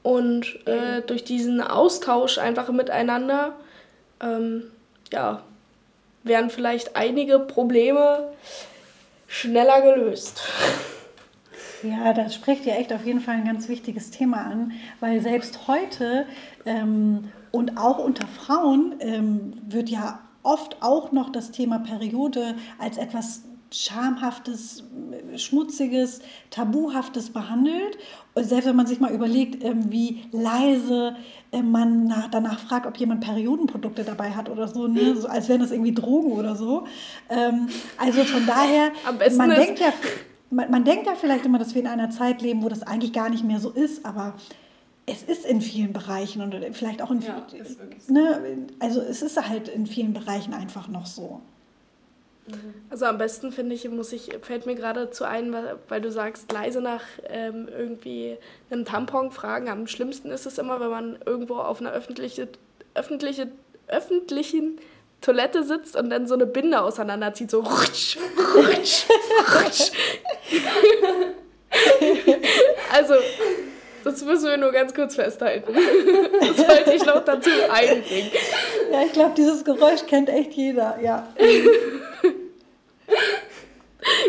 und 0.04 0.66
äh, 0.68 1.00
durch 1.00 1.24
diesen 1.24 1.60
Austausch 1.60 2.38
einfach 2.38 2.70
miteinander, 2.70 3.54
ähm, 4.20 4.64
ja, 5.10 5.42
werden 6.22 6.50
vielleicht 6.50 6.94
einige 6.94 7.40
Probleme 7.40 8.28
schneller 9.26 9.80
gelöst. 9.80 10.42
Ja, 11.82 12.14
das 12.14 12.34
spricht 12.34 12.64
ja 12.64 12.76
echt 12.76 12.94
auf 12.94 13.04
jeden 13.04 13.20
Fall 13.20 13.34
ein 13.34 13.44
ganz 13.44 13.68
wichtiges 13.68 14.10
Thema 14.10 14.38
an, 14.38 14.72
weil 15.00 15.20
selbst 15.20 15.68
heute 15.68 16.24
ähm, 16.64 17.30
und 17.50 17.76
auch 17.76 17.98
unter 17.98 18.26
Frauen 18.26 18.94
ähm, 19.00 19.52
wird 19.68 19.90
ja 19.90 20.20
oft 20.42 20.78
auch 20.80 21.12
noch 21.12 21.30
das 21.30 21.50
Thema 21.50 21.80
Periode 21.80 22.54
als 22.78 22.96
etwas 22.96 23.42
Schamhaftes, 23.74 24.84
Schmutziges, 25.36 26.20
Tabuhaftes 26.50 27.30
behandelt. 27.30 27.98
Und 28.34 28.44
selbst 28.44 28.66
wenn 28.66 28.76
man 28.76 28.86
sich 28.86 29.00
mal 29.00 29.12
überlegt, 29.12 29.64
ähm, 29.64 29.90
wie 29.90 30.22
leise 30.30 31.16
äh, 31.50 31.62
man 31.62 32.12
danach 32.30 32.60
fragt, 32.60 32.86
ob 32.86 32.96
jemand 32.96 33.22
Periodenprodukte 33.22 34.04
dabei 34.04 34.30
hat 34.30 34.48
oder 34.48 34.68
so, 34.68 34.86
ne? 34.86 35.16
so 35.16 35.26
als 35.26 35.48
wären 35.48 35.60
das 35.60 35.72
irgendwie 35.72 35.92
Drogen 35.92 36.32
oder 36.32 36.54
so. 36.54 36.86
Ähm, 37.28 37.68
also 37.98 38.22
von 38.24 38.46
daher, 38.46 38.92
man 39.36 39.50
denkt, 39.50 39.80
ja, 39.80 39.92
man, 40.50 40.70
man 40.70 40.84
denkt 40.84 41.06
ja 41.06 41.14
vielleicht 41.14 41.44
immer, 41.44 41.58
dass 41.58 41.74
wir 41.74 41.82
in 41.82 41.88
einer 41.88 42.10
Zeit 42.10 42.42
leben, 42.42 42.62
wo 42.62 42.68
das 42.68 42.82
eigentlich 42.82 43.12
gar 43.12 43.28
nicht 43.28 43.44
mehr 43.44 43.58
so 43.58 43.70
ist, 43.70 44.06
aber 44.06 44.34
es 45.06 45.22
ist 45.22 45.44
in 45.44 45.60
vielen 45.60 45.92
Bereichen 45.92 46.40
und 46.40 46.54
vielleicht 46.72 47.02
auch 47.02 47.10
in 47.10 47.20
ja, 47.20 47.46
ne, 48.08 48.66
also 48.78 49.00
es 49.00 49.20
ist 49.20 49.48
halt 49.48 49.68
in 49.68 49.86
vielen 49.86 50.12
Bereichen 50.14 50.54
einfach 50.54 50.88
noch 50.88 51.06
so. 51.06 51.42
Also 52.90 53.06
am 53.06 53.16
besten 53.16 53.52
finde 53.52 53.74
ich, 53.74 53.88
muss 53.88 54.12
ich, 54.12 54.30
fällt 54.42 54.66
mir 54.66 54.74
gerade 54.74 55.10
zu 55.10 55.26
ein, 55.26 55.54
weil 55.88 56.00
du 56.00 56.12
sagst, 56.12 56.52
leise 56.52 56.80
nach 56.80 57.02
ähm, 57.28 57.68
irgendwie 57.68 58.36
einem 58.70 58.84
Tampon 58.84 59.30
fragen. 59.30 59.68
Am 59.68 59.86
schlimmsten 59.86 60.30
ist 60.30 60.44
es 60.44 60.58
immer, 60.58 60.78
wenn 60.80 60.90
man 60.90 61.18
irgendwo 61.24 61.56
auf 61.56 61.80
einer 61.80 61.92
öffentliche, 61.92 62.48
öffentliche, 62.94 63.48
öffentlichen 63.88 64.78
Toilette 65.22 65.64
sitzt 65.64 65.96
und 65.96 66.10
dann 66.10 66.26
so 66.26 66.34
eine 66.34 66.44
Binde 66.44 66.82
auseinanderzieht, 66.82 67.50
so 67.50 67.60
rutsch, 67.60 68.18
rutsch, 68.54 69.06
rutsch. 69.54 69.90
also, 72.92 73.14
das 74.04 74.22
müssen 74.22 74.50
wir 74.50 74.56
nur 74.58 74.70
ganz 74.70 74.92
kurz 74.92 75.14
festhalten. 75.14 75.72
Das 75.74 76.58
wollte 76.68 76.92
ich 76.92 77.06
noch 77.06 77.24
dazu 77.24 77.48
einbringen. 77.70 78.30
Ja, 78.92 79.02
ich 79.06 79.12
glaube, 79.12 79.32
dieses 79.34 79.64
Geräusch 79.64 80.04
kennt 80.06 80.28
echt 80.28 80.52
jeder, 80.52 80.98
ja. 81.02 81.26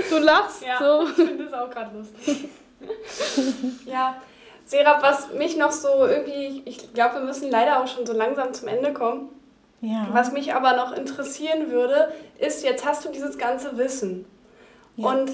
Du 0.09 0.17
lachst 0.17 0.63
ja, 0.63 0.77
so. 0.79 1.07
Ich 1.07 1.13
finde 1.13 1.45
das 1.45 1.53
auch 1.53 1.69
gerade 1.69 1.97
lustig. 1.97 2.49
ja, 3.85 4.15
Serap, 4.65 5.03
was 5.03 5.31
mich 5.33 5.57
noch 5.57 5.71
so 5.71 6.05
irgendwie, 6.05 6.63
ich 6.65 6.91
glaube, 6.93 7.15
wir 7.15 7.21
müssen 7.21 7.51
leider 7.51 7.81
auch 7.81 7.87
schon 7.87 8.05
so 8.05 8.13
langsam 8.13 8.53
zum 8.53 8.67
Ende 8.67 8.93
kommen. 8.93 9.29
Ja. 9.81 10.07
Was 10.11 10.31
mich 10.31 10.55
aber 10.55 10.75
noch 10.75 10.91
interessieren 10.91 11.69
würde, 11.69 12.11
ist, 12.39 12.63
jetzt 12.63 12.83
hast 12.83 13.05
du 13.05 13.09
dieses 13.09 13.37
ganze 13.37 13.77
Wissen. 13.77 14.25
Ja. 14.95 15.09
Und 15.09 15.31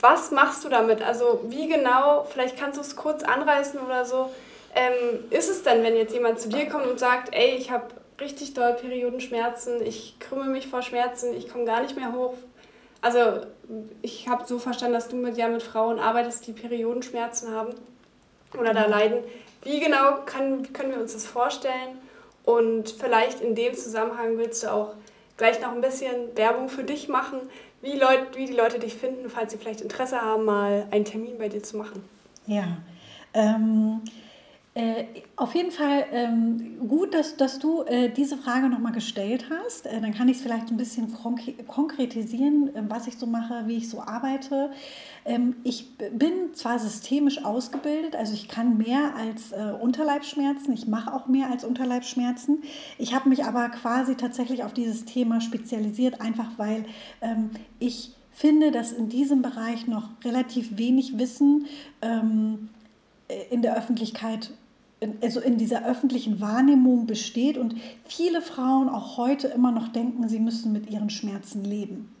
was 0.00 0.30
machst 0.30 0.64
du 0.64 0.68
damit? 0.68 1.00
Also 1.00 1.40
wie 1.48 1.68
genau, 1.68 2.24
vielleicht 2.24 2.58
kannst 2.58 2.76
du 2.76 2.82
es 2.82 2.96
kurz 2.96 3.22
anreißen 3.22 3.80
oder 3.80 4.04
so, 4.04 4.30
ähm, 4.74 5.24
ist 5.30 5.48
es 5.48 5.62
denn, 5.62 5.82
wenn 5.82 5.96
jetzt 5.96 6.12
jemand 6.12 6.38
zu 6.38 6.48
dir 6.48 6.68
kommt 6.68 6.86
und 6.86 6.98
sagt, 6.98 7.34
ey, 7.34 7.56
ich 7.56 7.70
habe 7.70 7.86
richtig 8.20 8.52
doll 8.52 8.74
Periodenschmerzen, 8.74 9.80
ich 9.82 10.18
krümme 10.18 10.44
mich 10.44 10.68
vor 10.68 10.82
Schmerzen, 10.82 11.34
ich 11.34 11.48
komme 11.48 11.64
gar 11.64 11.80
nicht 11.80 11.96
mehr 11.96 12.12
hoch, 12.12 12.34
also 13.00 13.46
ich 14.02 14.28
habe 14.28 14.46
so 14.46 14.58
verstanden, 14.58 14.94
dass 14.94 15.08
du 15.08 15.16
mit, 15.16 15.36
ja, 15.36 15.48
mit 15.48 15.62
Frauen 15.62 15.98
arbeitest, 15.98 16.46
die 16.46 16.52
Periodenschmerzen 16.52 17.52
haben 17.54 17.74
oder 18.58 18.74
da 18.74 18.86
leiden. 18.86 19.18
Wie 19.62 19.80
genau 19.80 20.22
kann, 20.26 20.72
können 20.72 20.92
wir 20.92 21.00
uns 21.00 21.12
das 21.12 21.26
vorstellen? 21.26 21.98
Und 22.44 22.90
vielleicht 22.90 23.40
in 23.40 23.54
dem 23.54 23.74
Zusammenhang 23.74 24.38
willst 24.38 24.62
du 24.62 24.72
auch 24.72 24.94
gleich 25.36 25.60
noch 25.60 25.72
ein 25.72 25.80
bisschen 25.80 26.36
Werbung 26.36 26.68
für 26.68 26.84
dich 26.84 27.08
machen, 27.08 27.38
wie, 27.82 27.96
Leut, 27.96 28.36
wie 28.36 28.46
die 28.46 28.52
Leute 28.52 28.78
dich 28.78 28.94
finden, 28.94 29.30
falls 29.30 29.52
sie 29.52 29.58
vielleicht 29.58 29.80
Interesse 29.80 30.20
haben, 30.20 30.44
mal 30.44 30.86
einen 30.90 31.04
Termin 31.04 31.38
bei 31.38 31.48
dir 31.48 31.62
zu 31.62 31.76
machen. 31.76 32.04
Ja, 32.46 32.78
ähm, 33.32 34.02
äh, 34.72 35.04
auf 35.34 35.56
jeden 35.56 35.72
Fall 35.72 36.04
ähm, 36.12 36.78
gut, 36.86 37.12
dass, 37.12 37.36
dass 37.36 37.58
du 37.58 37.82
äh, 37.82 38.08
diese 38.08 38.36
Frage 38.36 38.68
nochmal 38.68 38.92
gestellt 38.92 39.46
hast. 39.50 39.86
Äh, 39.86 40.00
dann 40.00 40.14
kann 40.14 40.28
ich 40.28 40.36
es 40.36 40.42
vielleicht 40.44 40.70
ein 40.70 40.76
bisschen 40.76 41.12
konkretisieren, 41.66 42.70
ähm, 42.76 42.86
was 42.88 43.08
ich 43.08 43.18
so 43.18 43.26
mache, 43.26 43.66
wie 43.66 43.78
ich 43.78 43.88
so 43.88 44.00
arbeite. 44.00 44.70
Ähm, 45.24 45.56
ich 45.64 45.96
bin 45.96 46.54
zwar 46.54 46.78
systemisch 46.78 47.44
ausgebildet, 47.44 48.14
also 48.14 48.32
ich 48.32 48.46
kann 48.46 48.78
mehr 48.78 49.16
als 49.16 49.50
äh, 49.50 49.72
Unterleibsschmerzen, 49.80 50.72
ich 50.72 50.86
mache 50.86 51.12
auch 51.12 51.26
mehr 51.26 51.50
als 51.50 51.64
Unterleibsschmerzen. 51.64 52.62
Ich 52.96 53.12
habe 53.12 53.28
mich 53.28 53.44
aber 53.44 53.70
quasi 53.70 54.14
tatsächlich 54.14 54.62
auf 54.62 54.72
dieses 54.72 55.04
Thema 55.04 55.40
spezialisiert, 55.40 56.20
einfach 56.20 56.58
weil 56.58 56.84
ähm, 57.22 57.50
ich 57.80 58.14
finde, 58.30 58.70
dass 58.70 58.92
in 58.92 59.08
diesem 59.08 59.42
Bereich 59.42 59.88
noch 59.88 60.10
relativ 60.24 60.78
wenig 60.78 61.18
Wissen 61.18 61.66
ähm, 62.02 62.68
in 63.50 63.62
der 63.62 63.76
Öffentlichkeit 63.76 64.50
also 65.22 65.40
in 65.40 65.56
dieser 65.56 65.86
öffentlichen 65.86 66.40
Wahrnehmung 66.40 67.06
besteht 67.06 67.56
und 67.56 67.74
viele 68.04 68.42
Frauen 68.42 68.88
auch 68.88 69.16
heute 69.16 69.48
immer 69.48 69.72
noch 69.72 69.88
denken, 69.88 70.28
sie 70.28 70.40
müssen 70.40 70.72
mit 70.72 70.90
ihren 70.90 71.10
Schmerzen 71.10 71.64
leben. 71.64 72.14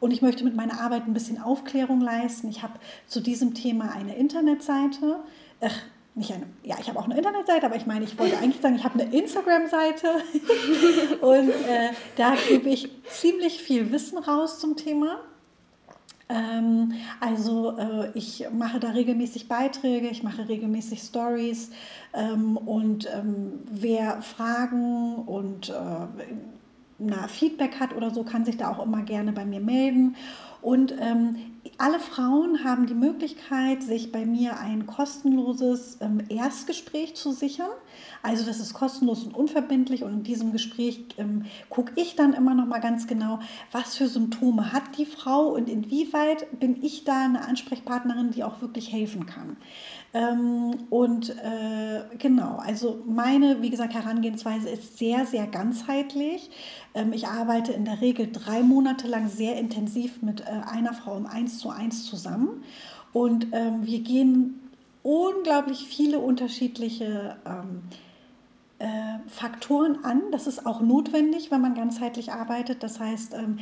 Und 0.00 0.10
ich 0.12 0.22
möchte 0.22 0.42
mit 0.42 0.56
meiner 0.56 0.80
Arbeit 0.80 1.06
ein 1.06 1.14
bisschen 1.14 1.40
Aufklärung 1.40 2.00
leisten. 2.00 2.48
Ich 2.48 2.62
habe 2.62 2.72
zu 3.06 3.20
diesem 3.20 3.54
Thema 3.54 3.92
eine 3.92 4.16
Internetseite. 4.16 5.20
Ach, 5.60 5.76
nicht 6.14 6.32
eine, 6.32 6.46
ja, 6.64 6.76
ich 6.80 6.88
habe 6.88 6.98
auch 6.98 7.04
eine 7.04 7.16
Internetseite, 7.16 7.66
aber 7.66 7.76
ich 7.76 7.86
meine, 7.86 8.04
ich 8.04 8.18
wollte 8.18 8.36
eigentlich 8.38 8.60
sagen, 8.60 8.74
ich 8.74 8.84
habe 8.84 9.00
eine 9.00 9.14
Instagram-Seite 9.14 10.08
und 11.20 11.50
äh, 11.50 11.90
da 12.16 12.34
gebe 12.48 12.68
ich 12.68 12.90
ziemlich 13.10 13.62
viel 13.62 13.92
Wissen 13.92 14.18
raus 14.18 14.58
zum 14.58 14.76
Thema. 14.76 15.20
Ähm, 16.28 16.92
also 17.20 17.76
äh, 17.78 18.10
ich 18.14 18.46
mache 18.52 18.80
da 18.80 18.90
regelmäßig 18.90 19.48
Beiträge, 19.48 20.08
ich 20.08 20.22
mache 20.22 20.48
regelmäßig 20.48 21.00
Stories 21.00 21.70
ähm, 22.14 22.56
und 22.56 23.08
ähm, 23.12 23.60
wer 23.70 24.22
Fragen 24.22 25.16
und 25.16 25.70
äh, 25.70 25.72
na, 27.06 27.28
Feedback 27.28 27.80
hat 27.80 27.94
oder 27.94 28.10
so, 28.10 28.24
kann 28.24 28.44
sich 28.44 28.56
da 28.56 28.70
auch 28.70 28.82
immer 28.82 29.02
gerne 29.02 29.32
bei 29.32 29.44
mir 29.44 29.60
melden. 29.60 30.16
Und 30.62 30.94
ähm, 31.00 31.36
alle 31.78 31.98
Frauen 31.98 32.62
haben 32.62 32.86
die 32.86 32.94
Möglichkeit, 32.94 33.82
sich 33.82 34.12
bei 34.12 34.24
mir 34.24 34.60
ein 34.60 34.86
kostenloses 34.86 35.98
ähm, 36.00 36.22
Erstgespräch 36.28 37.16
zu 37.16 37.32
sichern. 37.32 37.70
Also 38.22 38.44
das 38.44 38.60
ist 38.60 38.72
kostenlos 38.72 39.24
und 39.24 39.34
unverbindlich 39.34 40.04
und 40.04 40.12
in 40.12 40.22
diesem 40.22 40.52
Gespräch 40.52 41.04
ähm, 41.18 41.46
gucke 41.68 41.92
ich 41.96 42.14
dann 42.14 42.32
immer 42.32 42.54
noch 42.54 42.66
mal 42.66 42.78
ganz 42.78 43.08
genau, 43.08 43.40
was 43.72 43.96
für 43.96 44.06
Symptome 44.06 44.72
hat 44.72 44.96
die 44.98 45.06
Frau 45.06 45.48
und 45.48 45.68
inwieweit 45.68 46.60
bin 46.60 46.80
ich 46.80 47.02
da 47.02 47.24
eine 47.24 47.48
Ansprechpartnerin, 47.48 48.30
die 48.30 48.44
auch 48.44 48.60
wirklich 48.60 48.92
helfen 48.92 49.26
kann. 49.26 49.56
Ähm, 50.14 50.74
und 50.90 51.30
äh, 51.30 52.02
genau, 52.18 52.56
also 52.56 53.02
meine, 53.06 53.62
wie 53.62 53.70
gesagt, 53.70 53.94
Herangehensweise 53.94 54.68
ist 54.68 54.98
sehr, 54.98 55.24
sehr 55.24 55.46
ganzheitlich. 55.46 56.50
Ähm, 56.94 57.12
ich 57.14 57.28
arbeite 57.28 57.72
in 57.72 57.86
der 57.86 58.02
Regel 58.02 58.30
drei 58.30 58.62
Monate 58.62 59.08
lang 59.08 59.28
sehr 59.28 59.56
intensiv 59.56 60.20
mit 60.20 60.42
äh, 60.42 60.44
einer 60.70 60.92
Frau 60.92 61.16
im 61.16 61.26
Eins 61.26 61.58
zu 61.58 61.70
eins 61.70 62.04
zusammen. 62.04 62.62
Und 63.14 63.48
ähm, 63.52 63.86
wir 63.86 64.00
gehen 64.00 64.60
unglaublich 65.02 65.86
viele 65.88 66.18
unterschiedliche 66.18 67.36
ähm, 67.46 67.82
äh, 68.78 69.18
Faktoren 69.28 70.04
an. 70.04 70.22
Das 70.30 70.46
ist 70.46 70.66
auch 70.66 70.80
notwendig, 70.80 71.50
wenn 71.50 71.62
man 71.62 71.74
ganzheitlich 71.74 72.32
arbeitet. 72.32 72.82
Das 72.82 73.00
heißt, 73.00 73.32
ähm, 73.34 73.58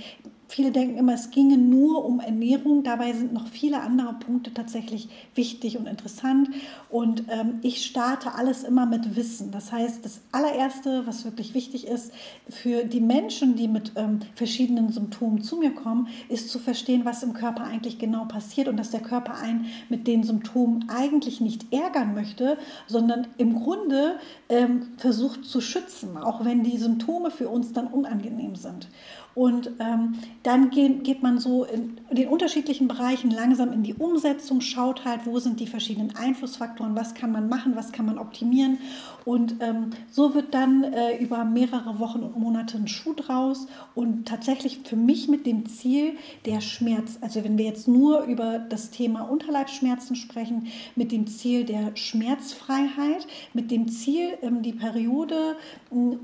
Viele 0.51 0.73
denken 0.73 0.99
immer, 0.99 1.15
es 1.15 1.31
ginge 1.31 1.57
nur 1.57 2.05
um 2.05 2.19
Ernährung. 2.19 2.83
Dabei 2.83 3.13
sind 3.13 3.33
noch 3.33 3.47
viele 3.47 3.81
andere 3.83 4.15
Punkte 4.15 4.53
tatsächlich 4.53 5.09
wichtig 5.37 5.79
und 5.79 5.87
interessant. 5.87 6.51
Und 6.89 7.23
ähm, 7.29 7.61
ich 7.63 7.87
starte 7.87 8.35
alles 8.35 8.65
immer 8.65 8.85
mit 8.85 9.15
Wissen. 9.15 9.53
Das 9.53 9.71
heißt, 9.71 10.05
das 10.05 10.23
allererste, 10.33 11.07
was 11.07 11.25
wirklich 11.25 11.55
wichtig 11.55 11.87
ist 11.87 12.11
für 12.49 12.83
die 12.83 12.99
Menschen, 12.99 13.55
die 13.55 13.69
mit 13.69 13.93
ähm, 13.95 14.19
verschiedenen 14.35 14.91
Symptomen 14.91 15.41
zu 15.41 15.57
mir 15.57 15.73
kommen, 15.73 16.09
ist 16.29 16.51
zu 16.51 16.59
verstehen, 16.59 17.05
was 17.05 17.23
im 17.23 17.33
Körper 17.33 17.63
eigentlich 17.63 18.01
genau 18.01 18.25
passiert 18.25 18.67
und 18.67 18.77
dass 18.77 18.91
der 18.91 19.03
Körper 19.03 19.37
einen 19.37 19.67
mit 19.89 20.09
den 20.09 20.25
Symptomen 20.25 20.87
eigentlich 20.89 21.41
nicht 21.41 21.73
ärgern 21.73 22.13
möchte, 22.13 22.59
sondern 22.89 23.29
im 23.39 23.55
Grunde 23.55 24.19
ähm, 24.49 24.89
versucht 24.97 25.45
zu 25.45 25.61
schützen, 25.61 26.17
auch 26.17 26.45
wenn 26.45 26.65
die 26.65 26.77
Symptome 26.77 27.31
für 27.31 27.49
uns 27.49 27.73
dann 27.73 27.87
unangenehm 27.87 28.57
sind. 28.57 28.89
Und 29.35 29.71
ähm, 29.79 30.15
dann 30.43 30.71
geht, 30.71 31.05
geht 31.05 31.23
man 31.23 31.39
so 31.39 31.65
in 31.65 32.01
den 32.11 32.29
unterschiedlichen 32.29 32.89
Bereichen 32.89 33.31
langsam 33.31 33.73
in 33.73 33.83
die 33.83 33.95
Umsetzung, 33.95 34.61
schaut 34.61 35.05
halt, 35.05 35.25
wo 35.25 35.39
sind 35.39 35.61
die 35.61 35.67
verschiedenen 35.67 36.17
Einflussfaktoren, 36.17 36.97
was 36.97 37.15
kann 37.15 37.31
man 37.31 37.49
machen, 37.49 37.77
was 37.77 37.93
kann 37.93 38.07
man 38.07 38.19
optimieren. 38.19 38.79
Und 39.25 39.57
ähm, 39.61 39.91
so 40.11 40.35
wird 40.35 40.55
dann 40.55 40.83
äh, 40.83 41.19
über 41.19 41.45
mehrere 41.45 41.99
Wochen 41.99 42.21
und 42.21 42.39
Monate 42.39 42.79
ein 42.79 42.89
Schuh 42.89 43.13
draus 43.13 43.67
und 43.95 44.27
tatsächlich 44.27 44.81
für 44.85 44.97
mich 44.97 45.29
mit 45.29 45.47
dem 45.47 45.67
Ziel 45.67 46.15
der 46.47 46.61
Schmerz, 46.61 47.19
also 47.21 47.45
wenn 47.45 47.59
wir 47.59 47.67
jetzt 47.67 47.87
nur 47.87 48.25
über 48.25 48.59
das 48.59 48.91
Thema 48.91 49.23
Unterleibsschmerzen 49.23 50.17
sprechen, 50.17 50.69
mit 50.97 51.13
dem 51.13 51.27
Ziel 51.27 51.65
der 51.65 51.95
Schmerzfreiheit, 51.95 53.27
mit 53.53 53.71
dem 53.71 53.89
Ziel, 53.89 54.39
ähm, 54.43 54.63
die 54.63 54.73
Periode 54.73 55.57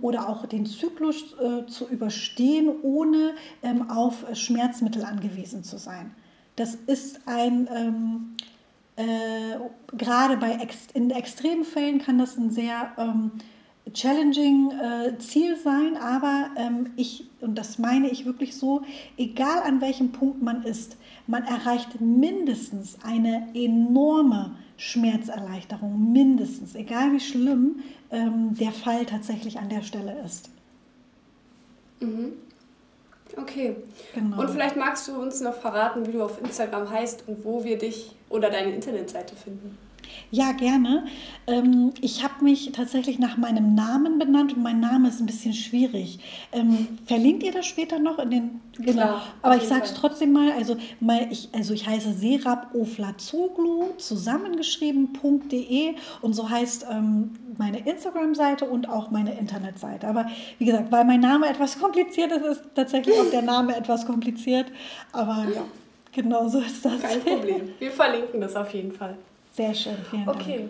oder 0.00 0.28
auch 0.28 0.46
den 0.46 0.66
Zyklus 0.66 1.34
äh, 1.40 1.66
zu 1.66 1.88
überstehen, 1.88 2.70
ähm, 3.62 3.90
auf 3.90 4.24
Schmerzmittel 4.34 5.04
angewiesen 5.04 5.64
zu 5.64 5.78
sein. 5.78 6.14
Das 6.56 6.74
ist 6.74 7.20
ein, 7.26 7.68
ähm, 7.74 8.36
äh, 8.96 9.58
gerade 9.96 10.36
bei 10.36 10.52
ex 10.52 10.86
in 10.94 11.10
extremen 11.10 11.64
Fällen 11.64 11.98
kann 11.98 12.18
das 12.18 12.36
ein 12.36 12.50
sehr 12.50 12.92
ähm, 12.96 13.32
challenging 13.92 14.72
äh, 14.72 15.18
Ziel 15.18 15.56
sein, 15.56 15.96
aber 15.96 16.50
ähm, 16.56 16.90
ich, 16.96 17.28
und 17.40 17.56
das 17.56 17.78
meine 17.78 18.08
ich 18.08 18.24
wirklich 18.24 18.56
so, 18.56 18.82
egal 19.16 19.62
an 19.62 19.80
welchem 19.80 20.12
Punkt 20.12 20.42
man 20.42 20.62
ist, 20.62 20.96
man 21.26 21.44
erreicht 21.44 22.00
mindestens 22.00 22.98
eine 23.04 23.48
enorme 23.54 24.56
Schmerzerleichterung, 24.76 26.12
mindestens, 26.12 26.74
egal 26.74 27.12
wie 27.12 27.20
schlimm 27.20 27.80
ähm, 28.10 28.54
der 28.54 28.72
Fall 28.72 29.06
tatsächlich 29.06 29.58
an 29.58 29.68
der 29.68 29.82
Stelle 29.82 30.20
ist. 30.24 30.50
Mhm. 32.00 32.32
Okay. 33.36 33.76
Genau. 34.14 34.40
Und 34.40 34.50
vielleicht 34.50 34.76
magst 34.76 35.08
du 35.08 35.20
uns 35.20 35.40
noch 35.40 35.54
verraten, 35.54 36.06
wie 36.06 36.12
du 36.12 36.22
auf 36.22 36.40
Instagram 36.40 36.90
heißt 36.90 37.24
und 37.26 37.44
wo 37.44 37.64
wir 37.64 37.78
dich 37.78 38.16
oder 38.28 38.50
deine 38.50 38.74
Internetseite 38.74 39.34
finden. 39.34 39.78
Ja, 40.30 40.52
gerne. 40.52 41.06
Ähm, 41.46 41.92
ich 42.00 42.24
habe 42.24 42.42
mich 42.42 42.72
tatsächlich 42.72 43.18
nach 43.18 43.36
meinem 43.36 43.74
Namen 43.74 44.18
benannt 44.18 44.56
und 44.56 44.62
mein 44.62 44.80
Name 44.80 45.08
ist 45.08 45.20
ein 45.20 45.26
bisschen 45.26 45.54
schwierig. 45.54 46.18
Ähm, 46.52 46.98
verlinkt 47.06 47.42
ihr 47.44 47.52
das 47.52 47.66
später 47.66 47.98
noch 47.98 48.18
in 48.18 48.30
den. 48.30 48.60
Genau. 48.78 48.92
Klar, 48.92 49.22
Aber 49.42 49.56
ich 49.56 49.62
sage 49.62 49.84
es 49.84 49.94
trotzdem 49.94 50.32
mal. 50.32 50.52
Also, 50.52 50.76
mal 51.00 51.28
ich, 51.30 51.48
also 51.52 51.72
ich 51.72 51.86
heiße 51.86 52.12
Serap 52.12 52.74
Oflazoglu, 52.74 53.94
zusammengeschrieben.de 53.98 55.94
und 56.20 56.34
so 56.34 56.50
heißt 56.50 56.86
ähm, 56.90 57.30
meine 57.56 57.78
Instagram-Seite 57.88 58.64
und 58.66 58.88
auch 58.88 59.10
meine 59.10 59.38
Internetseite. 59.38 60.08
Aber 60.08 60.26
wie 60.58 60.64
gesagt, 60.66 60.90
weil 60.92 61.04
mein 61.04 61.20
Name 61.20 61.48
etwas 61.48 61.78
kompliziert 61.78 62.32
ist, 62.32 62.44
ist 62.44 62.62
tatsächlich 62.74 63.18
auch 63.18 63.30
der 63.30 63.42
Name 63.42 63.76
etwas 63.76 64.06
kompliziert. 64.06 64.66
Aber 65.12 65.46
ja, 65.54 65.62
genau 66.12 66.48
so 66.48 66.58
ist 66.58 66.84
das. 66.84 67.00
Kein 67.00 67.20
Problem. 67.20 67.72
Wir 67.78 67.90
verlinken 67.90 68.40
das 68.40 68.56
auf 68.56 68.74
jeden 68.74 68.92
Fall. 68.92 69.16
Sehr 69.56 69.74
schön, 69.74 69.96
vielen 70.10 70.26
Dank. 70.26 70.40
Okay. 70.40 70.68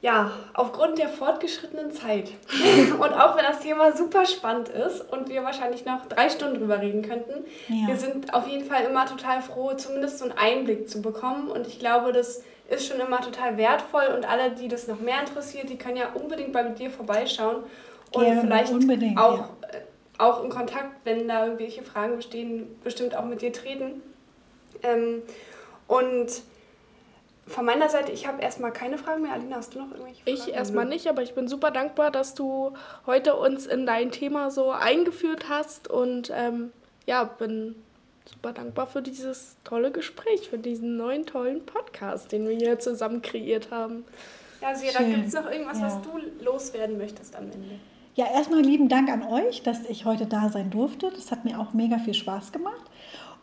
Ja, 0.00 0.32
aufgrund 0.52 0.98
der 0.98 1.08
fortgeschrittenen 1.08 1.90
Zeit 1.90 2.30
und 3.00 3.12
auch 3.14 3.36
wenn 3.36 3.44
das 3.44 3.60
Thema 3.60 3.96
super 3.96 4.26
spannend 4.26 4.68
ist 4.68 5.00
und 5.10 5.30
wir 5.30 5.42
wahrscheinlich 5.42 5.86
noch 5.86 6.06
drei 6.06 6.28
Stunden 6.28 6.58
drüber 6.58 6.80
reden 6.80 7.00
könnten, 7.00 7.44
ja. 7.68 7.88
wir 7.88 7.96
sind 7.96 8.34
auf 8.34 8.46
jeden 8.46 8.66
Fall 8.66 8.84
immer 8.84 9.06
total 9.06 9.40
froh, 9.40 9.72
zumindest 9.72 10.18
so 10.18 10.26
einen 10.26 10.34
Einblick 10.36 10.90
zu 10.90 11.00
bekommen. 11.00 11.50
Und 11.50 11.66
ich 11.66 11.78
glaube, 11.78 12.12
das 12.12 12.42
ist 12.68 12.86
schon 12.86 13.00
immer 13.00 13.22
total 13.22 13.56
wertvoll 13.56 14.12
und 14.14 14.28
alle, 14.28 14.50
die 14.50 14.68
das 14.68 14.88
noch 14.88 15.00
mehr 15.00 15.20
interessiert, 15.20 15.70
die 15.70 15.78
können 15.78 15.96
ja 15.96 16.12
unbedingt 16.12 16.52
bei 16.52 16.62
dir 16.64 16.90
vorbeischauen 16.90 17.64
und 18.12 18.26
ja, 18.26 18.40
vielleicht 18.40 18.72
auch, 19.18 19.38
ja. 19.38 19.48
Äh, 19.72 19.80
auch 20.18 20.44
in 20.44 20.50
Kontakt, 20.50 20.90
wenn 21.04 21.26
da 21.28 21.46
irgendwelche 21.46 21.82
Fragen 21.82 22.16
bestehen, 22.16 22.76
bestimmt 22.84 23.16
auch 23.16 23.24
mit 23.24 23.42
dir 23.42 23.52
treten. 23.52 24.02
Ähm, 24.82 25.22
und 25.88 26.28
von 27.46 27.64
meiner 27.64 27.88
Seite, 27.88 28.12
ich 28.12 28.26
habe 28.26 28.40
erstmal 28.40 28.72
keine 28.72 28.96
Fragen 28.96 29.22
mehr. 29.22 29.32
Alina, 29.32 29.56
hast 29.56 29.74
du 29.74 29.78
noch 29.78 29.90
irgendwelche 29.90 30.22
Fragen? 30.22 30.36
Ich 30.36 30.52
erstmal 30.52 30.86
nicht, 30.86 31.06
aber 31.08 31.22
ich 31.22 31.34
bin 31.34 31.46
super 31.48 31.70
dankbar, 31.70 32.10
dass 32.10 32.34
du 32.34 32.72
heute 33.06 33.36
uns 33.36 33.66
in 33.66 33.86
dein 33.86 34.10
Thema 34.10 34.50
so 34.50 34.70
eingeführt 34.70 35.48
hast 35.48 35.88
und 35.88 36.32
ähm, 36.34 36.72
ja, 37.06 37.24
bin 37.24 37.74
super 38.24 38.52
dankbar 38.52 38.86
für 38.86 39.02
dieses 39.02 39.56
tolle 39.64 39.90
Gespräch, 39.90 40.48
für 40.48 40.58
diesen 40.58 40.96
neuen 40.96 41.26
tollen 41.26 41.64
Podcast, 41.66 42.32
den 42.32 42.48
wir 42.48 42.56
hier 42.56 42.78
zusammen 42.78 43.20
kreiert 43.20 43.70
haben. 43.70 44.04
Ja, 44.62 44.74
Sira, 44.74 45.02
gibt 45.02 45.26
es 45.26 45.34
noch 45.34 45.50
irgendwas, 45.50 45.78
ja. 45.78 45.86
was 45.86 46.00
du 46.00 46.18
loswerden 46.42 46.96
möchtest 46.96 47.36
am 47.36 47.44
Ende? 47.44 47.78
Ja, 48.14 48.26
erstmal 48.32 48.60
lieben 48.60 48.88
Dank 48.88 49.10
an 49.10 49.22
euch, 49.24 49.62
dass 49.62 49.84
ich 49.90 50.04
heute 50.04 50.26
da 50.26 50.48
sein 50.48 50.70
durfte. 50.70 51.10
Das 51.10 51.30
hat 51.32 51.44
mir 51.44 51.58
auch 51.58 51.72
mega 51.72 51.98
viel 51.98 52.14
Spaß 52.14 52.52
gemacht. 52.52 52.90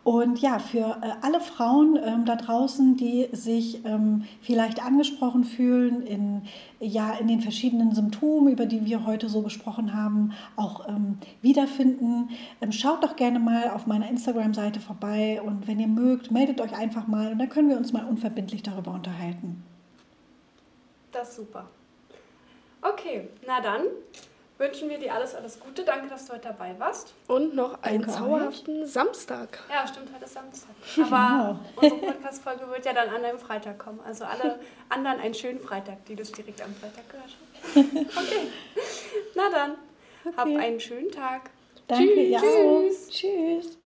Und 0.04 0.40
ja, 0.40 0.58
für 0.58 0.98
äh, 1.00 1.12
alle 1.22 1.38
Frauen 1.40 1.96
ähm, 2.02 2.24
da 2.24 2.34
draußen, 2.34 2.96
die 2.96 3.28
sich 3.30 3.84
ähm, 3.84 4.24
vielleicht 4.40 4.84
angesprochen 4.84 5.44
fühlen 5.44 6.02
in, 6.04 6.42
ja, 6.80 7.12
in 7.12 7.28
den 7.28 7.40
verschiedenen 7.40 7.94
Symptomen, 7.94 8.52
über 8.52 8.66
die 8.66 8.84
wir 8.84 9.06
heute 9.06 9.28
so 9.28 9.42
gesprochen 9.42 9.94
haben, 9.94 10.32
auch 10.56 10.88
ähm, 10.88 11.18
wiederfinden, 11.40 12.30
ähm, 12.60 12.72
schaut 12.72 13.04
doch 13.04 13.14
gerne 13.14 13.38
mal 13.38 13.70
auf 13.70 13.86
meiner 13.86 14.08
Instagram-Seite 14.08 14.80
vorbei 14.80 15.40
und 15.40 15.68
wenn 15.68 15.78
ihr 15.78 15.86
mögt, 15.86 16.32
meldet 16.32 16.60
euch 16.60 16.76
einfach 16.76 17.06
mal 17.06 17.30
und 17.30 17.38
dann 17.38 17.48
können 17.48 17.68
wir 17.68 17.76
uns 17.76 17.92
mal 17.92 18.04
unverbindlich 18.04 18.64
darüber 18.64 18.90
unterhalten. 18.90 19.62
Das 21.12 21.28
ist 21.28 21.36
super. 21.36 21.68
Okay, 22.80 23.28
na 23.46 23.60
dann 23.60 23.82
wünschen 24.58 24.88
wir 24.88 24.98
dir 24.98 25.14
alles, 25.14 25.34
alles 25.34 25.58
Gute. 25.58 25.84
Danke, 25.84 26.08
dass 26.08 26.26
du 26.26 26.34
heute 26.34 26.48
dabei 26.48 26.78
warst. 26.78 27.14
Und 27.28 27.54
noch 27.54 27.82
einen 27.82 28.08
zauberhaften 28.08 28.86
Samstag. 28.86 29.58
Ja, 29.68 29.86
stimmt, 29.86 30.12
heute 30.14 30.24
ist 30.24 30.34
Samstag. 30.34 30.70
Aber 31.12 31.58
unsere 31.76 32.00
Podcast-Folge 32.00 32.68
wird 32.68 32.84
ja 32.84 32.92
dann 32.92 33.08
an 33.08 33.24
einem 33.24 33.38
Freitag 33.38 33.78
kommen. 33.78 34.00
Also 34.04 34.24
alle 34.24 34.58
anderen 34.88 35.20
einen 35.20 35.34
schönen 35.34 35.60
Freitag, 35.60 36.04
die 36.06 36.16
das 36.16 36.32
direkt 36.32 36.62
am 36.62 36.74
Freitag 36.74 37.08
gehört 37.08 37.26
haben. 37.26 37.42
Okay, 38.16 38.48
na 39.34 39.48
dann. 39.50 39.72
Okay. 40.24 40.36
Hab 40.36 40.46
einen 40.46 40.80
schönen 40.80 41.10
Tag. 41.10 41.50
Danke, 41.86 42.12
Tschüss. 42.14 42.30
Ja. 42.30 42.40
Tschüss. 42.40 43.08
Tschüss. 43.08 43.81